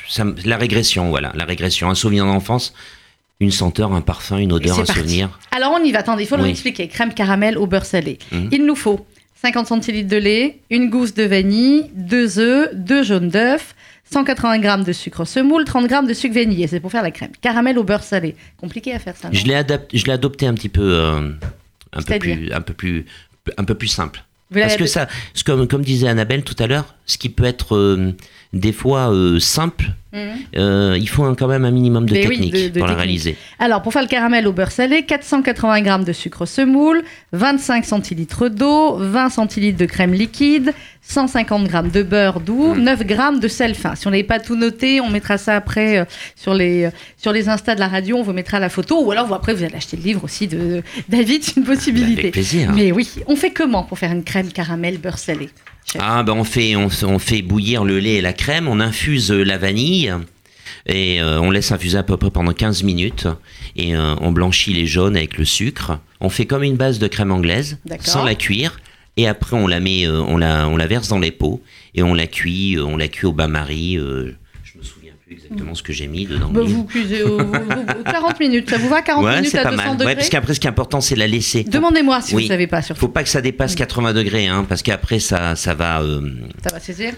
ça 0.09 0.23
la 0.45 0.57
régression, 0.57 1.09
voilà, 1.09 1.31
la 1.35 1.45
régression, 1.45 1.89
un 1.89 1.95
souvenir 1.95 2.25
d'enfance, 2.25 2.73
une 3.39 3.51
senteur, 3.51 3.93
un 3.93 4.01
parfum, 4.01 4.37
une 4.37 4.51
odeur, 4.53 4.79
un 4.79 4.83
parti. 4.83 4.93
souvenir. 5.01 5.39
Alors 5.51 5.71
on 5.79 5.83
y 5.83 5.91
va, 5.91 5.99
attendez, 5.99 6.23
il 6.23 6.27
faut 6.27 6.37
Oui. 6.37 6.49
expliquer. 6.49 6.87
Crème 6.87 7.13
caramel 7.13 7.57
au 7.57 7.67
beurre 7.67 7.85
salé. 7.85 8.17
Mhm. 8.31 8.49
Il 8.51 8.65
nous 8.65 8.75
faut 8.75 9.05
50 9.43 9.67
centilitres 9.67 10.09
de 10.09 10.17
lait, 10.17 10.57
une 10.71 10.89
gousse 10.89 11.13
de 11.13 11.23
vanille, 11.23 11.85
deux 11.93 12.39
œufs, 12.39 12.69
deux 12.73 13.03
jaunes 13.03 13.29
d'œufs, 13.29 13.75
180 14.11 14.61
g 14.61 14.83
de 14.85 14.93
sucre 14.93 15.25
semoule, 15.25 15.65
30 15.65 15.89
g 15.89 15.95
de 16.07 16.13
sucre 16.13 16.35
vanillé. 16.35 16.67
C'est 16.67 16.79
pour 16.79 16.91
faire 16.91 17.03
la 17.03 17.11
crème. 17.11 17.31
Caramel 17.41 17.77
au 17.77 17.83
beurre 17.83 18.03
salé. 18.03 18.35
Compliqué 18.57 18.93
à 18.93 18.99
faire 18.99 19.15
ça. 19.15 19.29
Je 19.31 19.45
l'ai 19.45 19.55
adapté, 19.55 19.97
je 19.97 20.05
l'ai 20.05 20.13
adopté 20.13 20.47
un 20.47 20.53
petit 20.53 20.69
peu, 20.69 20.93
euh, 20.93 21.31
un 21.93 22.01
peu 22.01 22.19
plus, 22.19 22.51
un 22.51 22.61
peu 22.61 22.73
plus, 22.73 23.05
un 23.57 23.63
peu 23.63 23.75
plus 23.75 23.87
simple. 23.87 24.23
Vous 24.49 24.59
Parce 24.59 24.77
que 24.77 24.85
ça, 24.85 25.07
comme, 25.45 25.67
comme 25.67 25.83
disait 25.83 26.07
Annabelle 26.07 26.43
tout 26.43 26.55
à 26.59 26.67
l'heure, 26.67 26.95
ce 27.05 27.17
qui 27.17 27.29
peut 27.29 27.43
être 27.43 27.75
euh, 27.75 28.13
des 28.53 28.71
fois 28.71 29.11
euh, 29.11 29.39
simple, 29.39 29.91
Mhm. 30.13 30.21
euh, 30.57 30.97
il 30.99 31.07
faut 31.09 31.23
un- 31.25 31.35
quand 31.35 31.47
même 31.47 31.65
un 31.65 31.71
minimum 31.71 32.05
de 32.05 32.13
Mais 32.13 32.27
oui, 32.27 32.37
technique 32.37 32.53
de- 32.53 32.67
de 32.69 32.79
pour 32.79 32.87
la 32.87 32.93
technique. 32.93 32.97
réaliser. 32.97 33.35
Alors, 33.59 33.81
pour 33.81 33.91
faire 33.91 34.01
le 34.01 34.07
caramel 34.07 34.47
au 34.47 34.53
beurre 34.53 34.71
salé, 34.71 35.03
480 35.03 35.83
g 35.99 36.05
de 36.05 36.13
sucre 36.13 36.45
semoule, 36.45 37.03
25 37.33 37.83
centilitres 37.85 38.47
d'eau, 38.49 38.95
20 38.97 39.29
centilitres 39.29 39.77
de 39.77 39.85
crème 39.85 40.13
liquide, 40.13 40.73
150 41.01 41.69
g 41.69 41.77
de 41.93 42.03
beurre 42.03 42.39
doux, 42.39 42.73
Mm. 42.75 42.83
9 42.83 43.07
g 43.07 43.17
de 43.41 43.47
sel 43.47 43.75
fin. 43.75 43.95
Si 43.95 44.07
on 44.07 44.11
n'avait 44.11 44.23
pas 44.23 44.39
tout 44.39 44.55
noté, 44.55 45.01
on 45.01 45.09
mettra 45.09 45.37
ça 45.37 45.55
après 45.55 45.97
euh, 45.99 46.05
sur 46.35 46.53
les 46.53 46.85
euh, 46.85 46.89
sur 47.17 47.31
les 47.33 47.49
Insta 47.49 47.75
de 47.75 47.79
la 47.79 47.87
radio, 47.87 48.17
on 48.17 48.23
vous 48.23 48.33
mettra 48.33 48.59
la 48.59 48.69
photo, 48.69 49.03
ou 49.03 49.11
alors 49.11 49.27
vous, 49.27 49.33
après 49.35 49.53
vous 49.53 49.63
allez 49.63 49.75
acheter 49.75 49.97
le 49.97 50.03
livre 50.03 50.23
aussi 50.23 50.47
de 50.47 50.57
de 50.57 50.83
David, 51.09 51.43
c'est 51.43 51.57
une 51.57 51.63
possibilité. 51.65 52.19
Avec 52.21 52.33
plaisir. 52.33 52.71
Mais 52.73 52.91
oui, 52.91 53.09
on 53.27 53.35
fait 53.35 53.51
comment 53.51 53.83
pour 53.83 53.99
faire 53.99 54.11
une 54.11 54.23
crème 54.23 54.51
caramel 54.51 54.97
beurre 54.97 55.17
salé 55.19 55.49
Ah 55.99 56.21
ben 56.23 56.33
on 56.33 56.43
fait 56.43 56.75
on, 56.75 56.89
fait- 56.89 57.05
on 57.05 57.17
fait 57.19 57.41
bouillir 57.41 57.85
le 57.85 57.99
lait 57.99 58.15
et 58.15 58.21
la 58.21 58.33
crème, 58.33 58.67
on 58.67 58.79
infuse 58.81 59.31
euh, 59.31 59.43
la 59.43 59.57
vanille 59.57 59.96
et 60.85 61.21
euh, 61.21 61.39
on 61.41 61.51
laisse 61.51 61.71
infuser 61.71 61.97
à 61.97 62.03
peu 62.03 62.17
près 62.17 62.29
pendant 62.31 62.53
15 62.53 62.83
minutes 62.83 63.27
et 63.75 63.95
euh, 63.95 64.15
on 64.21 64.31
blanchit 64.31 64.73
les 64.73 64.85
jaunes 64.85 65.17
avec 65.17 65.37
le 65.37 65.45
sucre. 65.45 65.99
On 66.21 66.29
fait 66.29 66.45
comme 66.45 66.63
une 66.63 66.75
base 66.77 66.99
de 66.99 67.07
crème 67.07 67.31
anglaise 67.31 67.77
sans 68.01 68.23
la 68.23 68.35
cuire 68.35 68.79
et 69.17 69.27
après 69.27 69.55
on 69.55 69.67
la 69.67 69.79
met 69.79 70.05
euh, 70.05 70.21
on 70.21 70.37
la 70.37 70.67
on 70.67 70.77
la 70.77 70.87
verse 70.87 71.07
dans 71.07 71.19
les 71.19 71.31
pots 71.31 71.61
et 71.95 72.03
on 72.03 72.13
la 72.13 72.27
cuit 72.27 72.77
on 72.79 72.97
la 72.97 73.07
cuit 73.07 73.27
au 73.27 73.33
bain-marie 73.33 73.95
je 73.97 74.77
me 74.77 74.83
souviens 74.83 75.13
plus 75.25 75.33
exactement 75.35 75.73
ce 75.75 75.81
que 75.83 75.91
j'ai 75.93 76.07
mis 76.07 76.25
dedans. 76.25 76.49
Bah, 76.51 76.61
vous 76.63 76.83
cuisez 76.85 77.23
vous- 77.23 77.37
vous- 77.39 78.03
40 78.05 78.39
minutes, 78.39 78.69
ça 78.69 78.77
vous 78.77 78.89
va 78.89 79.01
40 79.01 79.25
ouais, 79.25 79.35
minutes 79.37 79.55
à 79.55 79.63
pas 79.63 79.71
200 79.71 79.83
mal. 79.83 79.91
degrés 79.97 80.05
Ouais, 80.07 80.15
parce 80.15 80.29
qu'après 80.29 80.53
ce 80.53 80.59
qui 80.59 80.67
est 80.67 80.69
important 80.69 81.01
c'est 81.01 81.15
la 81.15 81.27
laisser. 81.27 81.63
Demandez-moi 81.63 82.21
si 82.21 82.35
Oui. 82.35 82.43
vous 82.43 82.47
savez 82.49 82.67
pas 82.67 82.81
surtout. 82.81 83.01
Faut 83.01 83.07
pas 83.07 83.23
que 83.23 83.29
ça 83.29 83.41
dépasse 83.41 83.75
80 83.75 84.13
degrés 84.13 84.47
hein, 84.47 84.65
parce 84.69 84.81
qu'après 84.83 85.19
ça 85.19 85.55
ça 85.55 85.73
va 85.73 86.01
euh, 86.01 86.21
Ça 86.63 86.69
va 86.73 86.79
saisir 86.79 87.13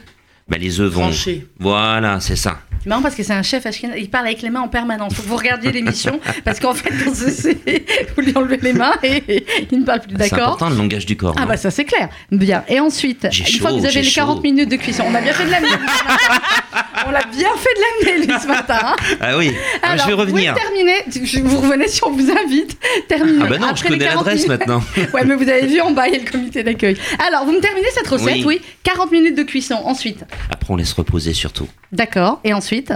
bah, 0.47 0.57
les 0.57 0.79
œufs 0.79 0.91
vont 0.91 1.11
voilà 1.59 2.19
c'est 2.19 2.35
ça. 2.35 2.59
C'est 2.81 2.87
marrant 2.89 3.01
parce 3.01 3.15
que 3.15 3.23
c'est 3.23 3.33
un 3.33 3.43
chef 3.43 3.65
il 3.97 4.09
parle 4.09 4.27
avec 4.27 4.41
les 4.41 4.49
mains 4.49 4.61
en 4.61 4.67
permanence. 4.67 5.13
Faut 5.13 5.21
que 5.23 5.27
vous 5.27 5.35
regardiez 5.37 5.71
l'émission 5.71 6.19
parce 6.45 6.59
qu'en 6.59 6.73
fait, 6.73 6.91
c'est- 7.13 7.29
c'est- 7.31 7.85
vous 8.15 8.21
lui 8.21 8.31
enlevez 8.35 8.57
les 8.61 8.73
mains 8.73 8.93
et 9.03 9.45
il 9.71 9.79
ne 9.79 9.85
parle 9.85 9.99
plus. 10.01 10.11
C'est 10.11 10.29
D'accord 10.29 10.47
important 10.53 10.69
le 10.69 10.75
langage 10.77 11.05
du 11.05 11.17
corps. 11.17 11.35
Ah 11.37 11.41
non 11.41 11.47
bah 11.47 11.57
ça 11.57 11.71
c'est 11.71 11.85
clair. 11.85 12.09
Bien. 12.31 12.63
Et 12.67 12.79
ensuite, 12.79 13.27
une 13.31 13.59
fois 13.59 13.71
que 13.71 13.77
vous 13.77 13.85
avez 13.85 14.01
les 14.01 14.11
40 14.11 14.37
chaud. 14.37 14.41
minutes 14.43 14.69
de 14.69 14.75
cuisson, 14.77 15.03
on 15.07 15.13
a 15.15 15.21
bien 15.21 15.33
fait 15.33 15.45
de 15.45 15.51
l'amener. 15.51 15.69
on 17.07 17.11
l'a 17.11 17.23
bien 17.31 17.49
fait 17.57 17.69
de 17.75 18.09
l'amener 18.11 18.25
lui 18.27 18.33
ce 18.41 18.47
matin. 18.47 18.79
hein. 18.81 18.95
Ah 19.19 19.37
oui, 19.37 19.51
Ah, 19.81 19.91
je 19.97 19.97
vais 19.97 20.03
Alors, 20.03 20.19
revenir. 20.19 20.53
Vous 20.53 20.59
terminez, 20.59 21.25
je- 21.25 21.39
vous 21.41 21.57
revenez 21.61 21.87
si 21.87 22.01
on 22.03 22.11
vous 22.11 22.29
invite. 22.31 22.77
Terminez. 23.07 23.39
Ah 23.43 23.47
bah 23.47 23.57
non, 23.57 23.67
je 23.67 23.71
Après 23.71 23.89
les 23.89 23.97
connais 23.97 24.05
40 24.09 24.25
l'adresse 24.25 24.47
maintenant. 24.47 24.83
ouais, 25.13 25.25
mais 25.25 25.35
vous 25.35 25.49
avez 25.49 25.67
vu 25.67 25.81
en 25.81 25.91
bas, 25.91 26.07
il 26.07 26.13
y 26.13 26.17
a 26.17 26.23
le 26.23 26.29
comité 26.29 26.63
d'accueil. 26.63 26.97
Alors, 27.27 27.45
vous 27.45 27.51
me 27.51 27.59
terminez 27.59 27.87
cette 27.93 28.07
recette, 28.07 28.35
oui. 28.35 28.43
Oui. 28.45 28.61
40 28.83 29.11
minutes 29.11 29.35
de 29.37 29.43
cuisson. 29.43 29.75
Ensuite, 29.83 30.23
Après, 30.49 30.71
on 30.73 30.75
laisse 30.75 30.93
reposer 30.93 31.33
surtout. 31.33 31.67
D'accord. 31.91 32.39
Et 32.43 32.53
ensuite, 32.53 32.93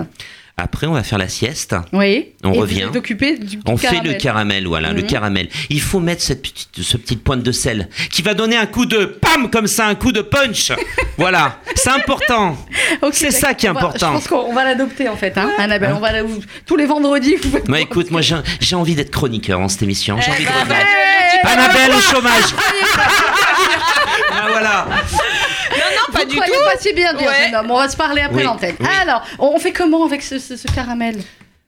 Après, 0.55 0.85
on 0.85 0.93
va 0.93 1.01
faire 1.01 1.17
la 1.17 1.27
sieste. 1.27 1.75
oui. 1.93 2.27
On 2.43 2.53
Et 2.53 2.59
revient. 2.59 2.81
Vous 2.83 2.89
êtes 2.89 2.95
occupé 2.97 3.37
du 3.39 3.59
On 3.65 3.75
fait 3.75 4.01
le 4.03 4.13
caramel, 4.13 4.67
voilà, 4.67 4.91
le 4.93 5.01
Mhm. 5.01 5.07
caramel. 5.07 5.49
Il 5.71 5.81
faut 5.81 5.99
mettre 5.99 6.21
cette 6.21 6.43
petite, 6.43 6.79
ce 6.83 6.95
petite 6.97 7.23
pointe 7.23 7.41
de 7.41 7.51
sel 7.51 7.89
qui 8.11 8.21
va 8.21 8.35
donner 8.35 8.55
un 8.55 8.67
coup 8.67 8.85
de 8.85 9.05
pam 9.05 9.49
comme 9.49 9.65
ça, 9.65 9.87
un 9.87 9.95
coup 9.95 10.11
de 10.11 10.21
punch. 10.21 10.71
voilà, 11.17 11.57
c'est 11.75 11.89
important. 11.89 12.55
C'est 13.13 13.31
ça 13.31 13.55
qui 13.55 13.65
est 13.65 13.69
important. 13.69 14.09
Je 14.09 14.13
pense 14.13 14.27
qu'on 14.27 14.53
va 14.53 14.63
l'adopter 14.63 15.09
en 15.09 15.15
fait, 15.15 15.35
hein, 15.39 15.49
Annabelle. 15.57 15.93
On 15.95 15.99
va 15.99 16.09
tous 16.67 16.75
les 16.75 16.85
vendredis. 16.85 17.35
Vous 17.41 17.49
faites 17.49 17.67
Moi, 17.67 17.81
écoute, 17.81 18.11
moi, 18.11 18.21
j'ai 18.21 18.75
envie 18.75 18.93
d'être 18.93 19.09
chroniqueur 19.11 19.59
dans 19.59 19.69
cette 19.69 19.81
émission. 19.83 20.17
J'ai 20.21 20.27
Eh 20.29 20.33
envie 20.35 20.45
de 20.45 20.49
revenir. 20.51 20.77
Hey 20.77 21.39
Annabelle 21.51 21.91
au 21.97 21.99
chômage. 21.99 22.43
pas 26.25 26.45
du 26.45 26.51
tout. 26.51 26.57
pas 26.71 26.77
si 26.79 26.93
bien 26.93 27.13
dire, 27.13 27.27
Ouais. 27.27 27.45
jeune 27.45 27.55
homme. 27.55 27.71
On 27.71 27.77
va 27.77 27.89
se 27.89 27.97
parler 27.97 28.21
après 28.21 28.37
Oui, 28.37 28.43
l'antenne. 28.43 28.75
oui. 28.79 28.87
Alors, 29.01 29.23
on 29.39 29.57
fait 29.59 29.71
comment 29.71 30.05
avec 30.05 30.21
ce, 30.21 30.39
ce- 30.39 30.57
ce 30.57 30.67
caramel 30.67 31.15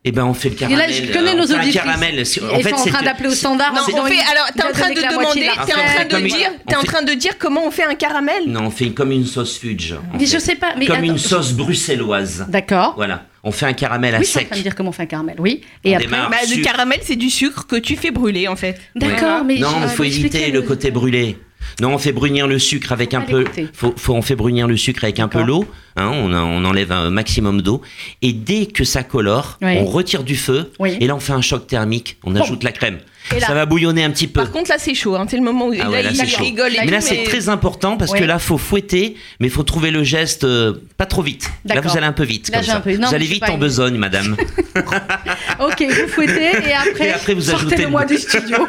Eh 0.07 0.11
ben, 0.11 0.23
on 0.23 0.35
fait 0.35 0.49
le 0.49 0.55
Et 0.55 0.57
caramel. 0.59 0.77
là, 0.77 0.87
je 0.87 1.11
connais 1.11 1.31
euh, 1.31 1.35
nos 1.35 1.47
fait 1.47 1.53
auditrices. 1.55 1.73
caramel. 1.81 2.25
C'est- 2.27 2.39
Ils 2.59 2.63
sont 2.69 2.75
en 2.75 2.85
train 2.85 3.01
d'appeler 3.03 3.29
au 3.29 3.33
standard. 3.33 3.73
Non, 3.73 3.81
en 3.81 4.03
on 4.03 4.05
fait. 4.05 4.13
Alors, 4.31 4.45
t'es 4.55 4.63
en 4.63 4.67
a 4.67 4.71
train 4.71 4.89
de 4.91 4.95
demander, 5.01 5.39
de 5.39 5.45
t'es 5.45 5.49
en 5.49 5.65
train 5.65 6.05
de 6.05 6.27
dire, 6.27 6.49
on 6.53 6.69
t'es 6.69 6.75
en 6.75 6.79
fait- 6.81 6.85
train 6.87 7.01
de 7.01 7.13
dire 7.15 7.37
comment 7.39 7.65
on 7.65 7.71
fait 7.71 7.85
un 7.85 7.95
caramel. 7.95 8.43
Non, 8.45 8.65
on 8.65 8.69
fait 8.69 8.91
comme 8.91 9.11
une 9.11 9.25
sauce 9.25 9.57
fudge. 9.57 9.93
en 9.93 9.97
Mais 10.13 10.19
fait. 10.27 10.35
je 10.37 10.39
sais 10.39 10.55
pas. 10.55 10.73
Mais 10.77 10.85
Comme 10.85 10.97
attends, 10.97 11.05
une 11.05 11.17
sauce 11.17 11.53
bruxelloise. 11.53 12.45
D'accord. 12.49 12.93
Voilà, 12.97 13.23
on 13.43 13.51
fait 13.51 13.65
un 13.65 13.73
caramel 13.73 14.13
à 14.13 14.19
Oui, 14.19 14.25
je 14.25 14.29
suis 14.29 14.37
en 14.37 14.39
sec. 14.41 14.49
train 14.49 14.57
de 14.59 14.63
dire 14.63 14.75
comment 14.75 14.89
on 14.89 14.93
fait 14.93 15.03
un 15.03 15.07
caramel. 15.07 15.35
Oui. 15.39 15.61
Et 15.83 15.93
On 15.93 15.97
après. 15.97 16.07
Bah, 16.07 16.37
le 16.55 16.63
caramel, 16.63 16.99
c'est 17.01 17.15
du 17.15 17.29
sucre 17.31 17.65
que 17.65 17.75
tu 17.75 17.95
fais 17.95 18.11
brûler 18.11 18.47
en 18.47 18.55
fait. 18.55 18.79
D'accord, 18.95 19.43
mais 19.43 19.57
Non, 19.57 19.69
il 19.81 19.89
faut 19.89 20.03
éviter 20.03 20.51
le 20.51 20.61
côté 20.61 20.91
brûlé. 20.91 21.37
Non, 21.81 21.93
on 21.93 21.97
fait 21.97 22.11
brunir 22.11 22.47
le 22.47 22.59
sucre 22.59 22.91
avec 22.91 23.13
un 23.13 23.21
peu. 23.21 23.45
Faut, 23.73 23.93
faut- 23.97 24.13
on 24.13 24.21
fait 24.21 24.35
brunir 24.35 24.67
le 24.67 24.77
sucre 24.77 25.03
avec 25.03 25.19
un 25.19 25.27
peu 25.27 25.41
l'eau. 25.41 25.65
hein, 25.97 26.09
on, 26.13 26.63
enlève 26.65 26.91
un 26.91 27.09
maximum 27.09 27.61
d'eau. 27.61 27.81
Et 28.21 28.33
dès 28.33 28.65
que 28.65 28.83
ça 28.83 29.03
colore, 29.03 29.57
Oui. 29.61 29.77
on 29.79 29.85
retire 29.85 30.23
du 30.23 30.35
feu. 30.35 30.71
Oui. 30.79 30.97
Et 30.99 31.07
là, 31.07 31.15
on 31.15 31.19
fait 31.19 31.33
un 31.33 31.41
choc 31.41 31.67
thermique. 31.67 32.17
On 32.23 32.35
ajoute 32.35 32.63
la 32.63 32.71
crème. 32.71 32.99
Et 33.35 33.39
là- 33.39 33.47
Ça 33.47 33.53
va 33.53 33.65
bouillonner 33.65 34.03
un 34.03 34.11
petit 34.11 34.27
peu. 34.27 34.41
Par 34.41 34.51
contre, 34.51 34.69
là, 34.69 34.75
c'est 34.77 34.93
chaud. 34.93 35.15
hein. 35.15 35.25
C'est 35.29 35.37
le 35.37 35.43
moment 35.43 35.67
où 35.67 35.73
Ah 35.73 35.83
là, 35.85 35.89
ouais, 35.89 36.03
là, 36.03 36.11
il 36.13 36.35
rigole. 36.35 36.73
et 36.75 36.79
mais 36.85 36.91
là, 36.91 37.01
c'est 37.01 37.23
très 37.23 37.49
important 37.49 37.97
parce 37.97 38.11
que 38.13 38.23
là, 38.23 38.37
faut 38.39 38.57
fouetter, 38.57 39.15
mais 39.39 39.47
il 39.47 39.51
faut 39.51 39.63
trouver 39.63 39.91
le 39.91 40.03
geste 40.03 40.43
euh, 40.43 40.73
pas 40.97 41.05
trop 41.05 41.21
vite. 41.21 41.49
Là, 41.65 41.81
vous 41.81 41.97
allez 41.97 42.05
un 42.05 42.13
peu 42.13 42.23
vite. 42.23 42.49
Là, 42.49 42.57
comme 42.59 42.67
ça. 42.67 42.77
un 42.77 42.81
peu- 42.81 42.95
non, 42.97 43.07
vous 43.07 43.15
allez 43.15 43.25
vite 43.25 43.43
en 43.43 43.53
une- 43.53 43.59
besogne, 43.59 43.97
madame. 43.97 44.35
Ok, 45.59 45.83
vous 45.89 46.07
fouettez 46.07 46.51
et 46.67 46.73
après, 46.73 47.07
Et 47.07 47.11
après, 47.13 47.33
vous 47.33 47.49
ajoutez 47.49 47.77
le- 47.85 48.05
du 48.07 48.17
studio. 48.17 48.67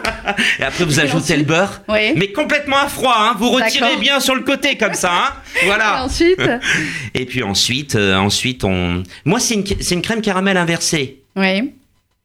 Et 0.58 0.62
après, 0.62 0.84
vous 0.84 0.98
Et 1.00 1.02
ajoutez 1.02 1.18
ensuite 1.18 1.36
le 1.38 1.44
beurre. 1.44 1.82
Oui. 1.88 2.12
Mais 2.16 2.32
complètement 2.32 2.78
à 2.78 2.88
froid, 2.88 3.14
hein. 3.18 3.34
vous 3.38 3.50
retirez 3.50 3.96
bien 3.96 4.20
sur 4.20 4.34
le 4.34 4.42
côté 4.42 4.76
comme 4.76 4.94
ça. 4.94 5.10
Hein. 5.12 5.32
Et 5.62 5.66
Voilà. 5.66 6.04
ensuite, 6.04 6.40
Et 7.14 7.26
puis 7.26 7.42
ensuite, 7.42 7.94
euh, 7.96 8.16
ensuite 8.16 8.64
on. 8.64 9.02
Moi, 9.24 9.40
c'est 9.40 9.54
une, 9.54 9.64
c'est 9.80 9.94
une 9.94 10.02
crème 10.02 10.20
caramel 10.22 10.56
inversée. 10.56 11.22
oui. 11.36 11.72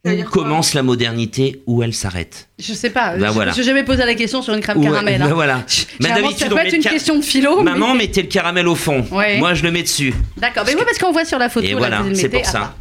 Où 0.06 0.24
commence 0.24 0.74
la 0.74 0.82
modernité, 0.84 1.62
où 1.68 1.84
elle 1.84 1.93
s'arrête. 1.93 2.49
Je 2.58 2.74
sais 2.74 2.89
pas. 2.89 3.18
Bah 3.18 3.28
je 3.28 3.34
voilà. 3.34 3.54
n'ai 3.54 3.64
jamais 3.64 3.84
posé 3.84 4.04
la 4.04 4.16
question 4.16 4.41
sur 4.41 4.54
une 4.54 4.62
crème 4.62 4.78
Où- 4.78 4.84
caramel. 4.84 5.20
bah 5.20 5.28
hein. 5.30 5.34
voilà. 5.34 5.66
Mais 5.99 6.10
ça 6.38 6.47
peut 6.49 6.58
être 6.58 6.74
une 6.74 6.82
question 6.84 7.18
de 7.18 7.22
philo. 7.24 7.58
mais- 7.62 7.72
Maman, 7.72 7.93
mettez 7.93 8.24
le 8.24 8.28
caramel 8.28 8.68
au 8.68 8.76
fond. 8.76 9.06
Ouais. 9.12 9.38
Moi, 9.38 9.54
je 9.54 9.64
le 9.64 9.72
mets 9.72 9.84
dessus. 9.84 10.14
D'accord, 10.38 10.64
mais 10.66 10.74
oui, 10.76 10.82
parce 10.86 10.97
qu'on 10.97 11.12
voit 11.12 11.26
sur 11.26 11.38
la 11.38 11.49
photo. 11.49 11.68
Et 11.68 11.72
là, 11.74 11.78
voilà, 11.78 12.04
c'est 12.14 12.30
pour 12.30 12.41
Ah, 12.43 12.49
ça. 12.49 12.60
bah. 12.60 12.76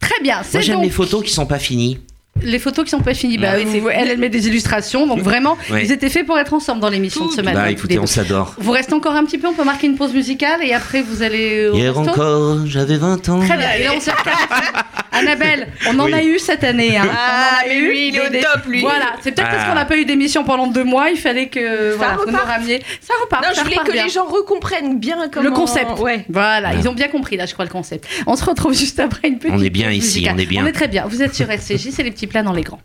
Très 0.00 0.20
bien, 0.22 0.42
Moi, 0.52 0.60
j'aime 0.62 0.74
donc 0.76 0.84
les 0.84 0.90
photos 0.90 1.22
qui 1.24 1.30
sont 1.32 1.46
pas 1.46 1.58
finies. 1.60 1.98
Les 2.42 2.58
photos 2.58 2.84
qui 2.84 2.90
sont 2.90 3.00
pas 3.00 3.14
finies. 3.14 3.38
Bah, 3.38 3.50
Ah 3.52 3.56
oui, 3.58 3.64
vous- 3.64 3.88
c'est- 3.88 3.94
elle, 3.94 4.08
elle 4.10 4.18
met 4.18 4.28
des 4.28 4.46
illustrations, 4.48 5.06
donc 5.06 5.20
vraiment, 5.20 5.56
ils 5.70 5.92
étaient 5.92 6.10
faits 6.10 6.26
pour 6.26 6.38
être 6.38 6.52
ensemble 6.52 6.80
dans 6.80 6.88
l'émission 6.88 7.26
de 7.26 7.32
ce 7.32 7.40
matin. 7.40 7.60
Bah, 7.62 7.70
écoutez, 7.70 7.98
on 7.98 8.06
s'adore. 8.06 8.54
Vous 8.58 8.72
restez 8.72 8.94
encore 8.94 9.14
un 9.14 9.24
petit 9.24 9.38
peu, 9.38 9.48
on 9.48 9.54
peut 9.54 9.64
marquer 9.64 9.86
une 9.86 9.96
pause 9.96 10.12
musicale 10.12 10.60
et 10.62 10.72
après 10.74 11.02
vous 11.02 11.22
allez 11.22 11.68
au 11.68 11.74
Hier 11.74 11.94
resto 11.96 12.10
encore, 12.10 12.66
j'avais 12.66 12.96
20 12.96 13.28
ans. 13.28 13.40
Très 13.40 13.56
bien, 13.56 13.72
et 13.78 13.84
là 13.84 13.90
on 13.96 14.00
s'est 14.00 14.10
Annabelle, 15.12 15.68
on 15.88 15.98
en 16.00 16.06
Oui. 16.06 16.14
a 16.14 16.24
eu 16.24 16.38
cette 16.40 16.64
année. 16.64 16.96
Hein. 16.96 17.06
Ah, 17.08 17.60
on 17.64 17.68
en 17.68 17.70
a 17.70 17.74
mais 17.74 17.80
lui, 17.80 18.08
il 18.08 18.16
est 18.16 18.20
au 18.20 18.42
top, 18.42 18.66
lui. 18.66 18.80
Voilà, 18.80 19.12
c'est 19.22 19.30
peut-être 19.32 19.48
parce 19.48 19.62
Ah. 19.64 19.68
qu'on 19.68 19.74
n'a 19.76 19.84
pas 19.84 19.96
eu 19.96 20.04
d'émission 20.04 20.42
pendant 20.42 20.66
deux 20.66 20.82
mois, 20.82 21.10
il 21.10 21.16
fallait 21.18 21.46
que 21.46 21.92
Ça 21.92 21.96
voilà, 21.98 22.12
vous 22.14 22.20
nous 22.26 22.32
repart. 22.32 22.48
rameniez. 22.48 22.82
Ça 23.00 23.14
repart. 23.22 23.42
Non, 23.44 23.48
ça 23.50 23.54
je 23.54 23.60
voulais 23.60 23.74
repart 23.76 23.86
que 23.86 23.92
bien. 23.92 24.04
les 24.04 24.10
gens 24.10 24.24
recomprennent 24.24 24.98
bien 24.98 25.28
comment... 25.32 25.44
Le 25.48 25.54
concept. 25.54 26.00
Ouais. 26.00 26.24
Voilà, 26.28 26.60
Voilà. 26.68 26.74
ils 26.80 26.88
ont 26.88 26.94
bien 26.94 27.06
compris 27.08 27.36
là, 27.36 27.46
je 27.46 27.52
crois, 27.52 27.64
le 27.64 27.70
concept. 27.70 28.06
On 28.26 28.34
se 28.34 28.44
retrouve 28.44 28.74
juste 28.74 28.98
après 28.98 29.28
une 29.28 29.38
petite 29.38 29.54
On 29.56 29.62
est 29.62 29.70
bien 29.70 29.90
ici, 29.90 30.26
on 30.32 30.36
est 30.36 30.46
bien. 30.46 30.64
On 30.64 30.66
est 30.66 30.72
très 30.72 30.88
bien. 30.88 31.04
Vous 31.08 31.22
êtes 31.22 31.34
sur 31.34 31.48
RCJ, 31.48 31.90
c'est 31.92 32.02
les 32.02 32.10
petits 32.10 32.23
plats 32.26 32.42
dans 32.42 32.52
les 32.52 32.62
grands. 32.62 32.80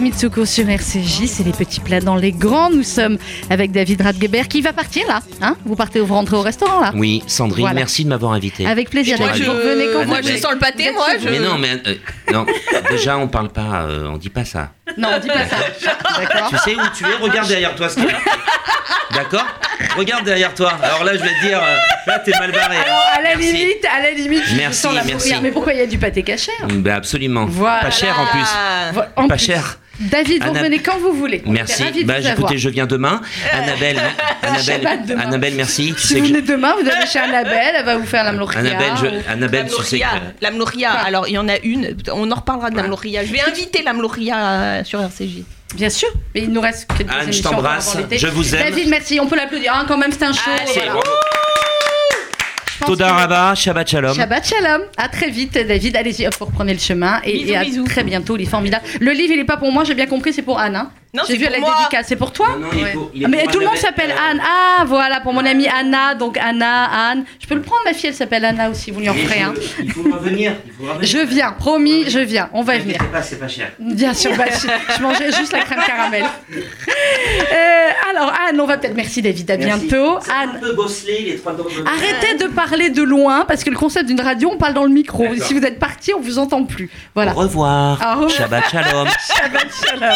Rita 0.00 0.14
Mitsuko 0.14 0.46
sur 0.46 0.66
RCJ, 0.66 1.26
c'est 1.26 1.42
les 1.44 1.52
petits 1.52 1.80
plats 1.80 2.00
dans 2.00 2.16
les 2.16 2.32
grands. 2.32 2.70
Nous 2.70 2.82
sommes 2.82 3.18
avec 3.50 3.70
David 3.70 4.00
Radgeber 4.00 4.48
qui 4.48 4.62
va 4.62 4.72
partir 4.72 5.06
là. 5.06 5.20
Hein 5.42 5.56
vous 5.66 5.76
partez 5.76 6.00
vous 6.00 6.14
rentrez 6.14 6.36
au 6.36 6.40
restaurant 6.40 6.80
là 6.80 6.92
Oui, 6.94 7.22
Sandrine, 7.26 7.64
Voilà. 7.64 7.74
merci 7.80 8.04
de 8.04 8.08
m'avoir 8.08 8.32
invité. 8.32 8.66
Avec 8.66 8.88
plaisir. 8.88 9.18
Moi, 9.18 9.32
je- 9.34 9.44
Vous 9.44 9.50
revenez 9.52 9.88
quand 9.92 10.06
moi, 10.06 10.20
vous 10.22 10.28
je 10.28 10.36
sens 10.36 10.52
le 10.52 10.58
pâté, 10.58 10.90
moi. 10.92 11.06
Je... 11.22 11.28
Mais 11.28 11.38
non, 11.38 11.58
mais 11.58 11.82
euh, 11.86 11.94
non. 12.32 12.46
Déjà, 12.90 13.18
on 13.18 13.28
parle 13.28 13.50
pas, 13.50 13.82
euh, 13.82 14.06
on 14.08 14.16
dit 14.16 14.30
pas 14.30 14.46
ça. 14.46 14.70
Non, 14.96 15.10
dis 15.20 15.28
pas 15.28 15.46
ça. 15.46 15.56
D'accord 16.18 16.48
Tu 16.48 16.56
sais 16.58 16.74
où 16.76 16.80
tu 16.96 17.04
es? 17.04 17.16
Regarde 17.20 17.48
derrière 17.48 17.74
toi 17.74 17.88
ce 17.90 17.96
qu'il 17.96 18.04
y 18.04 18.08
a. 18.08 18.18
D'accord? 19.12 19.46
Regarde 19.98 20.24
derrière 20.24 20.54
toi. 20.54 20.72
Alors 20.82 21.04
là, 21.04 21.12
je 21.14 21.22
vais 21.22 21.28
te 21.34 21.46
dire, 21.46 21.58
euh, 21.62 21.76
là, 22.06 22.18
t'es 22.20 22.30
mal 22.38 22.52
barré. 22.52 22.76
Alors, 22.76 23.02
à 23.18 23.20
la 23.20 23.36
Merci. 23.36 23.52
limite, 23.52 23.84
à 23.84 24.00
la 24.02 24.10
limite, 24.12 24.44
je 24.46 24.56
Merci, 24.56 24.80
sens 24.80 24.94
la 24.94 25.04
merci. 25.04 25.34
Mais 25.42 25.50
pourquoi 25.50 25.74
il 25.74 25.80
y 25.80 25.82
a 25.82 25.86
du 25.86 25.98
pâté 25.98 26.22
cachère 26.22 26.54
Ben 26.68 26.94
absolument. 26.94 27.44
Voilà. 27.46 27.80
Pas 27.82 27.90
cher 27.90 28.18
en 28.18 28.26
plus. 28.26 28.96
Pas 29.28 29.36
plus. 29.36 29.44
cher. 29.44 29.79
David, 30.00 30.42
vous 30.42 30.48
Anna- 30.50 30.60
revenez 30.60 30.78
quand 30.78 30.98
vous 30.98 31.12
voulez. 31.12 31.42
On 31.46 31.52
Merci. 31.52 31.82
Bah, 32.04 32.14
vous 32.20 32.26
écoutez, 32.26 32.30
avoir. 32.30 32.56
je 32.56 32.68
viens 32.70 32.86
demain. 32.86 33.20
Annabelle, 33.52 34.00
Annabelle, 34.42 35.00
demain. 35.06 35.20
Annabelle, 35.22 35.54
merci. 35.56 35.94
Si 35.98 36.14
vous 36.14 36.20
que 36.20 36.26
je- 36.26 36.32
venez 36.32 36.42
demain, 36.42 36.74
vous 36.80 36.88
allez 36.88 37.06
chez 37.06 37.18
Annabelle, 37.18 37.74
elle 37.76 37.84
va 37.84 37.96
vous 37.96 38.06
faire 38.06 38.24
la 38.24 38.32
mlochia. 38.32 38.60
Annabelle, 38.60 38.92
je- 39.00 39.30
Annabelle, 39.30 39.66
tu 39.76 39.82
sais 39.84 39.98
que. 40.00 40.04
La 40.40 40.50
Mloria, 40.50 40.90
alors 40.92 41.28
il 41.28 41.32
y 41.34 41.38
en 41.38 41.48
a 41.48 41.58
une, 41.62 41.96
on 42.12 42.30
en 42.30 42.34
reparlera 42.34 42.70
de 42.70 42.76
la 42.76 42.84
Mloria. 42.84 43.24
Je 43.24 43.32
vais 43.32 43.40
inviter 43.42 43.82
la 43.82 43.92
Mloria 43.92 44.36
euh, 44.38 44.84
sur 44.84 45.00
RCJ. 45.00 45.42
Bien 45.74 45.88
sûr, 45.90 46.08
mais 46.34 46.40
il 46.42 46.50
nous 46.50 46.60
reste 46.60 46.88
quelques 46.98 47.10
Anne, 47.12 47.18
je 47.20 47.24
émissions 47.26 47.50
t'embrasse. 47.50 47.96
Je 48.10 48.26
vous 48.26 48.54
aime. 48.56 48.62
David, 48.70 48.88
merci. 48.88 49.20
On 49.20 49.26
peut 49.28 49.36
l'applaudir. 49.36 49.72
hein, 49.72 49.84
quand 49.86 49.96
même, 49.98 50.10
c'est 50.10 50.24
un 50.24 50.32
show. 50.32 50.50
Allez, 50.60 50.72
voilà. 50.74 50.94
Toda 52.86 53.06
que- 53.08 53.12
Rabba, 53.12 53.54
Shabbat 53.54 53.88
Shalom. 53.88 54.14
Shabbat 54.14 54.46
shalom. 54.46 54.82
À 54.96 55.08
très 55.08 55.30
vite, 55.30 55.54
David. 55.54 55.96
Allez-y, 55.96 56.26
hop, 56.26 56.34
vous 56.38 56.46
reprenez 56.46 56.72
le 56.72 56.78
chemin. 56.78 57.20
Et, 57.24 57.32
Bisous, 57.32 57.48
et 57.52 57.56
à 57.56 57.64
bisous. 57.64 57.84
très 57.84 58.04
bientôt. 58.04 58.36
Il 58.36 58.42
est 58.42 58.46
formidable. 58.46 58.84
Le 59.00 59.12
livre, 59.12 59.32
il 59.34 59.40
est 59.40 59.44
pas 59.44 59.56
pour 59.56 59.70
moi, 59.72 59.84
j'ai 59.84 59.94
bien 59.94 60.06
compris, 60.06 60.32
c'est 60.32 60.42
pour 60.42 60.58
Anne. 60.58 60.76
hein. 60.76 60.90
Non, 61.12 61.24
J'ai 61.26 61.36
vu 61.36 61.44
pour 61.46 61.52
la 61.54 61.58
moi. 61.58 61.74
dédicace. 61.78 62.06
C'est 62.08 62.14
pour 62.16 62.32
toi 62.32 62.50
Non, 62.52 62.58
non, 62.60 62.66
il 62.72 62.78
est 62.78 62.82
Ouais. 62.84 62.92
pour- 62.92 63.10
il 63.12 63.22
est 63.22 63.24
Ah, 63.24 63.28
Mais 63.28 63.42
pour 63.42 63.52
tout 63.52 63.58
le 63.58 63.66
monde 63.66 63.76
s'appelle 63.76 64.12
Euh, 64.12 64.30
Anne. 64.30 64.40
Ah, 64.44 64.84
voilà, 64.86 65.20
pour 65.20 65.32
mon 65.32 65.44
amie 65.44 65.66
Anna. 65.66 66.14
Donc 66.14 66.38
Anna, 66.38 66.84
Anne. 67.10 67.24
Je 67.40 67.48
peux 67.48 67.56
le 67.56 67.62
prendre, 67.62 67.82
ma 67.84 67.92
fille, 67.92 68.10
elle 68.10 68.14
s'appelle 68.14 68.44
Anna 68.44 68.70
aussi. 68.70 68.92
Vous 68.92 69.00
lui 69.00 69.08
en 69.10 69.14
Il 69.14 69.26
ferez 69.26 69.40
un. 69.42 69.52
faut- 69.54 69.60
Il 69.82 69.90
faudra 69.92 70.18
venir. 70.18 70.52
il 70.66 70.86
venir. 70.86 70.98
Je 71.02 71.18
viens, 71.18 71.50
promis, 71.52 72.08
je 72.08 72.20
viens. 72.20 72.48
On 72.52 72.62
va 72.62 72.78
venir. 72.78 72.94
T'inquiète 72.98 73.12
pas, 73.12 73.22
c'est 73.22 73.40
pas 73.40 73.48
cher. 73.48 73.72
Bien 73.80 74.14
sûr, 74.14 74.36
bah, 74.36 74.44
je, 74.50 74.68
je 74.96 75.02
mangeais 75.02 75.32
juste 75.32 75.52
la 75.52 75.60
crème 75.60 75.80
caramel. 75.84 76.24
Euh, 77.52 77.88
alors, 78.10 78.32
Anne, 78.48 78.60
on 78.60 78.66
va 78.66 78.76
peut-être. 78.78 78.94
Merci, 78.94 79.22
David. 79.22 79.50
À 79.50 79.56
Merci. 79.56 79.86
bientôt. 79.86 80.18
C'est 80.22 80.30
un 80.30 80.34
Anne. 80.42 80.58
peu 80.60 80.72
bosselé, 80.72 81.20
les 81.26 81.36
trois 81.36 81.52
dents 81.52 81.64
de- 81.64 81.86
Arrêtez 81.86 82.36
de 82.42 82.48
parler 82.48 82.90
de 82.90 83.02
loin 83.02 83.44
parce 83.46 83.64
que 83.64 83.70
le 83.70 83.76
concept 83.76 84.06
d'une 84.06 84.20
radio, 84.20 84.50
on 84.52 84.56
parle 84.56 84.74
dans 84.74 84.84
le 84.84 84.90
micro. 84.90 85.24
D'accord. 85.24 85.46
Si 85.46 85.54
vous 85.54 85.62
êtes 85.64 85.78
parti, 85.78 86.12
on 86.14 86.20
vous 86.20 86.38
entend 86.38 86.64
plus. 86.64 86.90
Voilà. 87.14 87.32
Au 87.32 87.40
revoir. 87.40 87.98
Au 88.00 88.12
revoir. 88.14 88.30
Shabbat 88.30 88.64
Shalom. 88.70 89.08
Shabbat 89.36 89.66
shalom. 89.84 90.14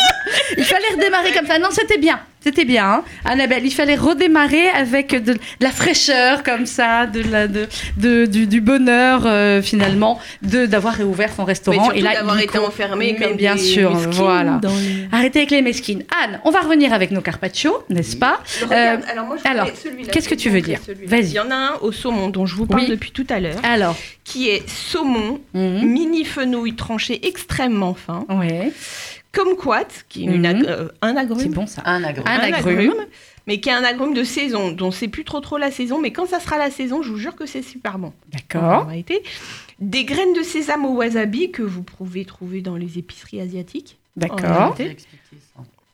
Il 0.58 0.64
fallait 0.64 0.83
redémarrer 0.96 1.32
comme 1.32 1.46
ça. 1.46 1.58
Non, 1.58 1.68
c'était 1.70 1.98
bien. 1.98 2.20
C'était 2.40 2.66
bien, 2.66 2.84
hein. 2.86 3.04
Annabelle. 3.24 3.64
Il 3.64 3.70
fallait 3.70 3.94
redémarrer 3.94 4.68
avec 4.68 5.12
de, 5.12 5.32
de 5.32 5.38
la 5.60 5.70
fraîcheur 5.70 6.42
comme 6.42 6.66
ça, 6.66 7.06
de 7.06 7.22
la, 7.22 7.48
de, 7.48 7.66
de- 7.96 8.26
du, 8.26 8.46
du 8.46 8.60
bonheur 8.60 9.22
euh, 9.24 9.62
finalement, 9.62 10.20
de 10.42 10.66
d'avoir 10.66 10.92
réouvert 10.92 11.32
son 11.34 11.44
restaurant. 11.46 11.90
Et 11.92 12.02
là, 12.02 12.12
d'avoir 12.16 12.38
été 12.38 12.58
enfermé 12.58 13.16
comme 13.16 13.36
bien 13.36 13.54
des 13.54 13.62
sûr, 13.62 13.92
voilà. 14.10 14.60
les- 14.62 15.08
Arrêtez 15.10 15.38
avec 15.38 15.52
les 15.52 15.62
mesquines. 15.62 16.04
Anne, 16.22 16.38
on 16.44 16.50
va 16.50 16.60
revenir 16.60 16.92
avec 16.92 17.12
nos 17.12 17.22
carpaccio, 17.22 17.82
n'est-ce 17.88 18.16
pas? 18.16 18.40
Euh, 18.70 18.96
alors 19.10 19.24
moi, 19.26 19.36
je 19.42 19.48
alors, 19.50 19.64
voulais 19.64 19.76
celui-là, 19.82 20.12
qu'est-ce 20.12 20.28
que 20.28 20.34
tu 20.34 20.50
veux 20.50 20.60
dire? 20.60 20.80
Vas-y. 21.06 21.20
Il 21.28 21.32
y 21.32 21.40
en 21.40 21.50
a 21.50 21.54
un 21.54 21.74
au 21.80 21.92
saumon 21.92 22.28
dont 22.28 22.44
je 22.44 22.56
vous 22.56 22.66
parle 22.66 22.82
Oui. 22.82 22.88
depuis 22.90 23.10
tout 23.10 23.26
à 23.30 23.40
l'heure, 23.40 23.56
Alors, 23.62 23.96
qui 24.22 24.50
est 24.50 24.68
saumon, 24.68 25.40
mhm, 25.54 25.82
mini 25.86 26.26
fenouil 26.26 26.74
tranché 26.74 27.26
extrêmement 27.26 27.94
fin, 27.94 28.26
ouais, 28.28 28.70
kumquat, 29.34 29.88
qui 30.08 30.22
est 30.24 30.32
une 30.32 30.46
ag- 30.46 30.56
Mhm. 30.58 30.66
euh, 30.68 30.88
un 31.02 31.16
agrume. 31.16 31.38
c'est 31.40 31.48
bon 31.48 31.66
ça. 31.66 31.82
Un 31.84 32.02
agrume. 32.04 32.26
Un 32.26 32.38
agrume. 32.40 32.94
mais 33.46 33.60
qui 33.60 33.68
est 33.68 33.72
un 33.72 33.84
agrume 33.84 34.14
de 34.14 34.24
saison, 34.24 34.70
dont 34.72 34.90
c'est 34.90 35.08
plus 35.08 35.24
trop 35.24 35.40
trop 35.40 35.58
la 35.58 35.70
saison, 35.70 36.00
mais 36.00 36.12
quand 36.12 36.24
ça 36.26 36.40
sera 36.40 36.56
la 36.56 36.70
saison, 36.70 37.02
je 37.02 37.10
vous 37.10 37.18
jure 37.18 37.36
que 37.36 37.44
c'est 37.44 37.60
super 37.62 37.98
bon. 37.98 38.06
En 38.08 38.12
D'accord. 38.32 38.86
réalité. 38.86 39.22
Des 39.80 40.04
graines 40.04 40.32
de 40.32 40.42
sésame 40.42 40.84
au 40.86 40.94
wasabi 40.94 41.50
que 41.50 41.62
vous 41.62 41.82
pouvez 41.82 42.24
trouver 42.24 42.62
dans 42.62 42.76
les 42.76 42.96
épiceries 42.98 43.40
asiatiques. 43.42 43.98
D'accord. 44.16 44.74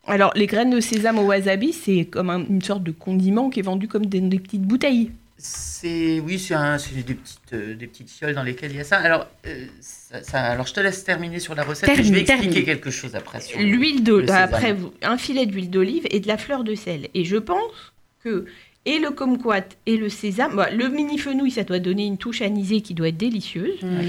Alors, 0.06 0.32
les 0.34 0.46
graines 0.46 0.70
de 0.70 0.80
sésame 0.80 1.18
au 1.18 1.22
wasabi, 1.26 1.72
c'est 1.72 2.04
comme 2.04 2.30
un- 2.30 2.44
une 2.44 2.62
sorte 2.62 2.82
de 2.82 2.90
condiment 2.90 3.48
qui 3.50 3.60
est 3.60 3.62
vendu 3.64 3.86
comme 3.88 4.06
des, 4.06 4.20
des 4.20 4.38
petites 4.38 4.62
bouteilles. 4.62 5.10
C'est 5.42 6.20
oui, 6.20 6.38
c'est 6.38 6.54
un- 6.54 6.76
c'est 6.76 6.94
des 6.94 7.14
petites 7.14 7.52
euh, 7.54 7.74
des 7.74 7.86
petites 7.86 8.10
fioles 8.10 8.34
dans 8.34 8.42
lesquelles 8.42 8.70
il 8.72 8.76
y 8.76 8.80
a 8.80 8.84
ça. 8.84 8.98
Alors 8.98 9.26
euh, 9.46 9.64
ça, 9.80 10.22
ça- 10.22 10.40
alors 10.42 10.66
je 10.66 10.74
te 10.74 10.80
laisse 10.80 11.02
terminer 11.02 11.38
sur 11.38 11.54
la 11.54 11.62
recette. 11.62 11.88
et 11.88 11.94
je 11.94 11.96
Termine, 12.02 12.14
vais 12.14 12.20
expliquer 12.20 12.48
termine. 12.50 12.64
quelque 12.66 12.90
chose 12.90 13.14
après. 13.16 13.40
sur 13.40 13.58
L'huile 13.58 14.04
de, 14.04 14.14
le 14.16 14.26
sésame. 14.26 14.42
après 14.42 14.72
vous- 14.74 14.92
un 15.02 15.16
filet 15.16 15.46
d'huile 15.46 15.70
d'olive 15.70 16.06
et 16.10 16.20
de 16.20 16.28
la 16.28 16.36
fleur 16.36 16.62
de 16.62 16.74
sel. 16.74 17.08
Et 17.14 17.24
je 17.24 17.36
pense 17.36 17.92
que 18.22 18.44
et 18.84 18.98
le 18.98 19.10
kumquat 19.10 19.64
et 19.86 19.96
le 19.96 20.08
sésame, 20.10 20.56
bah, 20.56 20.70
le 20.70 20.88
mini 20.88 21.16
fenouil, 21.18 21.50
ça 21.50 21.64
doit 21.64 21.78
donner 21.80 22.04
une 22.06 22.18
touche 22.18 22.42
anisée 22.42 22.80
qui 22.82 22.92
doit 22.94 23.08
être 23.08 23.16
délicieuse. 23.16 23.82
Mhm. 23.82 24.02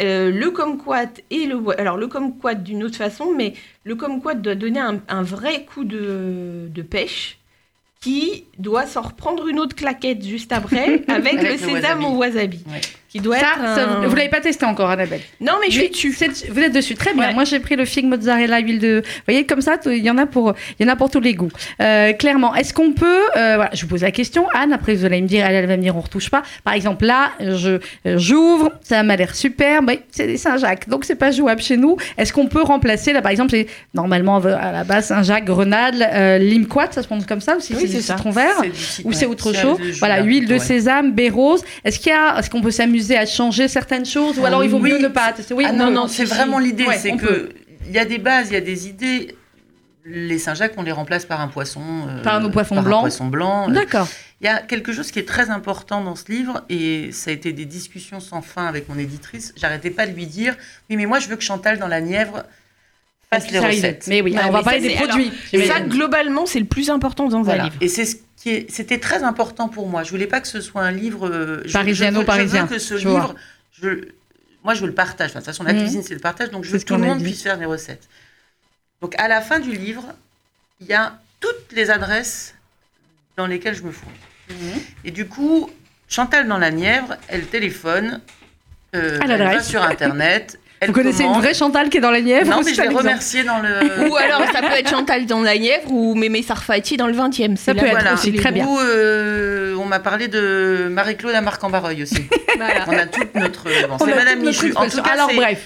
Euh, 0.00 0.32
le 0.32 0.50
kumquat 0.50 1.08
et 1.30 1.46
le 1.46 1.60
alors 1.78 1.96
le 1.96 2.08
kumquat 2.08 2.54
d'une 2.56 2.82
autre 2.82 2.96
façon, 2.96 3.32
mais 3.36 3.54
le 3.84 3.94
kumquat 3.94 4.34
doit 4.34 4.56
donner 4.56 4.80
un, 4.80 5.00
un 5.08 5.22
vrai 5.22 5.64
coup 5.66 5.84
de, 5.84 6.68
de 6.68 6.82
pêche 6.82 7.38
qui 8.04 8.44
doit 8.58 8.86
s'en 8.86 9.00
reprendre 9.02 9.48
une 9.48 9.58
autre 9.58 9.74
claquette 9.74 10.22
juste 10.22 10.52
après 10.52 11.02
avec, 11.08 11.10
Avec 11.10 11.42
le 11.42 11.52
le 11.52 11.56
sésame 11.58 12.00
wasabi. 12.00 12.04
au 12.04 12.16
wasabi. 12.18 12.62
Ouais. 12.70 12.80
Qui 13.14 13.20
doit 13.20 13.38
Ça, 13.38 13.46
être 13.56 13.76
ça, 13.76 13.88
un- 13.88 14.06
vous 14.08 14.16
l'avez 14.16 14.28
pas 14.28 14.40
testé 14.40 14.64
encore, 14.64 14.90
Annabelle 14.90 15.20
Non 15.40 15.52
mais 15.60 15.70
je 15.70 15.78
suis 15.78 15.88
dessus. 15.88 16.16
Vous 16.50 16.58
êtes 16.60 16.72
dessus, 16.72 16.96
très 16.96 17.14
bien. 17.14 17.28
Ouais. 17.28 17.34
Moi, 17.34 17.44
j'ai 17.44 17.60
pris 17.60 17.76
le 17.76 17.84
figue 17.84 18.06
mozzarella, 18.06 18.58
huile 18.58 18.80
de. 18.80 19.02
Vous 19.04 19.22
voyez, 19.28 19.46
comme 19.46 19.60
ça, 19.60 19.76
il 19.86 19.98
y 20.04 20.10
en 20.10 20.18
a 20.18 20.26
pour, 20.26 20.52
il 20.80 20.84
y 20.84 20.88
en 20.90 20.92
a 20.92 20.96
pour 20.96 21.10
tous 21.10 21.20
les 21.20 21.32
goûts. 21.34 21.50
Euh, 21.80 22.12
clairement, 22.12 22.56
est-ce 22.56 22.74
qu'on 22.74 22.90
peut. 22.90 23.20
euh, 23.36 23.54
voilà, 23.54 23.70
je 23.72 23.82
vous 23.82 23.86
pose 23.86 24.02
la 24.02 24.10
question, 24.10 24.46
Anne. 24.52 24.72
Après, 24.72 24.96
vous 24.96 25.04
allez 25.04 25.22
me 25.22 25.28
dire, 25.28 25.46
elle, 25.46 25.54
elle 25.54 25.66
va 25.68 25.76
me 25.76 25.82
dire, 25.82 25.96
on 25.96 26.00
retouche 26.00 26.28
pas. 26.28 26.42
Par 26.64 26.74
exemple, 26.74 27.04
là, 27.06 27.30
je 27.38 27.78
euh, 28.06 28.18
j'ouvre, 28.18 28.72
ça 28.82 29.04
m'a 29.04 29.14
l'air 29.14 29.32
super. 29.36 29.80
mais 29.82 30.00
c'est 30.10 30.26
des 30.26 30.36
Saint-Jacques, 30.36 30.88
donc 30.88 31.04
c'est 31.04 31.14
pas 31.14 31.30
jouable 31.30 31.62
chez 31.62 31.76
nous. 31.76 31.96
Est-ce 32.18 32.32
qu'on 32.32 32.48
peut 32.48 32.62
remplacer 32.62 33.12
là, 33.12 33.22
par 33.22 33.30
exemple, 33.30 33.54
normalement 33.94 34.38
à 34.38 34.72
la 34.72 34.82
base 34.82 35.06
Saint-Jacques, 35.06 35.44
Grenade, 35.44 35.94
euh, 36.02 36.38
Limquat, 36.38 36.88
ça 36.90 37.02
se 37.02 37.06
prononce 37.06 37.26
comme 37.26 37.40
ça 37.40 37.56
aussi, 37.58 37.74
Oui, 37.76 37.82
c'est 37.86 37.96
du 37.98 38.02
citron 38.02 38.30
vert. 38.30 38.60
Ou 39.04 39.12
c'est 39.12 39.26
autre 39.26 39.52
chose. 39.54 39.78
Voilà, 40.00 40.16
là, 40.18 40.24
huile 40.24 40.48
de 40.48 40.58
sésame, 40.58 41.12
baie 41.12 41.28
rose. 41.28 41.62
Est-ce 41.84 42.00
qu'il 42.00 42.10
y 42.10 42.14
a, 42.16 42.40
est-ce 42.40 42.50
qu'on 42.50 42.60
peut 42.60 42.72
s'amuser 42.72 43.03
à 43.12 43.26
changer 43.26 43.68
certaines 43.68 44.06
choses, 44.06 44.38
ou 44.38 44.42
Ah 44.44 44.48
alors 44.48 44.64
il 44.64 44.70
vaut 44.70 44.78
oui. 44.78 44.90
mieux 44.92 44.98
ne 44.98 45.08
pas 45.08 45.32
tester 45.32 45.52
Oui, 45.54 45.64
Ah 45.66 45.72
on 45.72 45.76
non, 45.76 45.90
non, 45.90 46.08
c'est 46.08 46.24
vraiment 46.24 46.58
l'idée. 46.58 46.86
Ouais, 46.86 46.98
c'est 46.98 47.16
que 47.16 47.50
il 47.86 47.92
y 47.92 47.98
a 47.98 48.04
des 48.04 48.18
bases, 48.18 48.48
il 48.50 48.54
y 48.54 48.56
a 48.56 48.60
des 48.62 48.88
idées. 48.88 49.36
Les 50.06 50.38
Saint-Jacques, 50.38 50.74
on 50.76 50.82
les 50.82 50.92
remplace 50.92 51.24
par 51.24 51.40
un 51.40 51.48
poisson. 51.48 51.80
euh, 52.08 52.22
Par 52.22 52.34
un 52.42 52.50
poisson 52.50 52.74
par 52.74 52.84
blanc. 52.84 52.98
Un 52.98 53.02
poisson 53.02 53.26
blanc. 53.26 53.68
D'accord. 53.68 54.06
Il 54.42 54.46
y 54.46 54.48
a 54.50 54.58
quelque 54.58 54.92
chose 54.92 55.10
qui 55.10 55.18
est 55.18 55.26
très 55.28 55.48
important 55.48 56.02
dans 56.02 56.14
ce 56.14 56.30
livre, 56.30 56.62
et 56.68 57.10
ça 57.12 57.30
a 57.30 57.32
été 57.32 57.52
des 57.54 57.64
discussions 57.64 58.20
sans 58.20 58.42
fin 58.42 58.66
avec 58.66 58.88
mon 58.90 58.98
éditrice. 58.98 59.54
J'arrêtais 59.56 59.90
pas 59.90 60.06
de 60.06 60.12
lui 60.12 60.26
dire 60.26 60.56
Oui, 60.90 60.96
mais 60.96 61.06
moi, 61.06 61.18
je 61.20 61.28
veux 61.28 61.36
que 61.36 61.42
Chantal 61.42 61.78
dans 61.78 61.88
la 61.88 62.02
Nièvre 62.02 62.42
fasse 63.32 63.50
les 63.50 63.58
recettes. 63.58 64.04
Mais 64.08 64.20
oui, 64.20 64.32
Ouais, 64.36 64.42
on 64.46 64.50
va 64.50 64.62
parler 64.62 64.80
des 64.80 64.94
produits. 64.94 65.32
alors. 65.54 65.66
Ça, 65.66 65.80
globalement, 65.80 66.44
c'est 66.44 66.60
le 66.60 66.66
plus 66.66 66.90
important 66.90 67.26
dans 67.28 67.38
un 67.38 67.42
Voilà. 67.42 67.64
livre. 67.64 67.76
Et 67.80 67.88
c'est 67.88 68.04
ce 68.04 68.16
c'était 68.36 68.98
très 69.00 69.22
important 69.22 69.68
pour 69.68 69.88
moi. 69.88 70.02
Je 70.02 70.10
voulais 70.10 70.26
pas 70.26 70.40
que 70.40 70.48
ce 70.48 70.60
soit 70.60 70.82
un 70.82 70.90
livre 70.92 71.28
euh, 71.28 71.62
je- 71.64 71.72
Parisiano, 71.72 72.16
je 72.16 72.20
veux- 72.20 72.26
parisien, 72.26 72.66
Je 72.66 72.70
veux 72.70 72.76
que 72.76 72.78
ce 72.82 72.94
livre, 72.94 73.34
je, 73.80 73.88
moi, 74.62 74.74
je 74.74 74.80
veux 74.80 74.86
le 74.86 74.94
partage. 74.94 75.30
Enfin, 75.30 75.40
de 75.40 75.44
toute 75.44 75.52
façon, 75.52 75.64
la 75.64 75.72
Mhm. 75.72 75.80
cuisine, 75.80 76.02
c'est 76.02 76.14
le 76.14 76.20
partage, 76.20 76.50
donc 76.50 76.64
je 76.64 76.70
veux 76.70 76.78
que 76.78 76.84
tout 76.84 76.94
le 76.96 77.00
monde 77.00 77.18
dit. 77.18 77.24
puisse 77.24 77.42
faire 77.42 77.58
des 77.58 77.64
recettes. 77.64 78.08
Donc, 79.00 79.14
à 79.18 79.28
la 79.28 79.40
fin 79.40 79.60
du 79.60 79.72
livre, 79.72 80.06
il 80.80 80.86
y 80.86 80.94
a 80.94 81.18
toutes 81.40 81.72
les 81.72 81.90
adresses 81.90 82.54
dans 83.36 83.46
lesquelles 83.46 83.74
je 83.74 83.82
me 83.82 83.92
fous. 83.92 84.06
Mhm. 84.50 84.80
Et 85.04 85.10
du 85.10 85.26
coup, 85.26 85.70
Chantal 86.08 86.46
dans 86.46 86.58
la 86.58 86.70
Nièvre, 86.70 87.16
elle 87.28 87.46
téléphone, 87.46 88.20
euh, 88.94 89.18
elle 89.22 89.38
va 89.42 89.62
sur 89.62 89.82
Internet. 89.82 90.58
Elle 90.80 90.88
Vous 90.88 90.94
connaissez 90.94 91.22
une 91.24 91.32
vraie 91.32 91.54
Chantal 91.54 91.88
qui 91.88 91.96
est 91.98 92.00
dans 92.00 92.10
la 92.10 92.20
Nièvre 92.20 92.50
Non, 92.50 92.60
mais 92.64 92.74
je 92.74 92.80
exemple 92.80 92.98
remercié 92.98 93.42
dans 93.44 93.58
le. 93.58 94.08
Ou 94.10 94.16
alors, 94.16 94.42
ça 94.52 94.60
peut 94.60 94.74
être 94.78 94.90
Chantal 94.90 95.24
dans 95.26 95.40
la 95.40 95.56
Nièvre 95.56 95.90
ou 95.90 96.14
Mémé 96.14 96.42
Sarfati 96.42 96.96
dans 96.96 97.06
le 97.06 97.14
20e. 97.14 97.56
Ça 97.56 97.74
peut 97.74 97.84
être 97.86 97.90
Voilà. 97.92 98.14
aussi, 98.14 98.32
très 98.34 98.52
bien. 98.52 98.66
Ou 98.66 98.78
euh, 98.80 99.74
on 99.76 99.86
m'a 99.86 100.00
parlé 100.00 100.28
de 100.28 100.88
Marie-Claude 100.90 101.34
à 101.34 101.40
Marc-en-Barreuil 101.40 102.02
aussi. 102.02 102.26
Voilà. 102.56 102.84
On 102.86 102.92
a 102.92 103.06
toute 103.06 103.34
notre. 103.34 103.64
Bon, 103.88 103.96
c'est 103.98 104.14
Madame 104.14 104.40
Michu. 104.40 104.72
En 104.76 104.88
tout 104.88 105.02
cas, 105.02 105.12
Alors 105.12 105.30
bref, 105.34 105.60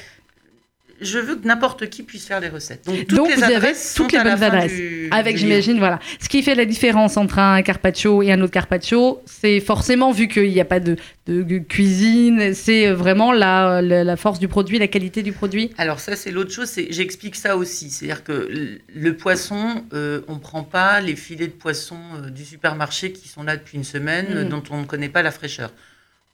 je 1.00 1.18
veux 1.18 1.36
que 1.36 1.46
n'importe 1.46 1.88
qui 1.88 2.02
puisse 2.02 2.26
faire 2.26 2.40
des 2.40 2.48
recettes. 2.48 2.84
Donc, 2.86 3.06
toutes 3.06 3.16
Donc, 3.18 3.28
les 3.28 3.34
vous 3.36 3.42
avez 3.44 3.72
toutes 3.94 4.12
les 4.12 4.18
bonnes 4.18 4.42
adresses. 4.42 4.72
du- 4.74 5.08
avec 5.10 5.36
j'imagine 5.36 5.78
voilà. 5.78 5.98
Ce 6.20 6.28
qui 6.28 6.42
fait 6.42 6.54
la 6.54 6.64
différence 6.64 7.16
entre 7.16 7.38
un 7.38 7.62
carpaccio 7.62 8.22
et 8.22 8.32
un 8.32 8.40
autre 8.40 8.52
carpaccio, 8.52 9.20
c'est 9.26 9.60
forcément 9.60 10.12
vu 10.12 10.28
qu'il 10.28 10.50
n'y 10.50 10.60
a 10.60 10.64
pas 10.64 10.80
de, 10.80 10.96
de 11.26 11.58
cuisine, 11.58 12.54
c'est 12.54 12.90
vraiment 12.90 13.32
la, 13.32 13.80
la, 13.82 14.04
la 14.04 14.16
force 14.16 14.38
du 14.38 14.48
produit, 14.48 14.78
la 14.78 14.88
qualité 14.88 15.22
du 15.22 15.32
produit. 15.32 15.70
Alors 15.78 16.00
ça, 16.00 16.16
c'est 16.16 16.30
l'autre 16.30 16.52
chose. 16.52 16.72
J'explique 16.90 17.36
ça 17.36 17.56
aussi. 17.56 17.90
C'est-à-dire 17.90 18.24
que 18.24 18.48
le 18.94 19.16
poisson, 19.16 19.84
euh, 19.92 20.22
on 20.28 20.34
ne 20.34 20.40
prend 20.40 20.62
pas 20.62 21.00
les 21.00 21.16
filets 21.16 21.46
de 21.46 21.52
poisson 21.52 21.98
euh, 22.24 22.30
du 22.30 22.44
supermarché 22.44 23.12
qui 23.12 23.28
sont 23.28 23.42
là 23.42 23.56
depuis 23.56 23.76
une 23.78 23.84
semaine, 23.84 24.26
Mhm. 24.44 24.48
dont 24.48 24.62
on 24.70 24.78
ne 24.80 24.84
connaît 24.84 25.08
pas 25.08 25.22
la 25.22 25.30
fraîcheur. 25.30 25.72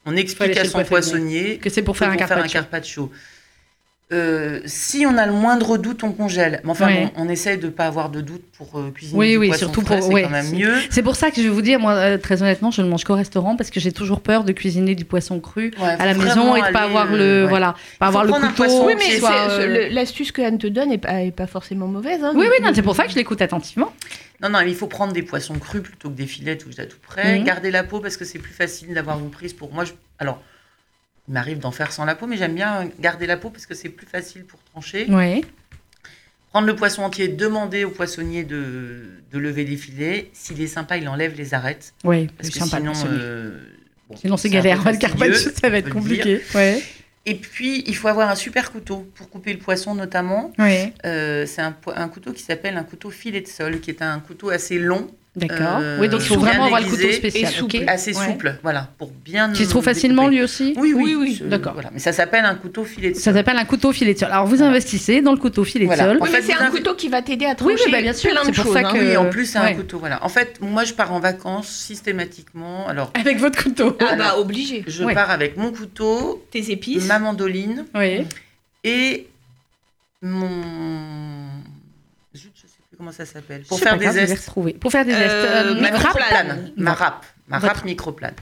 On 0.06 0.16
explique 0.16 0.56
à 0.58 0.64
son 0.66 0.84
poissonnier. 0.84 1.58
Que 1.58 1.70
c'est 1.70 1.80
pour 1.82 1.96
faire 1.96 2.10
un 2.10 2.16
carpaccio. 2.16 3.10
Euh, 4.14 4.60
si 4.64 5.04
on 5.06 5.18
a 5.18 5.26
le 5.26 5.32
moindre 5.32 5.76
doute, 5.76 6.04
on 6.04 6.12
congèle. 6.12 6.60
Mais 6.64 6.70
enfin, 6.70 6.88
on, 7.16 7.24
on 7.24 7.28
essaye 7.28 7.58
de 7.58 7.68
pas 7.68 7.86
avoir 7.86 8.10
de 8.10 8.20
doute 8.20 8.44
pour 8.56 8.78
euh, 8.78 8.90
cuisiner 8.90 9.18
Oui, 9.18 9.30
du 9.32 9.36
oui, 9.38 9.48
poisson 9.48 9.64
surtout 9.66 9.80
frais, 9.80 9.98
pour- 9.98 10.06
c'est 10.06 10.14
ouais, 10.14 10.22
quand 10.22 10.30
même 10.30 10.50
mieux. 10.52 10.74
C'est 10.90 11.02
pour 11.02 11.16
ça 11.16 11.30
que 11.30 11.36
je 11.38 11.42
vais 11.42 11.48
vous 11.48 11.62
dire, 11.62 11.80
moi, 11.80 11.92
euh, 11.94 12.16
très 12.18 12.40
honnêtement, 12.42 12.70
je 12.70 12.80
ne 12.82 12.88
mange 12.88 13.02
qu'au 13.04 13.14
restaurant 13.16 13.56
parce 13.56 13.70
que 13.70 13.80
j'ai 13.80 13.90
toujours 13.92 14.20
peur 14.20 14.44
de 14.44 14.52
cuisiner 14.52 14.94
du 14.94 15.04
poisson 15.04 15.40
cru 15.40 15.72
Ouais, 15.80 15.88
à 15.98 16.06
la 16.06 16.14
maison 16.14 16.54
et 16.54 16.60
de 16.62 16.66
pas 16.72 16.80
aller, 16.80 16.88
avoir 16.88 17.06
le, 17.12 17.18
euh, 17.20 17.42
ouais. 17.44 17.48
voilà, 17.48 17.74
pas 17.98 18.06
avoir 18.06 18.24
le 18.24 18.32
couteau. 18.32 18.86
Oui, 18.86 18.94
mais 18.96 19.18
soit, 19.18 19.66
le- 19.66 19.88
l'astuce 19.88 20.30
que 20.32 20.42
Anne 20.42 20.58
te 20.58 20.66
donne 20.68 20.92
est 20.92 20.98
pas, 20.98 21.22
est 21.22 21.32
pas 21.32 21.46
forcément 21.48 21.86
mauvaise. 21.88 22.22
hein. 22.22 22.32
Oui, 22.36 22.46
oui, 22.48 22.64
c'est 22.74 22.82
pour 22.82 22.94
ça 22.94 23.04
que 23.06 23.10
je 23.10 23.16
l'écoute 23.16 23.42
attentivement. 23.42 23.92
Non, 24.42 24.48
non, 24.50 24.58
mais 24.62 24.70
il 24.70 24.76
faut 24.76 24.86
prendre 24.88 25.12
des 25.12 25.22
poissons 25.22 25.54
crus 25.58 25.82
plutôt 25.82 26.08
que 26.10 26.14
des 26.14 26.26
filets 26.26 26.56
tout 26.58 26.70
à 26.78 26.84
tout 26.86 26.98
près. 27.02 27.38
Mhm. 27.38 27.44
Garder 27.44 27.70
la 27.70 27.82
peau 27.84 28.00
parce 28.00 28.16
que 28.16 28.24
c'est 28.24 28.38
plus 28.38 28.52
facile 28.52 28.92
d'avoir 28.94 29.18
une 29.18 29.30
prise 29.30 29.52
pour 29.52 29.72
moi. 29.72 29.84
je- 29.84 29.92
Alors, 30.18 30.40
il 31.28 31.34
m'arrive 31.34 31.58
d'en 31.58 31.70
faire 31.70 31.92
sans 31.92 32.04
la 32.04 32.14
peau, 32.14 32.26
mais 32.26 32.36
j'aime 32.36 32.54
bien 32.54 32.88
garder 33.00 33.26
la 33.26 33.36
peau 33.36 33.50
parce 33.50 33.66
que 33.66 33.74
c'est 33.74 33.88
plus 33.88 34.06
facile 34.06 34.44
pour 34.44 34.60
trancher. 34.72 35.06
Oui. 35.08 35.44
Prendre 36.50 36.66
le 36.68 36.76
poisson 36.76 37.02
entier, 37.02 37.28
demander 37.28 37.84
au 37.84 37.90
poissonnier 37.90 38.44
de, 38.44 39.06
de 39.32 39.38
lever 39.38 39.64
les 39.64 39.76
filets. 39.76 40.30
S'il 40.32 40.60
est 40.60 40.66
sympa, 40.68 40.96
il 40.96 41.08
enlève 41.08 41.34
les 41.36 41.52
arêtes. 41.52 41.94
Oui, 42.04 42.28
Parce 42.38 42.50
que 42.50 42.58
sympa. 42.60 42.76
sinon, 42.76 42.92
euh, 43.06 43.58
bon, 44.08 44.16
Sinon, 44.16 44.36
c'est 44.36 44.50
galère. 44.50 44.84
Le 44.88 44.96
carpaccio, 44.96 45.50
ça 45.60 45.68
va 45.68 45.78
être 45.78 45.90
compliqué. 45.90 46.40
Ouais. 46.54 46.80
Et 47.26 47.34
puis, 47.34 47.82
il 47.86 47.96
faut 47.96 48.06
avoir 48.08 48.30
un 48.30 48.34
super 48.36 48.70
couteau 48.70 49.10
pour 49.16 49.30
couper 49.30 49.52
le 49.52 49.58
poisson, 49.58 49.94
notamment. 49.94 50.52
Oui. 50.58 50.92
Euh, 51.06 51.44
c'est 51.46 51.62
un 51.62 52.08
couteau 52.08 52.32
qui 52.32 52.42
s'appelle 52.42 52.76
un 52.76 52.84
couteau 52.84 53.10
filet 53.10 53.40
de 53.40 53.48
sol, 53.48 53.80
qui 53.80 53.90
est 53.90 54.02
un 54.02 54.20
couteau 54.20 54.50
assez 54.50 54.78
long, 54.78 55.08
D'accord. 55.36 55.78
Euh, 55.80 55.98
oui, 56.00 56.08
donc 56.08 56.20
il 56.22 56.28
faut 56.28 56.38
vraiment 56.38 56.66
avoir 56.66 56.80
le 56.80 56.86
couteau 56.86 57.10
spécial. 57.10 57.50
et 57.50 57.54
souple. 57.56 57.76
ok. 57.78 57.82
assez 57.88 58.14
Ouais. 58.16 58.24
souple, 58.24 58.56
voilà, 58.62 58.88
pour 58.98 59.10
bien. 59.10 59.52
Qui 59.52 59.64
se 59.64 59.70
trouve 59.70 59.82
facilement 59.82 60.28
lui 60.28 60.40
aussi 60.42 60.74
Oui, 60.76 60.92
oui, 60.94 61.16
Oui, 61.18 61.42
d'accord. 61.46 61.72
Voilà. 61.74 61.90
Mais 61.92 61.98
ça 61.98 62.12
s'appelle 62.12 62.44
un 62.44 62.54
couteau 62.54 62.84
filet 62.84 63.10
de 63.10 63.14
Ça 63.16 63.24
sol. 63.24 63.34
s'appelle 63.34 63.56
un 63.56 63.64
couteau 63.64 63.90
filet 63.92 64.14
de 64.14 64.18
sol. 64.20 64.28
Alors 64.30 64.46
vous 64.46 64.54
Voilà. 64.56 64.70
investissez 64.70 65.22
dans 65.22 65.32
le 65.32 65.38
couteau 65.38 65.64
filet 65.64 65.86
Voilà. 65.86 66.04
de 66.04 66.08
sol. 66.10 66.18
En 66.20 66.24
Oui, 66.24 66.30
fait, 66.30 66.40
mais 66.40 66.46
c'est 66.46 66.62
un 66.62 66.70
couteau 66.70 66.94
qui 66.94 67.08
va 67.08 67.20
t'aider 67.20 67.46
à 67.46 67.48
Oui, 67.48 67.54
oui, 67.66 67.74
trancher 67.74 67.90
bah, 67.90 68.00
bien 68.00 68.12
sûr, 68.12 68.30
plein 68.30 68.42
de 68.42 68.46
c'est 68.46 68.52
pour 68.52 68.64
choses. 68.64 68.74
ça 68.74 68.88
hein. 68.88 68.92
que- 68.92 68.98
Oui, 68.98 69.16
en 69.16 69.28
plus, 69.28 69.46
c'est 69.46 69.58
Ouais. 69.58 69.64
un 69.72 69.74
couteau. 69.74 69.98
Voilà. 69.98 70.24
En 70.24 70.28
fait, 70.28 70.60
moi, 70.60 70.84
je 70.84 70.92
pars 70.94 71.12
en 71.12 71.18
vacances 71.18 71.68
systématiquement. 71.68 72.86
Alors, 72.86 73.10
Avec 73.18 73.38
votre 73.38 73.60
couteau. 73.60 73.96
Ah 74.08 74.14
bah 74.14 74.38
obligé. 74.38 74.84
je 74.86 75.02
Ouais. 75.02 75.14
pars 75.14 75.30
avec 75.32 75.56
mon 75.56 75.72
couteau, 75.72 76.44
Tes 76.52 76.70
épices. 76.70 77.06
ma 77.08 77.18
mandoline 77.18 77.86
Oui. 77.96 78.24
et 78.84 79.26
mon. 80.22 80.48
Zut, 82.36 82.52
je 82.54 82.62
sais 82.62 82.66
plus 82.78 82.83
comment 82.96 83.12
ça 83.12 83.24
s'appelle. 83.26 83.62
Pour 83.62 83.78
faire 83.78 83.96
des 83.98 84.10
zestes. 84.10 84.50
Pour 84.80 84.90
faire 84.92 85.04
des 85.04 85.12
zestes. 85.14 85.80
Microplane. 85.80 86.72
Ma 86.76 86.90
Votre- 86.90 87.02
râpe. 87.02 87.26
Ma 87.48 87.58
votre- 87.58 87.74
râpe 87.74 87.84
microplane. 87.84 88.34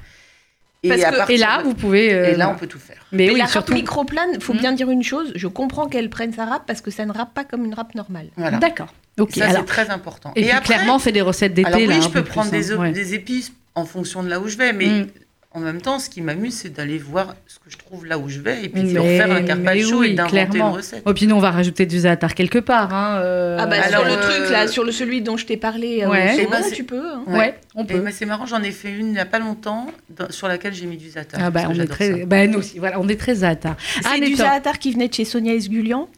Parce 0.88 1.02
à 1.04 1.12
que- 1.26 1.32
Et 1.32 1.36
là, 1.36 1.58
de- 1.58 1.62
vous 1.64 1.74
pouvez. 1.74 2.12
euh, 2.12 2.32
Et 2.32 2.36
là, 2.36 2.50
on 2.50 2.56
peut 2.56 2.66
tout 2.66 2.78
faire. 2.80 2.96
Mais 3.12 3.26
Mais 3.26 3.32
oui, 3.34 3.38
la 3.38 3.46
surtout. 3.46 3.72
microplane, 3.72 4.40
faut 4.40 4.52
Hmm. 4.52 4.58
bien 4.58 4.72
dire 4.72 4.90
une 4.90 5.04
chose, 5.04 5.30
je 5.36 5.46
comprends 5.46 5.86
qu'elle 5.86 6.10
prenne 6.10 6.32
sa 6.32 6.44
râpe 6.44 6.64
parce 6.66 6.80
que 6.80 6.90
ça 6.90 7.06
ne 7.06 7.12
râpe 7.12 7.32
pas 7.34 7.44
comme 7.44 7.64
une 7.64 7.74
râpe 7.74 7.94
normale. 7.94 8.26
Voilà. 8.36 8.58
D'accord. 8.58 8.92
Ok. 9.18 9.34
Ça, 9.36 9.48
c'est 9.50 9.64
très 9.64 9.90
important. 9.90 10.32
et, 10.34 10.42
puis 10.42 10.50
après, 10.50 10.74
clairement, 10.74 10.96
on 10.96 10.98
fait 10.98 11.12
des 11.12 11.20
recettes 11.20 11.54
d'été 11.54 11.68
alors 11.68 11.80
oui, 11.80 11.86
là. 11.86 12.00
je 12.00 12.06
un 12.06 12.10
peux 12.10 12.22
peu 12.24 12.28
prendre 12.30 12.50
plus, 12.50 12.58
des, 12.68 12.72
hein, 12.72 12.76
ouais. 12.78 12.90
des 12.92 13.14
épices 13.14 13.52
en 13.76 13.84
fonction 13.84 14.22
de 14.24 14.28
là 14.28 14.40
où 14.40 14.48
je 14.48 14.56
vais, 14.56 14.72
mais 14.72 14.86
Mm. 14.86 15.06
En 15.54 15.60
même 15.60 15.80
temps, 15.82 15.98
ce 15.98 16.08
qui 16.08 16.20
m'amuse, 16.22 16.54
c'est 16.54 16.70
d'aller 16.70 16.96
voir 16.98 17.34
ce 17.46 17.56
que 17.58 17.68
je 17.70 17.76
trouve 17.76 18.06
là 18.06 18.18
où 18.18 18.28
je 18.28 18.40
vais 18.40 18.64
et 18.64 18.68
puis 18.68 18.82
de 18.82 18.98
faire 19.00 19.30
un 19.30 19.42
carpaccio 19.42 19.98
oui, 20.00 20.10
et 20.10 20.14
d'inventer 20.14 20.58
une 20.58 20.62
recette. 20.62 21.02
Oh, 21.04 21.12
puis 21.12 21.26
nous, 21.26 21.36
on 21.36 21.40
va 21.40 21.50
rajouter 21.50 21.84
du 21.86 21.98
za'atar 22.00 22.34
quelque 22.34 22.58
part. 22.58 22.94
Hein, 22.94 23.18
euh, 23.22 23.58
Ah 23.60 23.66
bah 23.66 23.76
alors, 23.82 24.00
sur 24.00 24.08
le 24.08 24.14
euh, 24.16 24.20
truc 24.20 24.50
là, 24.50 24.66
sur 24.66 24.84
le 24.84 24.92
celui 24.92 25.20
dont 25.20 25.36
je 25.36 25.44
t'ai 25.46 25.56
parlé, 25.56 26.02
euh, 26.04 26.08
Ouais. 26.08 26.36
Eh 26.40 26.46
ben, 26.46 26.62
c'est- 26.62 26.70
tu 26.74 26.84
peux. 26.84 27.06
hein. 27.06 27.22
Ouais, 27.26 27.54
on 27.74 27.84
Et 27.84 27.88
peut. 27.88 28.00
mais 28.00 28.12
c'est 28.12 28.26
marrant, 28.26 28.46
j'en 28.46 28.62
ai 28.62 28.70
fait 28.70 28.90
une 28.90 29.08
il 29.08 29.12
n'y 29.12 29.18
a 29.18 29.26
pas 29.26 29.38
longtemps 29.38 29.86
dans- 30.10 30.30
sur 30.30 30.48
laquelle 30.48 30.72
j'ai 30.74 30.86
mis 30.86 30.96
du 30.96 31.10
za'atar. 31.10 31.40
Ah 31.42 31.50
bah, 31.50 31.62
on 31.68 31.74
est 31.78 31.86
très, 31.86 32.20
ça. 32.20 32.26
bah, 32.26 32.46
nous 32.46 32.58
aussi, 32.60 32.78
voilà, 32.78 32.98
on 33.00 33.08
est 33.08 33.20
très 33.20 33.34
za'atar. 33.36 33.76
C'est 34.00 34.06
Anne 34.08 34.20
du 34.24 34.34
za'atar 34.36 34.78
qui 34.78 34.92
venait 34.92 35.08
de 35.08 35.14
chez 35.14 35.24
Sonia 35.24 35.52
Esgulian. 35.54 36.08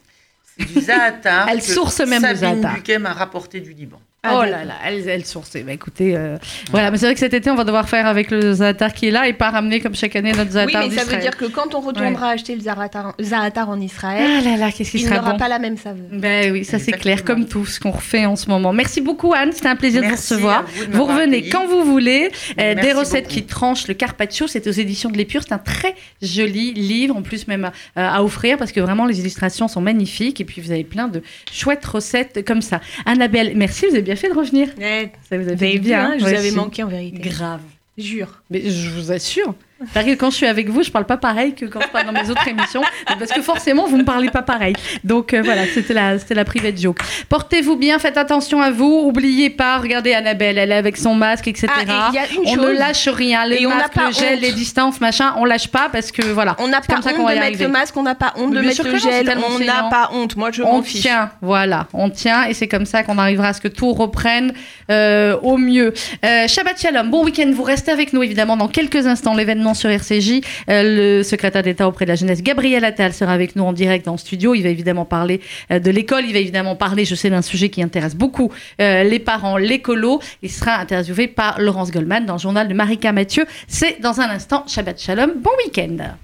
C'est 0.57 0.73
du 0.73 0.79
za'atar. 0.81 1.49
Elle 1.51 1.59
que 1.59 1.65
source 1.65 1.99
même 1.99 2.21
le 2.21 2.35
Sabine 2.35 2.61
za'atar. 2.61 2.75
Buquet 2.75 2.99
m'a 2.99 3.11
rapporté 3.11 3.59
du 3.59 3.73
Liban. 3.73 3.99
Ah, 4.27 4.39
oh 4.39 4.43
là 4.43 4.63
là, 4.65 4.73
elle, 4.85 5.07
elle 5.07 5.25
source. 5.25 5.51
Bah 5.65 5.71
écoutez, 5.73 6.15
euh, 6.15 6.37
voilà, 6.71 6.91
mais 6.91 6.97
c'est 6.97 7.05
vrai 7.05 7.13
que 7.13 7.19
cet 7.19 7.33
été, 7.33 7.49
on 7.49 7.55
va 7.55 7.63
devoir 7.63 7.87
faire 7.89 8.07
avec 8.07 8.31
le 8.31 8.53
za'atar 8.53 8.93
qui 8.93 9.07
est 9.07 9.11
là 9.11 9.27
et 9.27 9.33
pas 9.33 9.49
ramener 9.51 9.79
comme 9.79 9.95
chaque 9.95 10.15
année 10.15 10.31
notre 10.31 10.45
Oui, 10.45 10.53
za'atar 10.53 10.87
mais 10.89 10.95
ça 10.95 11.03
veut 11.05 11.17
dire 11.17 11.35
que 11.37 11.45
quand 11.45 11.75
on 11.75 11.79
retournera 11.81 12.29
acheter 12.29 12.55
le 12.55 12.61
za'atar, 12.61 13.69
en 13.69 13.79
Israël, 13.79 14.29
Ah 14.39 14.41
là 14.49 14.57
là, 14.57 14.71
qu'est-ce 14.71 14.91
qui 14.91 15.01
il 15.01 15.09
n'aura 15.09 15.31
bon. 15.33 15.37
pas 15.37 15.47
la 15.47 15.59
même 15.59 15.77
saveur. 15.77 16.05
Ben 16.11 16.51
oui, 16.51 16.63
ça 16.65 16.79
c'est 16.79 16.91
clair, 16.93 17.23
comme 17.23 17.45
tout 17.47 17.65
ce 17.65 17.79
qu'on 17.79 17.91
refait 17.91 18.25
en 18.25 18.35
ce 18.35 18.49
moment. 18.49 18.73
Merci 18.73 19.01
beaucoup 19.01 19.33
Anne, 19.33 19.51
c'était 19.53 19.67
un 19.67 19.75
plaisir 19.75 20.01
Merci 20.01 20.33
de 20.33 20.39
vous 20.39 20.45
recevoir. 20.45 20.65
vous 20.65 20.85
de 20.85 20.91
Vous 20.91 20.97
m'avoir 20.99 21.17
revenez 21.17 21.37
accueilli. 21.37 21.51
quand 21.51 21.67
vous 21.67 21.83
voulez. 21.83 22.29
Euh, 22.59 22.75
des 22.75 22.91
recettes 22.93 23.23
beaucoup. 23.25 23.33
qui 23.35 23.43
tranchent 23.45 23.87
le 23.87 23.93
carpaccio, 23.93 24.47
c'est 24.47 24.67
aux 24.67 24.71
éditions 24.71 25.09
de 25.09 25.17
l'Épure. 25.17 25.41
C'est 25.47 25.53
un 25.53 25.57
très 25.57 25.95
joli 26.21 26.73
livre, 26.73 27.15
en 27.15 27.21
plus 27.21 27.47
même 27.47 27.71
à, 27.95 28.15
à 28.17 28.21
offrir, 28.23 28.57
parce 28.57 28.71
que 28.71 28.79
vraiment 28.79 29.05
les 29.05 29.19
illustrations 29.19 29.67
sont 29.67 29.81
magnifiques. 29.81 30.41
Et 30.41 30.45
puis 30.45 30.61
vous 30.61 30.71
avez 30.71 30.83
plein 30.83 31.07
de 31.07 31.21
chouettes 31.51 31.85
recettes 31.85 32.43
comme 32.45 32.61
ça. 32.61 32.81
Annabelle, 33.05 33.53
merci, 33.55 33.85
vous 33.87 33.93
avez 33.93 34.01
bien 34.01 34.14
fait 34.15 34.29
de 34.29 34.33
revenir. 34.33 34.69
Ouais, 34.77 35.11
Ça 35.29 35.37
vous 35.37 35.49
a 35.49 35.55
fait 35.57 35.73
vu, 35.73 35.79
bien. 35.79 36.11
hein, 36.11 36.15
je 36.17 36.23
vous 36.25 36.33
avais 36.33 36.51
manqué 36.51 36.83
en 36.83 36.87
vérité. 36.87 37.19
Grave. 37.19 37.61
Jure. 37.97 38.41
Mais 38.49 38.69
je 38.69 38.89
vous 38.89 39.11
assure. 39.11 39.53
Parce 39.93 40.05
que 40.05 40.13
quand 40.15 40.29
je 40.29 40.35
suis 40.37 40.45
avec 40.45 40.69
vous, 40.69 40.83
je 40.83 40.89
parle 40.91 41.05
pas 41.05 41.17
pareil 41.17 41.53
que 41.53 41.65
quand 41.65 41.81
je 41.81 41.87
parle 41.89 42.05
dans 42.05 42.13
mes 42.13 42.29
autres 42.29 42.47
émissions, 42.47 42.81
parce 43.19 43.31
que 43.31 43.41
forcément, 43.41 43.87
vous 43.87 43.97
ne 43.97 44.03
parlez 44.03 44.29
pas 44.29 44.41
pareil. 44.41 44.73
Donc 45.03 45.33
euh, 45.33 45.41
voilà, 45.43 45.63
c'était 45.73 45.93
la, 45.93 46.17
c'était 46.17 46.33
la 46.33 46.45
private 46.45 46.79
joke. 46.79 46.99
Portez-vous 47.27 47.75
bien, 47.75 47.99
faites 47.99 48.17
attention 48.17 48.61
à 48.61 48.71
vous. 48.71 49.01
Oubliez 49.05 49.49
pas, 49.49 49.77
regardez 49.79 50.13
Annabelle, 50.13 50.57
elle 50.57 50.71
est 50.71 50.75
avec 50.75 50.95
son 50.95 51.13
masque, 51.13 51.49
etc. 51.49 51.67
Ah, 51.69 51.81
et 51.81 52.09
il 52.11 52.15
y 52.15 52.17
a 52.19 52.31
une 52.31 52.47
on 52.47 52.55
chose. 52.55 52.73
ne 52.73 52.79
lâche 52.79 53.07
rien. 53.09 53.45
Les 53.45 53.57
Et 53.63 53.65
on 53.67 53.69
masques, 53.71 53.93
pas 53.93 54.07
le 54.07 54.13
gel, 54.13 54.35
honte. 54.35 54.41
les 54.41 54.51
distances, 54.53 55.01
machin, 55.01 55.33
on 55.37 55.43
lâche 55.43 55.67
pas 55.67 55.89
parce 55.91 56.11
que 56.13 56.21
voilà. 56.21 56.55
On 56.59 56.69
n'a 56.69 56.79
C'est 56.81 56.87
pas 56.95 56.99
honte 57.11 57.29
de 57.29 57.39
mettre 57.39 57.61
le 57.61 57.67
masque, 57.67 57.97
on 57.97 58.03
n'a 58.03 58.15
pas 58.15 58.33
honte 58.37 58.53
de 58.53 58.61
mettre 58.61 58.83
le 58.87 58.97
c'est 58.97 59.11
gel, 59.11 59.37
on 59.45 59.59
n'a 59.59 59.83
pas 59.89 60.09
honte. 60.13 60.37
Moi, 60.37 60.51
je 60.51 60.63
on 60.63 60.77
m'en 60.77 60.83
fiche. 60.83 61.01
tient, 61.01 61.31
voilà, 61.41 61.87
on 61.93 62.09
tient 62.09 62.45
et 62.45 62.53
c'est 62.53 62.69
comme 62.69 62.85
ça 62.85 63.03
qu'on 63.03 63.17
arrivera 63.17 63.49
à 63.49 63.53
ce 63.53 63.59
que 63.59 63.67
tout 63.67 63.91
reprenne 63.91 64.53
euh, 64.89 65.35
au 65.41 65.57
mieux. 65.57 65.93
Euh, 66.23 66.47
Shabbat 66.47 66.79
Shalom, 66.79 67.09
bon 67.09 67.25
week-end, 67.25 67.51
vous 67.53 67.63
restez 67.63 67.91
avec 67.91 68.13
nous 68.13 68.23
évidemment 68.23 68.55
dans 68.55 68.69
quelques 68.69 69.05
instants, 69.05 69.33
l'événement 69.33 69.64
sur 69.73 69.89
RCJ. 69.89 70.41
Euh, 70.69 71.17
le 71.19 71.23
secrétaire 71.23 71.63
d'État 71.63 71.87
auprès 71.87 72.05
de 72.05 72.09
la 72.09 72.15
jeunesse, 72.15 72.41
Gabriel 72.43 72.85
Attal, 72.85 73.13
sera 73.13 73.33
avec 73.33 73.55
nous 73.55 73.63
en 73.63 73.73
direct 73.73 74.05
dans 74.05 74.13
le 74.13 74.17
studio. 74.17 74.53
Il 74.53 74.63
va 74.63 74.69
évidemment 74.69 75.05
parler 75.05 75.41
euh, 75.71 75.79
de 75.79 75.91
l'école, 75.91 76.25
il 76.25 76.33
va 76.33 76.39
évidemment 76.39 76.75
parler, 76.75 77.05
je 77.05 77.15
sais, 77.15 77.29
d'un 77.29 77.41
sujet 77.41 77.69
qui 77.69 77.81
intéresse 77.81 78.15
beaucoup 78.15 78.51
euh, 78.81 79.03
les 79.03 79.19
parents, 79.19 79.57
l'écolo. 79.57 80.21
Il 80.41 80.51
sera 80.51 80.75
interviewé 80.75 81.27
par 81.27 81.59
Laurence 81.59 81.91
Goldman 81.91 82.25
dans 82.25 82.33
le 82.33 82.39
journal 82.39 82.67
de 82.67 82.73
Marika 82.73 83.11
Mathieu. 83.11 83.45
C'est 83.67 84.01
dans 84.01 84.21
un 84.21 84.29
instant, 84.29 84.65
Shabbat 84.67 84.99
Shalom, 84.99 85.33
bon 85.41 85.51
week-end. 85.65 86.15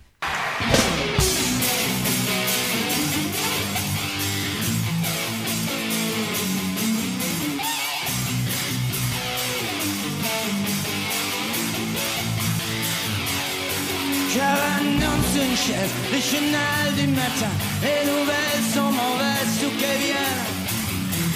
Les 15.52 16.22
chenals 16.22 16.94
du 16.96 17.08
matin, 17.08 17.52
les 17.84 18.10
nouvelles 18.10 18.66
sont 18.74 18.92
mauvaises, 18.92 19.54
tout 19.60 19.74
qu'elle 19.80 20.00
vient. 20.00 20.40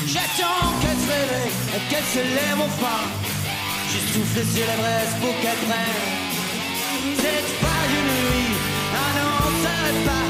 J'attends 0.07 0.71
qu'elle 0.79 0.99
se 1.03 1.11
réveille 1.11 1.51
et 1.75 1.81
qu'elle 1.89 2.07
se 2.15 2.23
lève 2.37 2.59
enfin. 2.59 3.01
J'ai 3.91 4.13
soufflé 4.13 4.43
sur 4.53 4.65
les 4.71 4.77
braises 4.81 5.15
pour 5.19 5.33
qu'elle 5.41 5.61
prenne. 5.67 6.05
C'est 7.17 7.47
pas 7.59 7.83
une 7.97 8.11
nuit, 8.23 8.55
ah 8.93 9.11
non, 9.17 9.35
ça 9.63 9.75
pas 10.09 10.24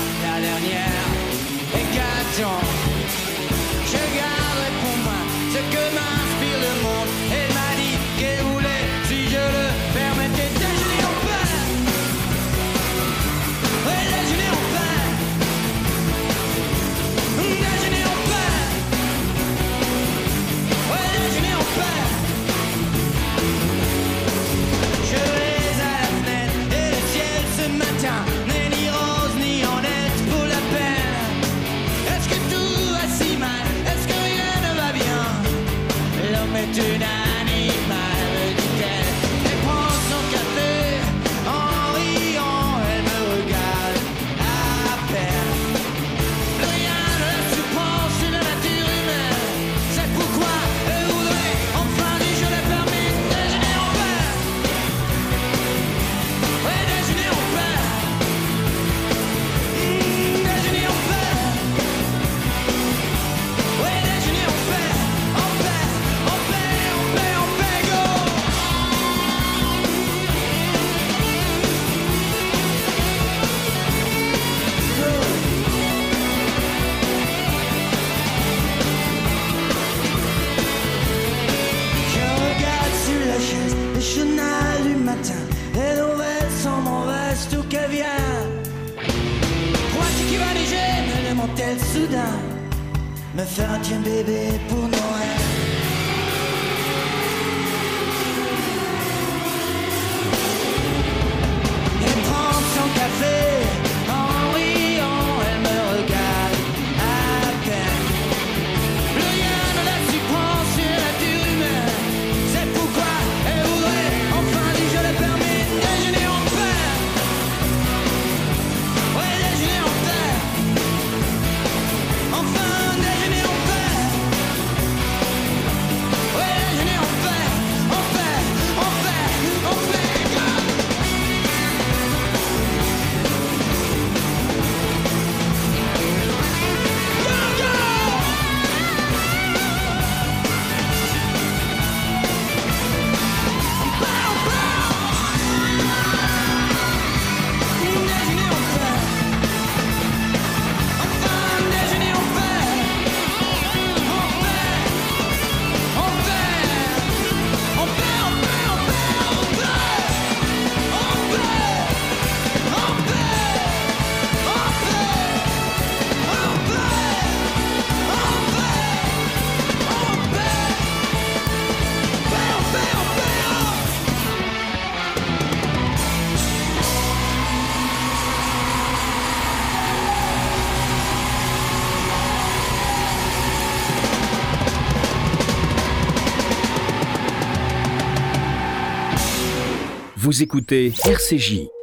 Vous 190.36 190.44
écoutez 190.44 190.92
RCJ. 191.06 191.75